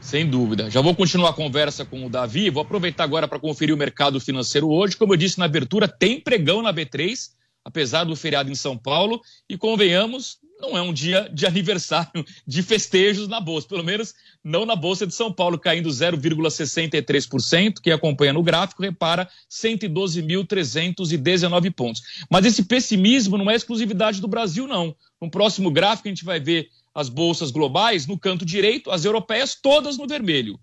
[0.00, 0.70] Sem dúvida.
[0.70, 2.48] Já vou continuar a conversa com o Davi.
[2.48, 4.96] Vou aproveitar agora para conferir o mercado financeiro hoje.
[4.96, 7.32] Como eu disse na abertura, tem pregão na B3,
[7.62, 9.20] apesar do feriado em São Paulo.
[9.46, 14.66] E convenhamos, não é um dia de aniversário de festejos na Bolsa, pelo menos não
[14.66, 17.80] na Bolsa de São Paulo, caindo 0,63%.
[17.80, 22.02] Quem acompanha no gráfico repara 112.319 pontos.
[22.30, 24.94] Mas esse pessimismo não é exclusividade do Brasil, não.
[25.20, 29.54] No próximo gráfico, a gente vai ver as bolsas globais no canto direito, as europeias
[29.54, 30.58] todas no vermelho.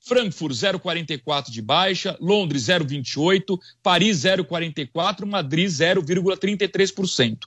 [0.00, 7.38] Frankfurt 0,44 de baixa, Londres 0,28, Paris 0,44, Madrid 0,33%.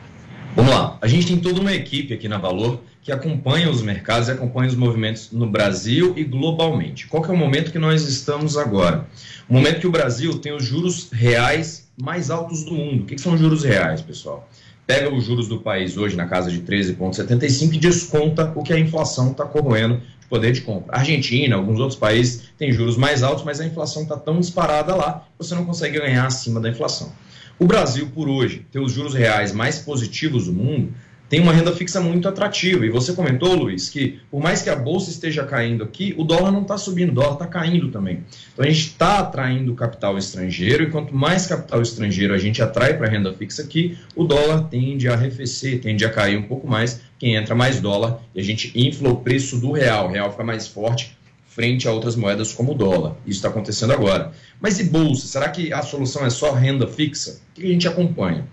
[0.55, 4.27] Vamos lá, a gente tem toda uma equipe aqui na Valor que acompanha os mercados
[4.27, 7.07] e acompanha os movimentos no Brasil e globalmente.
[7.07, 9.07] Qual é o momento que nós estamos agora?
[9.49, 13.05] O momento que o Brasil tem os juros reais mais altos do mundo.
[13.05, 14.49] O que, que são juros reais, pessoal?
[14.85, 18.79] Pega os juros do país hoje na casa de 13,75 e desconta o que a
[18.79, 20.99] inflação está corroendo de poder de compra.
[20.99, 25.25] Argentina, alguns outros países têm juros mais altos, mas a inflação está tão disparada lá
[25.39, 27.13] que você não consegue ganhar acima da inflação.
[27.57, 30.93] O Brasil, por hoje, ter os juros reais mais positivos do mundo,
[31.29, 32.87] tem uma renda fixa muito atrativa.
[32.87, 36.53] E você comentou, Luiz, que por mais que a bolsa esteja caindo aqui, o dólar
[36.53, 38.25] não está subindo, o dólar está caindo também.
[38.53, 42.97] Então a gente está atraindo capital estrangeiro, e quanto mais capital estrangeiro a gente atrai
[42.97, 46.67] para a renda fixa aqui, o dólar tende a arrefecer, tende a cair um pouco
[46.67, 50.31] mais, quem entra mais dólar, e a gente infla o preço do real, o real
[50.31, 51.17] fica mais forte
[51.57, 53.17] frente a outras moedas como o dólar.
[53.27, 54.31] Isso está acontecendo agora.
[54.61, 55.27] Mas e bolsa?
[55.27, 57.41] Será que a solução é só renda fixa?
[57.53, 58.47] O que a gente acompanha?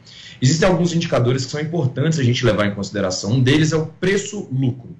[0.43, 3.31] Existem alguns indicadores que são importantes a gente levar em consideração.
[3.31, 4.93] Um deles é o preço-lucro.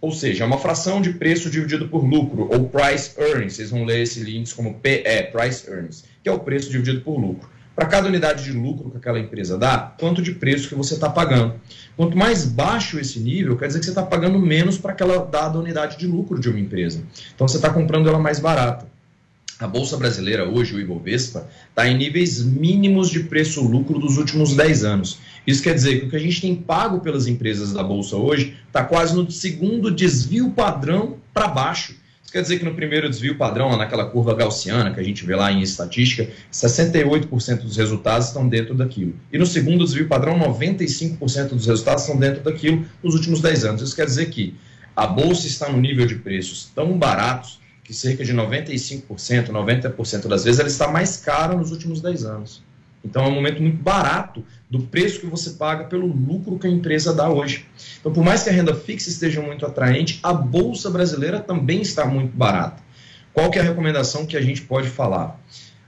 [0.00, 3.54] Ou seja, é uma fração de preço dividido por lucro, ou price earnings.
[3.54, 7.16] Vocês vão ler esse índice como PE, price earnings, que é o preço dividido por
[7.16, 7.48] lucro.
[7.76, 11.08] Para cada unidade de lucro que aquela empresa dá, quanto de preço que você está
[11.08, 11.54] pagando.
[11.96, 15.60] Quanto mais baixo esse nível, quer dizer que você está pagando menos para aquela dada
[15.60, 17.04] unidade de lucro de uma empresa.
[17.36, 18.90] Então você está comprando ela mais barata.
[19.62, 24.82] A Bolsa Brasileira hoje, o Ibovespa, está em níveis mínimos de preço-lucro dos últimos 10
[24.82, 25.20] anos.
[25.46, 28.56] Isso quer dizer que o que a gente tem pago pelas empresas da Bolsa hoje
[28.66, 31.94] está quase no segundo desvio padrão para baixo.
[32.24, 35.36] Isso quer dizer que no primeiro desvio padrão, naquela curva gaussiana que a gente vê
[35.36, 39.14] lá em estatística, 68% dos resultados estão dentro daquilo.
[39.32, 43.82] E no segundo desvio padrão, 95% dos resultados estão dentro daquilo nos últimos 10 anos.
[43.82, 44.56] Isso quer dizer que
[44.96, 47.61] a Bolsa está no nível de preços tão baratos
[47.92, 52.62] que cerca de 95%, 90% das vezes ela está mais cara nos últimos 10 anos.
[53.04, 56.70] Então é um momento muito barato do preço que você paga pelo lucro que a
[56.70, 57.66] empresa dá hoje.
[58.00, 62.06] Então, por mais que a renda fixa esteja muito atraente, a bolsa brasileira também está
[62.06, 62.82] muito barata.
[63.34, 65.38] Qual que é a recomendação que a gente pode falar?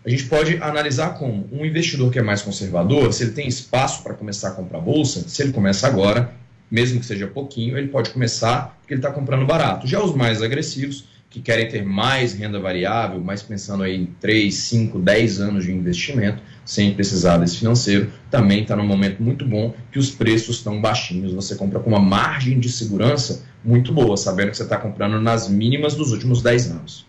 [0.05, 4.03] A gente pode analisar como um investidor que é mais conservador, se ele tem espaço
[4.03, 6.35] para começar a comprar bolsa, se ele começa agora,
[6.71, 9.87] mesmo que seja pouquinho, ele pode começar porque ele está comprando barato.
[9.87, 14.55] Já os mais agressivos, que querem ter mais renda variável, mas pensando aí em 3,
[14.55, 19.75] 5, 10 anos de investimento, sem precisar desse financeiro, também está num momento muito bom
[19.91, 21.33] que os preços estão baixinhos.
[21.33, 25.49] Você compra com uma margem de segurança muito boa, sabendo que você está comprando nas
[25.49, 27.05] mínimas dos últimos 10 anos.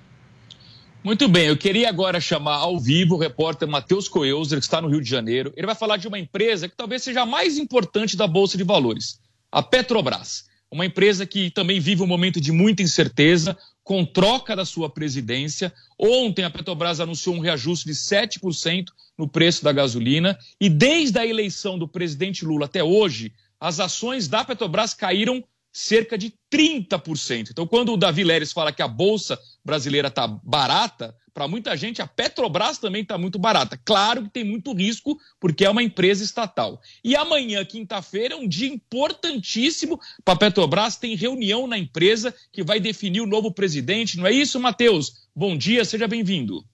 [1.03, 4.87] Muito bem, eu queria agora chamar ao vivo o repórter Matheus Coelzer, que está no
[4.87, 5.53] Rio de Janeiro.
[5.55, 8.63] Ele vai falar de uma empresa que talvez seja a mais importante da Bolsa de
[8.63, 9.19] Valores,
[9.51, 10.45] a Petrobras.
[10.71, 13.55] Uma empresa que também vive um momento de muita incerteza,
[13.85, 15.71] com troca da sua presidência.
[15.97, 21.25] Ontem a Petrobras anunciou um reajuste de 7% no preço da gasolina e desde a
[21.25, 25.41] eleição do presidente Lula até hoje, as ações da Petrobras caíram
[25.75, 27.49] cerca de 30%.
[27.51, 32.01] Então, quando o Davi Leres fala que a bolsa brasileira está barata, para muita gente
[32.01, 33.77] a Petrobras também está muito barata.
[33.83, 36.81] Claro que tem muito risco, porque é uma empresa estatal.
[37.03, 40.95] E amanhã, quinta-feira, é um dia importantíssimo para a Petrobras.
[40.95, 44.15] Tem reunião na empresa que vai definir o novo presidente.
[44.15, 45.27] Não é isso, Matheus?
[45.35, 46.65] Bom dia, seja bem-vindo.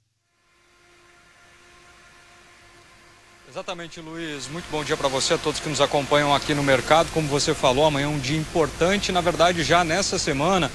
[3.51, 4.47] Exatamente, Luiz.
[4.47, 7.11] Muito bom dia para você, a todos que nos acompanham aqui no mercado.
[7.11, 9.11] Como você falou, amanhã é um dia importante.
[9.11, 10.71] Na verdade, já nessa semana,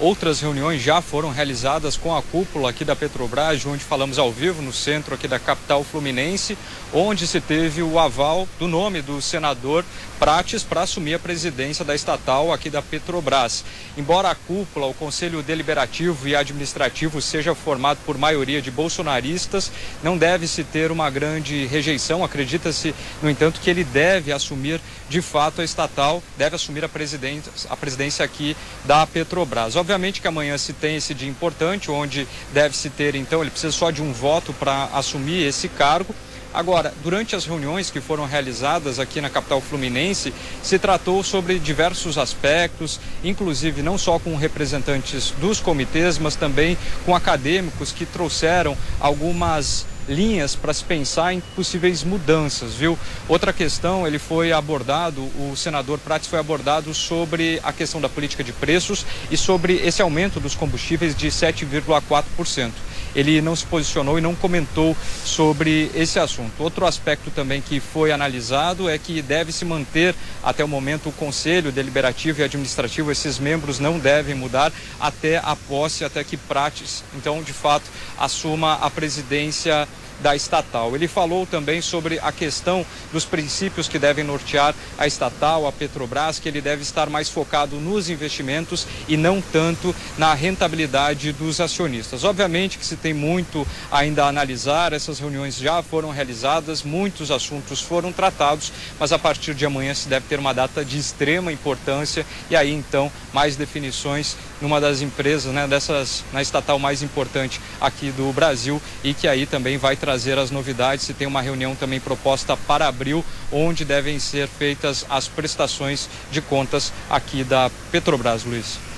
[0.00, 4.62] Outras reuniões já foram realizadas com a cúpula aqui da Petrobras, onde falamos ao vivo,
[4.62, 6.56] no centro aqui da capital fluminense,
[6.90, 9.84] onde se teve o aval do nome do senador
[10.18, 13.64] Prates para assumir a presidência da estatal aqui da Petrobras.
[13.96, 19.72] Embora a cúpula, o Conselho Deliberativo e Administrativo seja formado por maioria de bolsonaristas,
[20.02, 22.22] não deve-se ter uma grande rejeição.
[22.22, 24.78] Acredita-se, no entanto, que ele deve assumir
[25.08, 28.54] de fato a estatal, deve assumir a presidência, a presidência aqui
[28.84, 29.74] da Petrobras.
[29.90, 33.90] Obviamente que amanhã se tem esse dia importante, onde deve-se ter, então, ele precisa só
[33.90, 36.14] de um voto para assumir esse cargo.
[36.54, 42.18] Agora, durante as reuniões que foram realizadas aqui na capital fluminense, se tratou sobre diversos
[42.18, 49.86] aspectos, inclusive não só com representantes dos comitês, mas também com acadêmicos que trouxeram algumas
[50.08, 52.98] linhas para se pensar em possíveis mudanças, viu?
[53.28, 58.42] Outra questão, ele foi abordado, o senador Prates foi abordado sobre a questão da política
[58.42, 62.72] de preços e sobre esse aumento dos combustíveis de 7,4%
[63.14, 66.52] ele não se posicionou e não comentou sobre esse assunto.
[66.62, 71.12] Outro aspecto também que foi analisado é que deve se manter até o momento o
[71.12, 77.04] Conselho Deliberativo e Administrativo, esses membros não devem mudar até a posse, até que Prates,
[77.14, 77.84] então, de fato,
[78.18, 79.86] assuma a presidência
[80.22, 80.94] da estatal.
[80.94, 86.38] Ele falou também sobre a questão dos princípios que devem nortear a estatal, a Petrobras,
[86.38, 92.24] que ele deve estar mais focado nos investimentos e não tanto na rentabilidade dos acionistas.
[92.24, 97.80] Obviamente que se tem muito ainda a analisar, essas reuniões já foram realizadas, muitos assuntos
[97.80, 102.26] foram tratados, mas a partir de amanhã se deve ter uma data de extrema importância
[102.50, 108.10] e aí então mais definições numa das empresas, né, dessas na estatal mais importante aqui
[108.10, 111.04] do Brasil e que aí também vai trazer as novidades.
[111.04, 116.40] Se tem uma reunião também proposta para abril, onde devem ser feitas as prestações de
[116.40, 118.89] contas aqui da Petrobras, Luiz.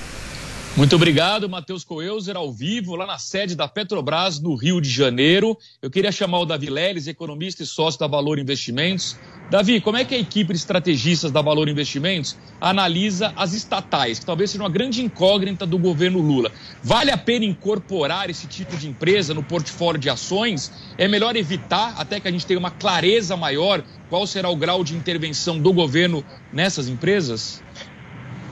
[0.75, 5.55] Muito obrigado, Matheus Coelzer, ao vivo, lá na sede da Petrobras, no Rio de Janeiro.
[5.79, 9.15] Eu queria chamar o Davi Leles, economista e sócio da Valor Investimentos.
[9.51, 14.25] Davi, como é que a equipe de estrategistas da Valor Investimentos analisa as estatais, que
[14.25, 16.51] talvez seja uma grande incógnita do governo Lula?
[16.81, 20.71] Vale a pena incorporar esse tipo de empresa no portfólio de ações?
[20.97, 24.83] É melhor evitar até que a gente tenha uma clareza maior qual será o grau
[24.83, 27.62] de intervenção do governo nessas empresas?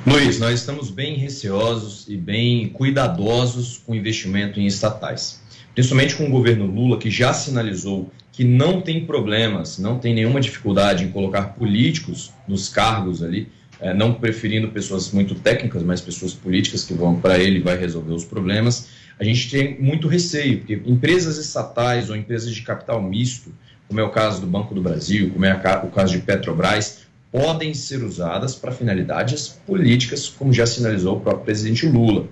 [0.03, 5.40] Luiz, nós estamos bem receosos e bem cuidadosos com investimento em estatais.
[5.76, 10.41] Principalmente com o governo Lula, que já sinalizou que não tem problemas, não tem nenhuma
[10.41, 13.48] dificuldade em colocar políticos nos cargos ali,
[13.80, 18.14] é, não preferindo pessoas muito técnicas, mas pessoas políticas que vão para ele vai resolver
[18.14, 18.88] os problemas.
[19.19, 23.53] A gente tem muito receio, porque empresas estatais ou empresas de capital misto,
[23.88, 25.53] como é o caso do Banco do Brasil, como é
[25.84, 27.02] o caso de Petrobras,
[27.32, 32.28] podem ser usadas para finalidades políticas, como já sinalizou o próprio presidente Lula.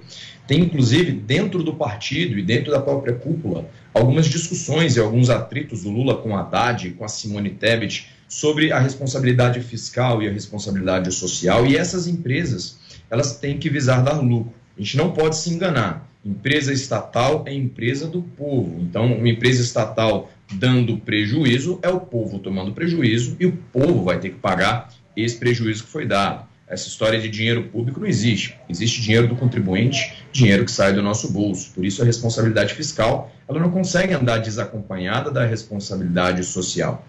[0.46, 5.84] Tem, inclusive, dentro do partido e dentro da própria cúpula, algumas discussões e alguns atritos
[5.84, 10.32] do Lula com a Haddad, com a Simone Tebet, sobre a responsabilidade fiscal e a
[10.32, 11.66] responsabilidade social.
[11.66, 12.78] E essas empresas,
[13.10, 14.54] elas têm que visar dar lucro.
[14.78, 16.08] A gente não pode se enganar.
[16.26, 18.82] Empresa estatal é empresa do povo.
[18.82, 24.20] Então, uma empresa estatal dando prejuízo, é o povo tomando prejuízo e o povo vai
[24.20, 26.48] ter que pagar esse prejuízo que foi dado.
[26.68, 28.56] Essa história de dinheiro público não existe.
[28.70, 31.72] Existe dinheiro do contribuinte, dinheiro que sai do nosso bolso.
[31.74, 37.06] Por isso a responsabilidade fiscal, ela não consegue andar desacompanhada da responsabilidade social.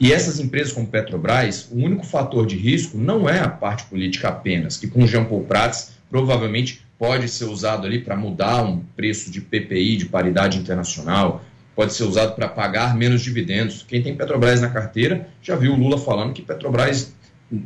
[0.00, 4.28] E essas empresas como Petrobras, o único fator de risco não é a parte política
[4.28, 9.30] apenas, que com Jean Paul Prats provavelmente pode ser usado ali para mudar um preço
[9.30, 11.44] de PPI, de paridade internacional,
[11.74, 13.84] pode ser usado para pagar menos dividendos.
[13.86, 17.12] Quem tem Petrobras na carteira já viu o Lula falando que Petrobras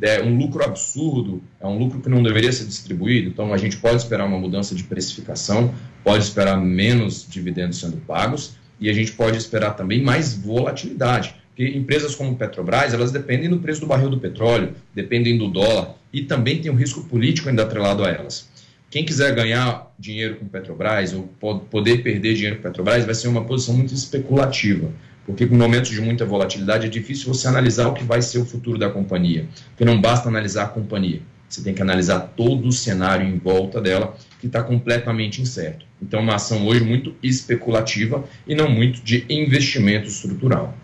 [0.01, 3.29] é um lucro absurdo, é um lucro que não deveria ser distribuído.
[3.29, 5.73] Então a gente pode esperar uma mudança de precificação,
[6.03, 11.35] pode esperar menos dividendos sendo pagos e a gente pode esperar também mais volatilidade.
[11.49, 15.95] Porque empresas como Petrobras, elas dependem do preço do barril do petróleo, dependem do dólar
[16.11, 18.47] e também tem um risco político ainda atrelado a elas.
[18.89, 21.23] Quem quiser ganhar dinheiro com Petrobras ou
[21.69, 24.91] poder perder dinheiro com Petrobras vai ser uma posição muito especulativa,
[25.27, 28.45] porque em momentos de muita volatilidade é difícil você analisar o que vai ser o
[28.45, 32.71] futuro da companhia, porque não basta analisar a companhia, você tem que analisar todo o
[32.71, 35.85] cenário em volta dela, que está completamente incerto.
[36.01, 40.75] Então, é uma ação hoje muito especulativa e não muito de investimento estrutural.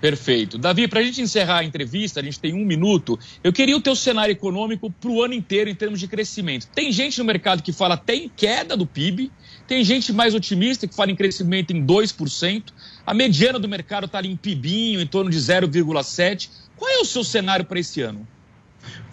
[0.00, 0.56] Perfeito.
[0.56, 3.18] Davi, para a gente encerrar a entrevista, a gente tem um minuto.
[3.44, 6.66] Eu queria o teu cenário econômico para o ano inteiro em termos de crescimento.
[6.68, 9.30] Tem gente no mercado que fala até em queda do PIB,
[9.66, 12.64] tem gente mais otimista que fala em crescimento em 2%.
[13.06, 16.48] A mediana do mercado está ali em PIBinho, em torno de 0,7%.
[16.76, 18.26] Qual é o seu cenário para esse ano?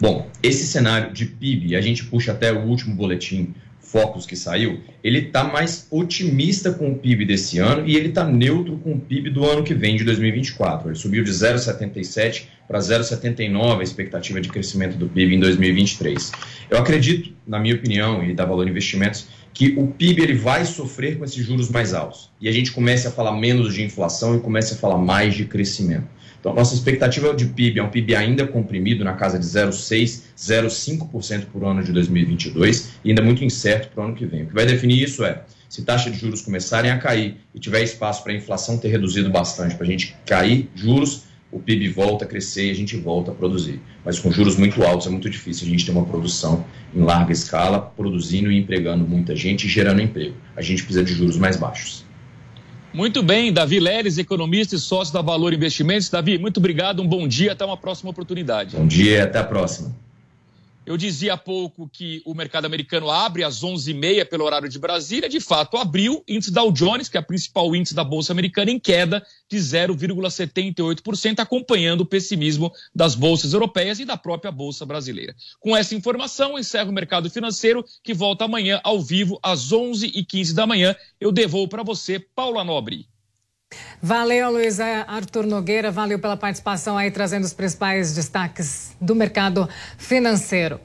[0.00, 3.54] Bom, esse cenário de PIB, a gente puxa até o último boletim
[3.90, 8.22] Focus que saiu, ele está mais otimista com o PIB desse ano e ele está
[8.22, 10.90] neutro com o PIB do ano que vem, de 2024.
[10.90, 16.32] Ele subiu de 0,77 para 0,79 a expectativa de crescimento do PIB em 2023.
[16.68, 21.16] Eu acredito, na minha opinião, e da Valor Investimentos, que o PIB ele vai sofrer
[21.16, 22.30] com esses juros mais altos.
[22.38, 25.46] E a gente começa a falar menos de inflação e começa a falar mais de
[25.46, 26.06] crescimento.
[26.48, 31.44] Então, nossa expectativa de PIB é um PIB ainda comprimido na casa de 0,6%, 0,5%
[31.52, 34.44] por ano de 2022 e ainda muito incerto para o ano que vem.
[34.44, 37.82] O que vai definir isso é se taxa de juros começarem a cair e tiver
[37.82, 42.24] espaço para a inflação ter reduzido bastante, para a gente cair juros, o PIB volta
[42.24, 43.78] a crescer e a gente volta a produzir.
[44.02, 46.64] Mas com juros muito altos é muito difícil a gente ter uma produção
[46.94, 50.34] em larga escala, produzindo e empregando muita gente e gerando emprego.
[50.56, 52.07] A gente precisa de juros mais baixos.
[52.98, 56.10] Muito bem, Davi Leres, economista e sócio da Valor Investimentos.
[56.10, 58.74] Davi, muito obrigado, um bom dia, até uma próxima oportunidade.
[58.74, 59.94] Bom dia até a próxima.
[60.88, 65.28] Eu dizia há pouco que o mercado americano abre às 11h30 pelo horário de Brasília.
[65.28, 66.24] De fato, abriu.
[66.26, 71.40] Índice Dow Jones, que é o principal índice da Bolsa Americana, em queda de 0,78%,
[71.40, 75.36] acompanhando o pessimismo das bolsas europeias e da própria Bolsa Brasileira.
[75.60, 80.66] Com essa informação, encerro o mercado financeiro, que volta amanhã ao vivo às 11h15 da
[80.66, 80.96] manhã.
[81.20, 83.06] Eu devolvo para você, Paula Nobre.
[84.00, 85.90] Valeu, Luiz Arthur Nogueira.
[85.90, 90.80] Valeu pela participação aí, trazendo os principais destaques do mercado financeiro.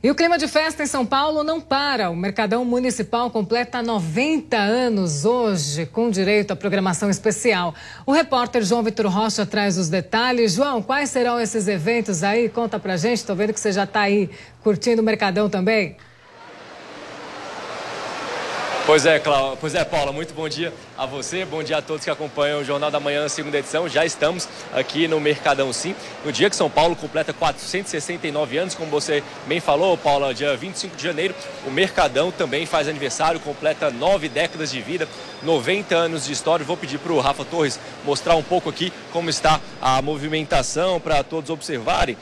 [0.00, 2.10] E o clima de festa em São Paulo não para.
[2.10, 7.74] O Mercadão Municipal completa 90 anos hoje, com direito à programação especial.
[8.06, 10.52] O repórter João Vitor Rocha traz os detalhes.
[10.52, 12.48] João, quais serão esses eventos aí?
[12.48, 13.16] Conta pra gente.
[13.16, 14.30] Estou vendo que você já está aí
[14.62, 15.96] curtindo o Mercadão também.
[18.88, 19.54] Pois é, Clau...
[19.60, 22.64] pois é, Paula, muito bom dia a você, bom dia a todos que acompanham o
[22.64, 23.86] Jornal da Manhã, segunda edição.
[23.86, 25.94] Já estamos aqui no Mercadão Sim,
[26.24, 30.96] no dia que São Paulo completa 469 anos, como você bem falou, Paula, dia 25
[30.96, 31.34] de janeiro,
[31.66, 35.06] o Mercadão também faz aniversário, completa nove décadas de vida,
[35.42, 36.64] 90 anos de história.
[36.64, 41.22] Vou pedir para o Rafa Torres mostrar um pouco aqui como está a movimentação para
[41.22, 42.16] todos observarem.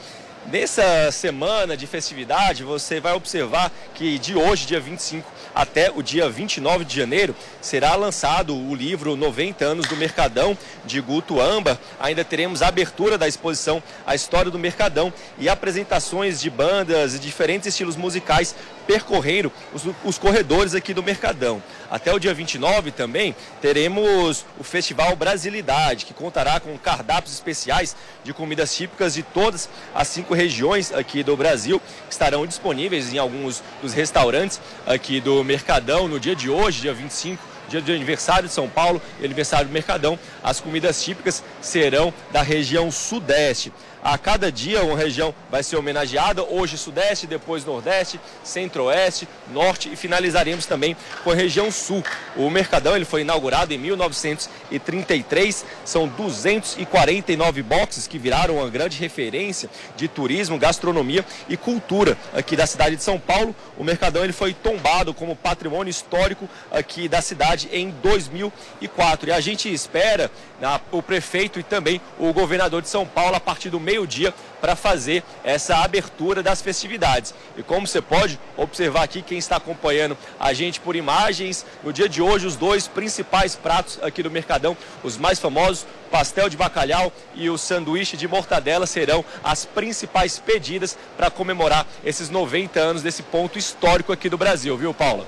[0.51, 6.29] Nessa semana de festividade, você vai observar que de hoje, dia 25, até o dia
[6.29, 10.55] 29 de janeiro, será lançado o livro 90 anos do Mercadão,
[10.85, 11.79] de Guto Amba.
[11.99, 17.19] Ainda teremos a abertura da exposição A História do Mercadão e apresentações de bandas e
[17.19, 18.53] diferentes estilos musicais
[18.87, 21.61] percorreram os, os, corredores aqui do Mercadão.
[21.91, 28.33] Até o dia 29 também teremos o Festival Brasilidade, que contará com cardápios especiais de
[28.33, 33.61] comidas típicas de todas as cinco regiões aqui do Brasil, que estarão disponíveis em alguns
[33.81, 38.53] dos restaurantes aqui do Mercadão no dia de hoje, dia 25 dia de aniversário de
[38.53, 43.71] São Paulo e aniversário do Mercadão, as comidas típicas serão da região sudeste.
[44.03, 49.95] A cada dia uma região vai ser homenageada, hoje Sudeste, depois Nordeste, Centro-Oeste, Norte e
[49.95, 52.03] finalizaremos também com a região Sul.
[52.35, 59.69] O Mercadão ele foi inaugurado em 1933, são 249 boxes que viraram uma grande referência
[59.95, 63.55] de turismo, gastronomia e cultura aqui da cidade de São Paulo.
[63.77, 69.39] O Mercadão ele foi tombado como patrimônio histórico aqui da cidade em 2004 e a
[69.39, 73.79] gente espera né, o prefeito e também o governador de São Paulo a partir do
[73.87, 77.33] meio-dia para fazer essa abertura das festividades.
[77.57, 82.09] E como você pode observar aqui, quem está acompanhando a gente por imagens, no dia
[82.09, 87.13] de hoje, os dois principais pratos aqui do Mercadão, os mais famosos, pastel de bacalhau
[87.33, 93.23] e o sanduíche de mortadela serão as principais pedidas para comemorar esses 90 anos desse
[93.23, 95.25] ponto histórico aqui do Brasil, viu, Paula?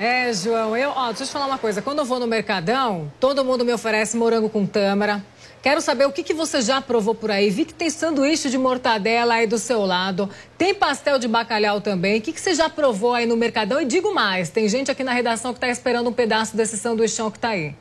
[0.00, 1.80] É, João, eu, ó, deixa eu te falar uma coisa.
[1.80, 5.22] Quando eu vou no Mercadão, todo mundo me oferece morango com tâmara,
[5.62, 7.48] Quero saber o que, que você já provou por aí.
[7.48, 10.28] Vi que tem sanduíche de mortadela aí do seu lado.
[10.58, 12.18] Tem pastel de bacalhau também.
[12.18, 13.80] O que, que você já provou aí no Mercadão?
[13.80, 17.30] E digo mais, tem gente aqui na redação que está esperando um pedaço desse sanduichão
[17.30, 17.74] que está aí.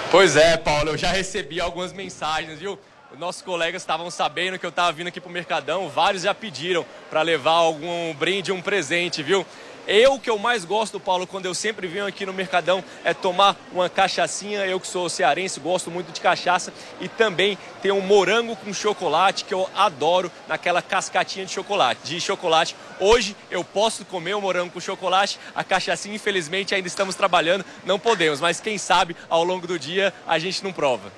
[0.10, 2.80] Pois é, Paulo, eu já recebi algumas mensagens, viu?
[3.18, 6.86] Nossos colegas estavam sabendo que eu estava vindo aqui para o Mercadão, vários já pediram
[7.10, 9.46] para levar algum brinde, um presente, viu?
[9.88, 13.56] Eu, que eu mais gosto, Paulo, quando eu sempre venho aqui no Mercadão, é tomar
[13.72, 14.66] uma cachaçinha.
[14.66, 16.74] Eu que sou cearense, gosto muito de cachaça.
[17.00, 22.02] E também tem um morango com chocolate, que eu adoro, naquela cascatinha de chocolate.
[22.04, 22.76] De chocolate.
[23.00, 25.40] Hoje eu posso comer o um morango com chocolate.
[25.56, 28.42] A cachaçinha, infelizmente, ainda estamos trabalhando, não podemos.
[28.42, 31.14] Mas quem sabe, ao longo do dia, a gente não prova.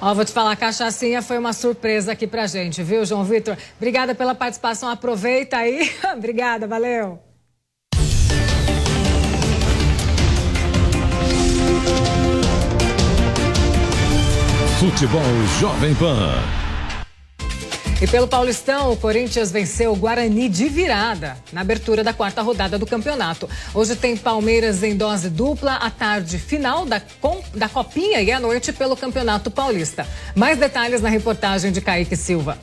[0.00, 3.56] Ó, vou te falar, a cachaçinha foi uma surpresa aqui pra gente, viu, João Vitor?
[3.76, 5.92] Obrigada pela participação, aproveita aí.
[6.14, 7.29] Obrigada, valeu.
[14.80, 15.20] Futebol
[15.60, 16.42] Jovem Pan.
[18.00, 22.78] E pelo Paulistão, o Corinthians venceu o Guarani de virada na abertura da quarta rodada
[22.78, 23.46] do campeonato.
[23.74, 28.40] Hoje tem Palmeiras em dose dupla, à tarde final da, com, da Copinha e à
[28.40, 30.06] noite pelo Campeonato Paulista.
[30.34, 32.56] Mais detalhes na reportagem de Kaique Silva.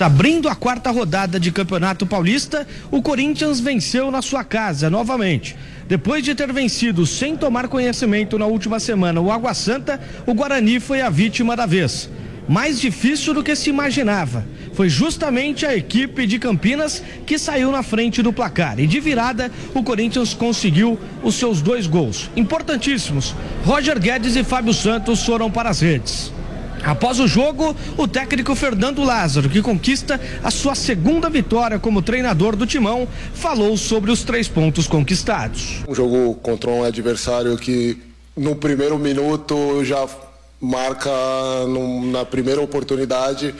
[0.00, 5.54] Tá abrindo a quarta rodada de Campeonato Paulista, o Corinthians venceu na sua casa novamente.
[5.86, 10.80] Depois de ter vencido sem tomar conhecimento na última semana o Água Santa, o Guarani
[10.80, 12.08] foi a vítima da vez.
[12.48, 14.46] Mais difícil do que se imaginava.
[14.72, 18.80] Foi justamente a equipe de Campinas que saiu na frente do placar.
[18.80, 22.30] E de virada, o Corinthians conseguiu os seus dois gols.
[22.34, 23.34] Importantíssimos.
[23.66, 26.32] Roger Guedes e Fábio Santos foram para as redes.
[26.84, 32.56] Após o jogo, o técnico Fernando Lázaro, que conquista a sua segunda vitória como treinador
[32.56, 35.84] do Timão, falou sobre os três pontos conquistados.
[35.86, 37.98] Um jogo contra um adversário que
[38.36, 40.06] no primeiro minuto já
[40.60, 41.10] marca
[41.68, 43.54] no, na primeira oportunidade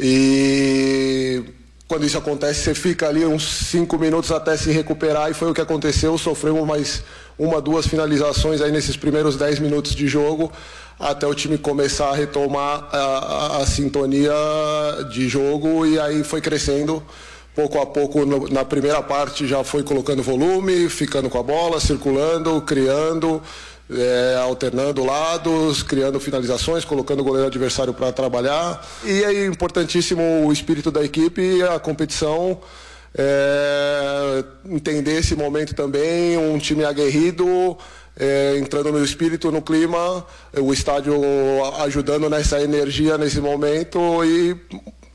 [0.00, 1.42] e
[1.86, 5.54] quando isso acontece você fica ali uns cinco minutos até se recuperar e foi o
[5.54, 6.16] que aconteceu.
[6.16, 7.02] Sofremos mais
[7.38, 10.50] uma, duas finalizações aí nesses primeiros dez minutos de jogo
[11.02, 14.32] até o time começar a retomar a, a, a sintonia
[15.10, 17.02] de jogo e aí foi crescendo
[17.54, 21.80] pouco a pouco no, na primeira parte já foi colocando volume, ficando com a bola,
[21.80, 23.42] circulando, criando,
[23.90, 28.86] é, alternando lados, criando finalizações, colocando o goleiro adversário para trabalhar.
[29.04, 32.60] E é importantíssimo o espírito da equipe, a competição.
[33.14, 37.76] É, entender esse momento também, um time aguerrido,
[38.16, 40.24] é, entrando no espírito, no clima,
[40.58, 41.14] o estádio
[41.80, 44.56] ajudando nessa energia nesse momento e,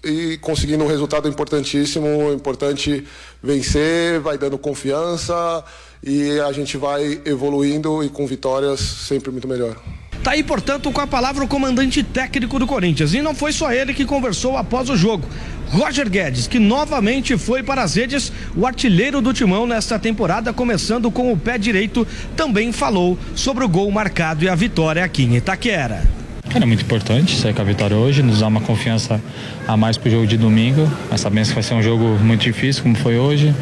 [0.03, 3.05] e conseguindo um resultado importantíssimo, importante
[3.41, 5.63] vencer, vai dando confiança
[6.03, 9.75] e a gente vai evoluindo e com vitórias sempre muito melhor.
[10.23, 13.13] Tá aí, portanto, com a palavra o comandante técnico do Corinthians.
[13.13, 15.27] E não foi só ele que conversou após o jogo.
[15.69, 21.11] Roger Guedes, que novamente foi para as redes, o artilheiro do timão nesta temporada, começando
[21.11, 25.35] com o pé direito, também falou sobre o gol marcado e a vitória aqui em
[25.35, 26.26] Itaquera.
[26.49, 29.21] Cara, é muito importante sair com a vitória hoje, nos dá uma confiança
[29.67, 30.89] a mais pro jogo de domingo.
[31.11, 33.53] Mas sabemos que vai ser um jogo muito difícil, como foi hoje.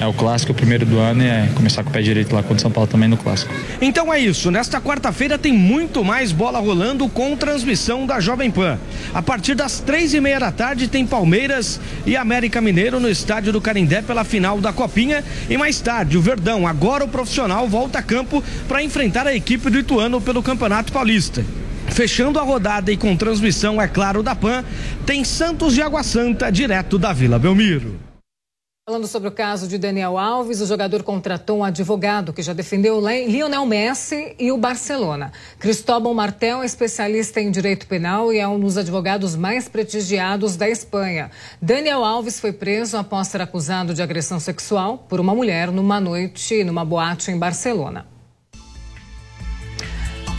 [0.00, 2.42] É o clássico, o primeiro do ano, e é começar com o pé direito lá
[2.42, 3.54] contra o São Paulo também no clássico.
[3.80, 4.50] Então é isso.
[4.50, 8.76] Nesta quarta-feira tem muito mais bola rolando com transmissão da Jovem Pan.
[9.14, 13.52] A partir das três e meia da tarde tem Palmeiras e América Mineiro no estádio
[13.52, 15.22] do Carindé pela final da Copinha.
[15.48, 19.70] E mais tarde, o Verdão, agora o profissional, volta a campo para enfrentar a equipe
[19.70, 21.44] do Ituano pelo Campeonato Paulista.
[21.88, 24.64] Fechando a rodada e com transmissão, é claro, da PAN,
[25.04, 28.12] tem Santos de Água Santa, direto da Vila Belmiro.
[28.84, 33.00] Falando sobre o caso de Daniel Alves, o jogador contratou um advogado que já defendeu
[33.00, 35.30] Lionel Messi e o Barcelona.
[35.60, 40.68] Cristóbal Martel é especialista em direito penal e é um dos advogados mais prestigiados da
[40.68, 41.30] Espanha.
[41.60, 46.64] Daniel Alves foi preso após ser acusado de agressão sexual por uma mulher numa noite
[46.64, 48.06] numa boate em Barcelona.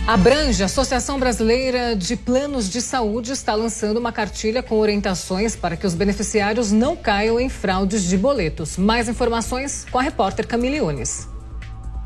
[0.05, 5.77] A Brange, Associação Brasileira de Planos de Saúde, está lançando uma cartilha com orientações para
[5.77, 8.75] que os beneficiários não caiam em fraudes de boletos.
[8.75, 11.29] Mais informações com a repórter Camille Unes.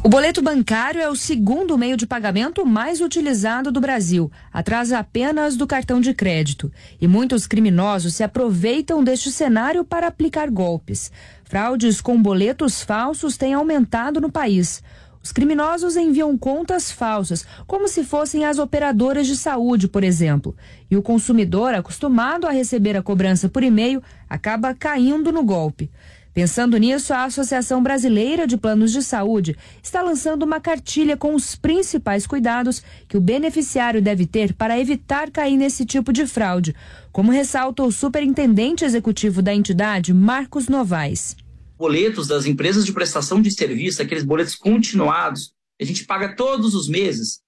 [0.04, 5.58] O boleto bancário é o segundo meio de pagamento mais utilizado do Brasil, atrás apenas
[5.58, 6.72] do cartão de crédito.
[7.02, 11.12] E muitos criminosos se aproveitam deste cenário para aplicar golpes.
[11.44, 14.84] Fraudes com boletos falsos têm aumentado no país.
[15.28, 20.56] Os criminosos enviam contas falsas, como se fossem as operadoras de saúde, por exemplo.
[20.90, 25.92] E o consumidor, acostumado a receber a cobrança por e-mail, acaba caindo no golpe.
[26.34, 31.58] Pensando nisso, a Associação Brasileira de Planos de Saúde está lançando uma cartilha com os
[31.58, 36.74] principais cuidados que o beneficiário deve ter para evitar cair nesse tipo de fraude,
[37.12, 41.36] como ressalta o superintendente executivo da entidade, Marcos Novaes.
[41.78, 46.88] Boletos das empresas de prestação de serviço, aqueles boletos continuados, a gente paga todos os
[46.88, 47.40] meses,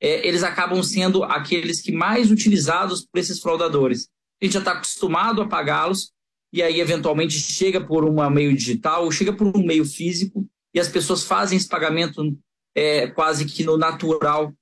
[0.00, 4.08] é, eles acabam sendo aqueles que mais utilizados por esses fraudadores.
[4.40, 6.12] A gente já está acostumado a pagá-los
[6.52, 10.88] e aí eventualmente chega por um meio digital, chega por um meio físico, e as
[10.88, 12.36] pessoas fazem esse pagamento
[12.74, 14.52] é, quase que no natural.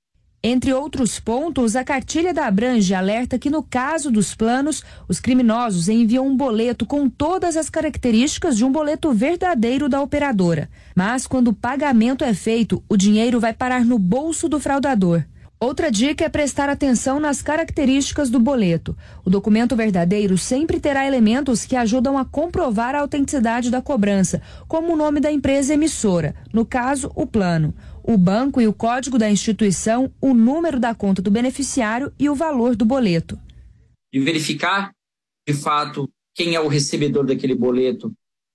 [0.43, 5.87] Entre outros pontos, a cartilha da Abrange alerta que, no caso dos planos, os criminosos
[5.87, 10.67] enviam um boleto com todas as características de um boleto verdadeiro da operadora.
[10.95, 15.23] Mas, quando o pagamento é feito, o dinheiro vai parar no bolso do fraudador.
[15.59, 18.97] Outra dica é prestar atenção nas características do boleto.
[19.23, 24.91] O documento verdadeiro sempre terá elementos que ajudam a comprovar a autenticidade da cobrança, como
[24.91, 29.29] o nome da empresa emissora, no caso, o plano, o banco e o código da
[29.29, 33.39] instituição, o número da conta do beneficiário e o valor do boleto.
[34.13, 34.91] De verificar,
[35.47, 38.13] de fato, quem é o recebedor daquele boleto,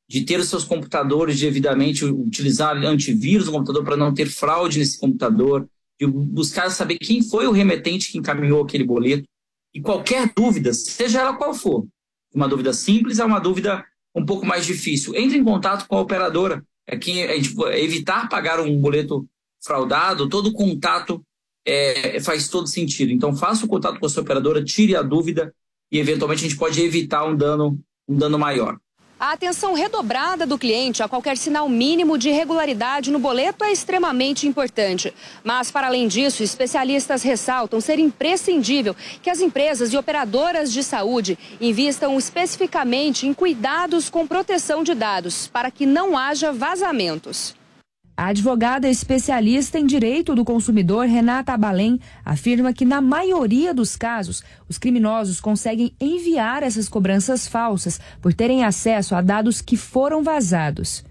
[0.09, 4.99] de ter os seus computadores devidamente, utilizar antivírus no computador para não ter fraude nesse
[4.99, 5.69] computador
[5.99, 9.27] de buscar saber quem foi o remetente que encaminhou aquele boleto.
[9.75, 11.87] E qualquer dúvida, seja ela qual for,
[12.35, 16.01] uma dúvida simples é uma dúvida um pouco mais difícil, entre em contato com a
[16.01, 16.65] operadora.
[16.89, 19.27] É que a gente, evitar pagar um boleto
[19.67, 21.23] fraudado, todo contato
[21.67, 23.11] é, faz todo sentido.
[23.11, 25.53] Então, faça o contato com a sua operadora, tire a dúvida
[25.91, 27.79] e, eventualmente, a gente pode evitar um dano,
[28.09, 28.79] um dano maior.
[29.19, 34.47] A atenção redobrada do cliente a qualquer sinal mínimo de irregularidade no boleto é extremamente
[34.47, 35.13] importante.
[35.43, 41.39] Mas, para além disso, especialistas ressaltam ser imprescindível que as empresas e operadoras de saúde
[41.59, 47.55] invistam especificamente em cuidados com proteção de dados para que não haja vazamentos.
[48.19, 54.43] A advogada especialista em direito do consumidor, Renata Abalém, afirma que, na maioria dos casos,
[54.67, 61.05] os criminosos conseguem enviar essas cobranças falsas por terem acesso a dados que foram vazados.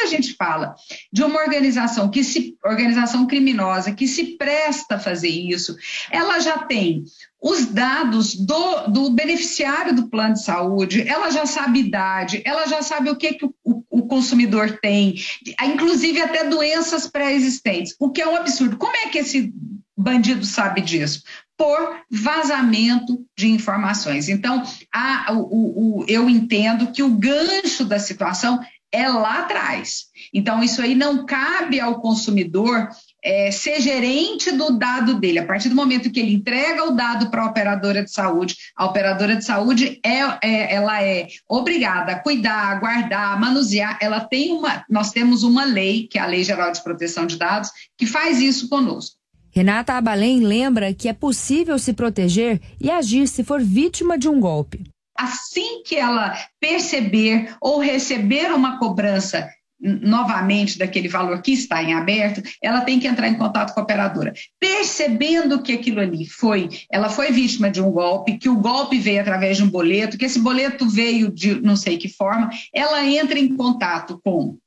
[0.00, 0.74] Quando a gente fala
[1.12, 5.76] de uma organização que se organização criminosa que se presta a fazer isso,
[6.10, 7.04] ela já tem
[7.42, 12.82] os dados do, do beneficiário do plano de saúde, ela já sabe idade, ela já
[12.82, 15.16] sabe o que, que o, o, consumidor tem,
[15.64, 18.78] inclusive até doenças pré-existentes, o que é um absurdo.
[18.78, 19.52] Como é que esse
[19.96, 21.22] bandido sabe disso?
[21.58, 24.30] Por vazamento de informações.
[24.30, 24.62] Então,
[24.92, 28.60] a, o, o, eu entendo que o gancho da situação
[28.92, 30.06] é lá atrás.
[30.32, 32.88] Então, isso aí não cabe ao consumidor
[33.22, 35.38] é, ser gerente do dado dele.
[35.38, 38.86] A partir do momento que ele entrega o dado para a operadora de saúde, a
[38.86, 43.98] operadora de saúde é, é, ela é obrigada a cuidar, guardar, manusear.
[44.00, 47.36] Ela tem uma, nós temos uma lei, que é a Lei Geral de Proteção de
[47.36, 49.16] Dados, que faz isso conosco.
[49.52, 54.38] Renata Abalém lembra que é possível se proteger e agir se for vítima de um
[54.38, 54.84] golpe
[55.20, 59.48] assim que ela perceber ou receber uma cobrança
[59.80, 63.82] novamente daquele valor que está em aberto, ela tem que entrar em contato com a
[63.82, 64.32] operadora.
[64.58, 69.20] Percebendo que aquilo ali foi, ela foi vítima de um golpe, que o golpe veio
[69.20, 73.38] através de um boleto, que esse boleto veio de não sei que forma, ela entra
[73.38, 74.58] em contato com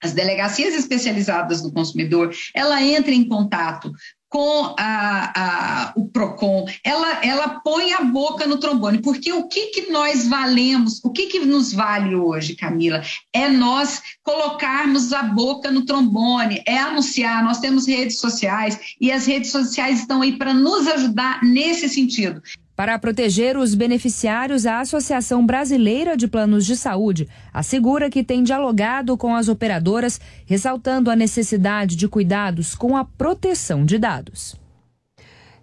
[0.00, 3.92] as delegacias especializadas do consumidor, ela entra em contato
[4.28, 9.68] com a, a, o PROCON, ela, ela põe a boca no trombone, porque o que,
[9.68, 13.02] que nós valemos, o que, que nos vale hoje, Camila,
[13.32, 19.26] é nós colocarmos a boca no trombone, é anunciar, nós temos redes sociais, e as
[19.26, 22.42] redes sociais estão aí para nos ajudar nesse sentido.
[22.78, 29.16] Para proteger os beneficiários, a Associação Brasileira de Planos de Saúde assegura que tem dialogado
[29.16, 34.54] com as operadoras, ressaltando a necessidade de cuidados com a proteção de dados.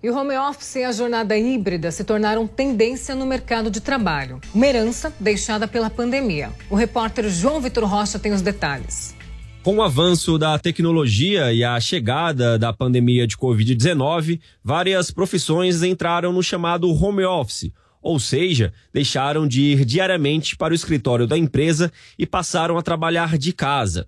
[0.03, 4.41] E o home office e a jornada híbrida se tornaram tendência no mercado de trabalho.
[4.53, 6.51] Uma herança deixada pela pandemia.
[6.69, 9.15] O repórter João Vitor Rocha tem os detalhes.
[9.65, 16.31] Com o avanço da tecnologia e a chegada da pandemia de Covid-19, várias profissões entraram
[16.31, 21.91] no chamado home office, ou seja, deixaram de ir diariamente para o escritório da empresa
[22.15, 24.07] e passaram a trabalhar de casa.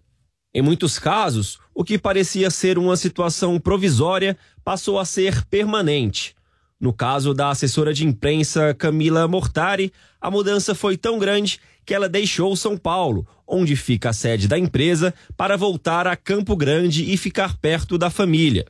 [0.54, 6.36] Em muitos casos, o que parecia ser uma situação provisória passou a ser permanente.
[6.80, 12.10] No caso da assessora de imprensa Camila Mortari, a mudança foi tão grande que ela
[12.10, 17.16] deixou São Paulo, onde fica a sede da empresa, para voltar a Campo Grande e
[17.16, 18.66] ficar perto da família.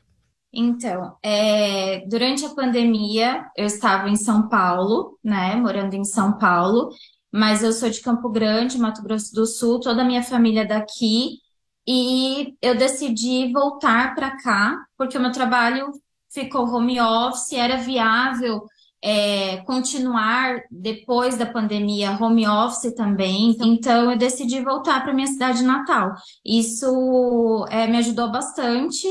[0.54, 6.90] Então, é, durante a pandemia, eu estava em São Paulo, né, morando em São Paulo,
[7.32, 10.66] mas eu sou de Campo Grande, Mato Grosso do Sul, toda a minha família é
[10.66, 11.40] daqui,
[11.88, 15.92] e eu decidi voltar para cá, porque o meu trabalho
[16.30, 18.64] ficou home office, era viável
[19.04, 23.56] é, continuar depois da pandemia home office também.
[23.62, 26.14] Então, eu decidi voltar para minha cidade natal.
[26.46, 29.08] Isso é, me ajudou bastante,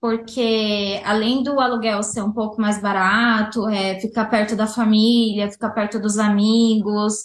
[0.00, 5.70] porque além do aluguel ser um pouco mais barato, é, ficar perto da família, ficar
[5.70, 7.24] perto dos amigos.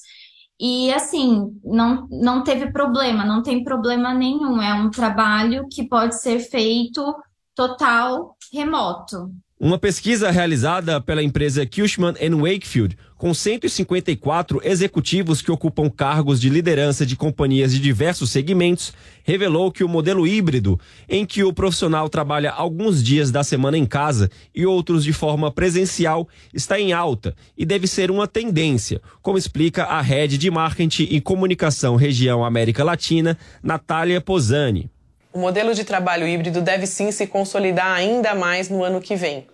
[0.59, 4.61] E assim, não, não teve problema, não tem problema nenhum.
[4.61, 7.15] É um trabalho que pode ser feito
[7.55, 9.31] total remoto.
[9.63, 17.05] Uma pesquisa realizada pela empresa Cushman Wakefield, com 154 executivos que ocupam cargos de liderança
[17.05, 18.91] de companhias de diversos segmentos,
[19.23, 23.85] revelou que o modelo híbrido, em que o profissional trabalha alguns dias da semana em
[23.85, 29.37] casa e outros de forma presencial, está em alta e deve ser uma tendência, como
[29.37, 34.89] explica a head de marketing e comunicação região América Latina, Natália Posani.
[35.31, 39.50] O modelo de trabalho híbrido deve sim se consolidar ainda mais no ano que vem.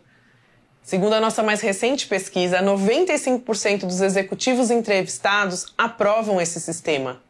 [0.88, 7.22] Segundo a nossa mais recente pesquisa, 95% dos executivos entrevistados aprovam esse sistema.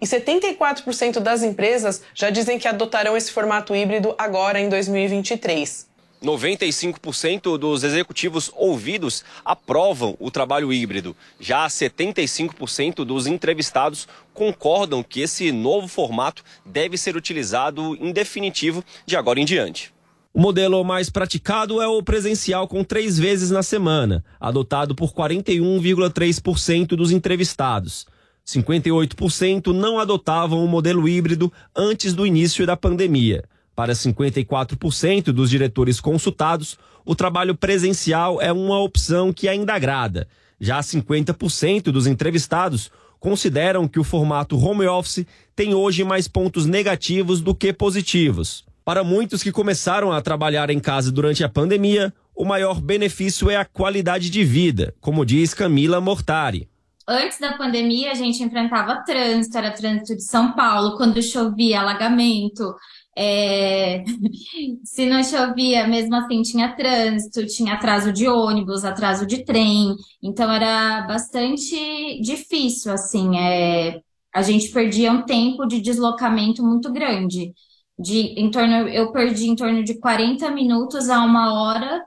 [0.00, 5.88] E 74% das empresas já dizem que adotarão esse formato híbrido agora em 2023.
[6.22, 11.16] 95% dos executivos ouvidos aprovam o trabalho híbrido.
[11.40, 19.16] Já 75% dos entrevistados concordam que esse novo formato deve ser utilizado em definitivo de
[19.16, 19.92] agora em diante.
[20.36, 26.88] O modelo mais praticado é o presencial com três vezes na semana, adotado por 41,3%
[26.96, 28.04] dos entrevistados.
[28.44, 33.44] 58% não adotavam o modelo híbrido antes do início da pandemia.
[33.76, 40.26] Para 54% dos diretores consultados, o trabalho presencial é uma opção que ainda agrada.
[40.60, 42.90] Já 50% dos entrevistados
[43.20, 45.24] consideram que o formato home office
[45.54, 48.64] tem hoje mais pontos negativos do que positivos.
[48.84, 53.56] Para muitos que começaram a trabalhar em casa durante a pandemia, o maior benefício é
[53.56, 56.68] a qualidade de vida, como diz Camila Mortari.
[57.08, 62.74] Antes da pandemia, a gente enfrentava trânsito, era trânsito de São Paulo, quando chovia, alagamento,
[63.16, 64.04] é...
[64.84, 70.52] Se não chovia, mesmo assim tinha trânsito, tinha atraso de ônibus, atraso de trem, então
[70.52, 74.00] era bastante difícil, assim, é...
[74.34, 77.54] a gente perdia um tempo de deslocamento muito grande.
[77.98, 82.04] De, em torno, eu perdi em torno de 40 minutos a uma hora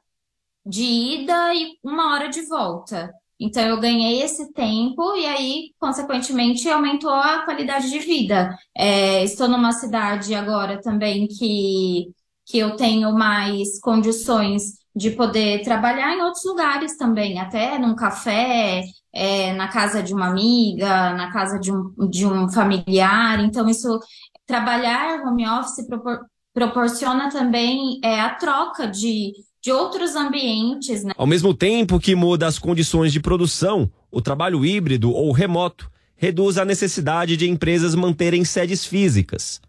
[0.66, 3.12] de ida e uma hora de volta.
[3.40, 8.58] Então, eu ganhei esse tempo e aí, consequentemente, aumentou a qualidade de vida.
[8.76, 12.12] É, estou numa cidade agora também que,
[12.46, 18.82] que eu tenho mais condições de poder trabalhar em outros lugares também, até num café,
[19.14, 23.40] é, na casa de uma amiga, na casa de um, de um familiar.
[23.40, 24.00] Então, isso,
[24.48, 29.34] trabalhar home office propor, proporciona também é, a troca de
[29.68, 31.04] de outros ambientes.
[31.04, 31.12] Né?
[31.18, 36.58] Ao mesmo tempo que muda as condições de produção, o trabalho híbrido ou remoto reduz
[36.58, 39.60] a necessidade de empresas manterem sedes físicas.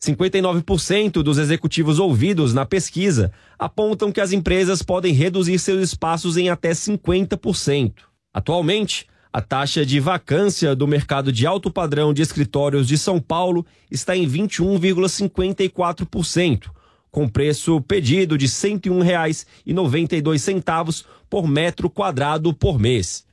[0.00, 6.48] 59% dos executivos ouvidos na pesquisa apontam que as empresas podem reduzir seus espaços em
[6.48, 7.92] até 50%.
[8.32, 13.64] Atualmente, a taxa de vacância do mercado de alto padrão de escritórios de São Paulo
[13.90, 16.68] está em 21,54%,
[17.10, 23.24] com preço pedido de R$ 101,92 por metro quadrado por mês.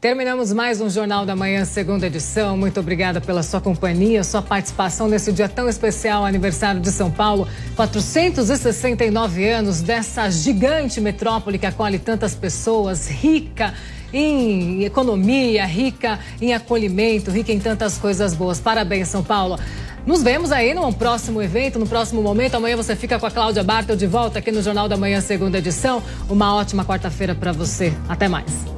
[0.00, 2.56] Terminamos mais um Jornal da Manhã, segunda edição.
[2.56, 7.48] Muito obrigada pela sua companhia, sua participação nesse dia tão especial, aniversário de São Paulo.
[7.74, 13.74] 469 anos dessa gigante metrópole que acolhe tantas pessoas, rica
[14.12, 18.60] em economia, rica em acolhimento, rica em tantas coisas boas.
[18.60, 19.58] Parabéns, São Paulo.
[20.06, 22.54] Nos vemos aí num próximo evento, no próximo momento.
[22.54, 25.58] Amanhã você fica com a Cláudia Bartel de volta aqui no Jornal da Manhã, segunda
[25.58, 26.02] edição.
[26.30, 27.92] Uma ótima quarta-feira para você.
[28.08, 28.77] Até mais.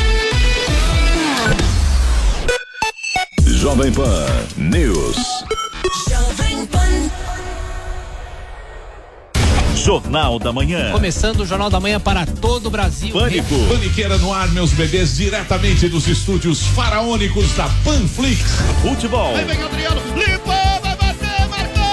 [3.61, 4.25] Jovem Pan
[4.57, 5.17] News.
[9.75, 10.91] Jornal da Manhã.
[10.91, 13.13] Começando o Jornal da Manhã para todo o Brasil.
[13.13, 13.53] Pânico.
[13.69, 18.41] Paniqueira no ar, meus bebês, diretamente dos estúdios faraônicos da Panflix.
[18.81, 19.35] Futebol.
[19.35, 21.83] Aí vem Adriano, limpou, vai bater, marcou!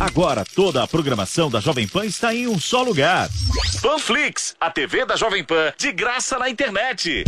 [0.00, 3.28] Agora toda a programação da Jovem Pan está em um só lugar.
[3.82, 7.24] Panflix, a TV da Jovem Pan, de graça na internet.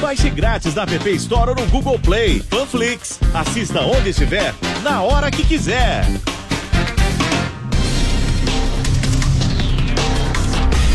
[0.00, 2.40] Baixe grátis na App Store ou no Google Play.
[2.48, 6.06] Panflix, assista onde estiver, na hora que quiser.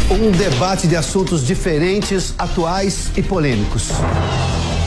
[0.10, 3.90] Um debate de assuntos diferentes, atuais e polêmicos.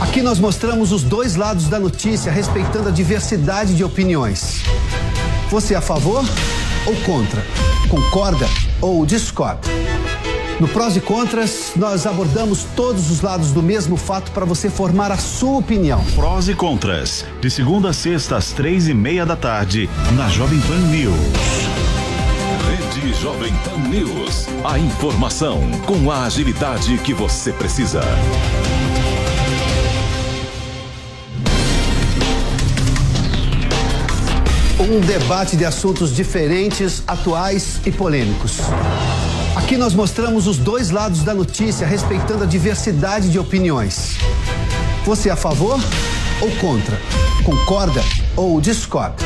[0.01, 4.63] Aqui nós mostramos os dois lados da notícia, respeitando a diversidade de opiniões.
[5.49, 6.23] Você é a favor
[6.87, 7.43] ou contra?
[7.87, 8.47] Concorda
[8.81, 9.67] ou discorda?
[10.59, 15.11] No Prós e Contras, nós abordamos todos os lados do mesmo fato para você formar
[15.11, 16.03] a sua opinião.
[16.15, 20.59] Prós e Contras, de segunda a sexta às três e meia da tarde, na Jovem
[20.61, 21.15] Pan News.
[22.67, 24.47] Rede Jovem Pan News.
[24.63, 28.01] A informação com a agilidade que você precisa.
[34.79, 38.57] Um debate de assuntos diferentes, atuais e polêmicos.
[39.57, 44.15] Aqui nós mostramos os dois lados da notícia, respeitando a diversidade de opiniões.
[45.03, 45.79] Você é a favor
[46.39, 47.01] ou contra?
[47.43, 48.01] Concorda
[48.35, 49.25] ou discorda?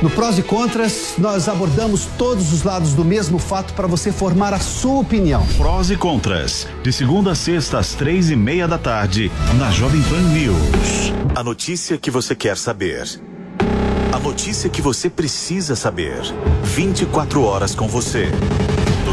[0.00, 4.54] No Prós e Contras, nós abordamos todos os lados do mesmo fato para você formar
[4.54, 5.46] a sua opinião.
[5.58, 10.02] Prós e Contras, de segunda a sexta às três e meia da tarde, na Jovem
[10.04, 11.12] Pan News.
[11.34, 13.20] A notícia que você quer saber.
[14.10, 16.22] A notícia que você precisa saber.
[16.62, 18.30] 24 horas com você.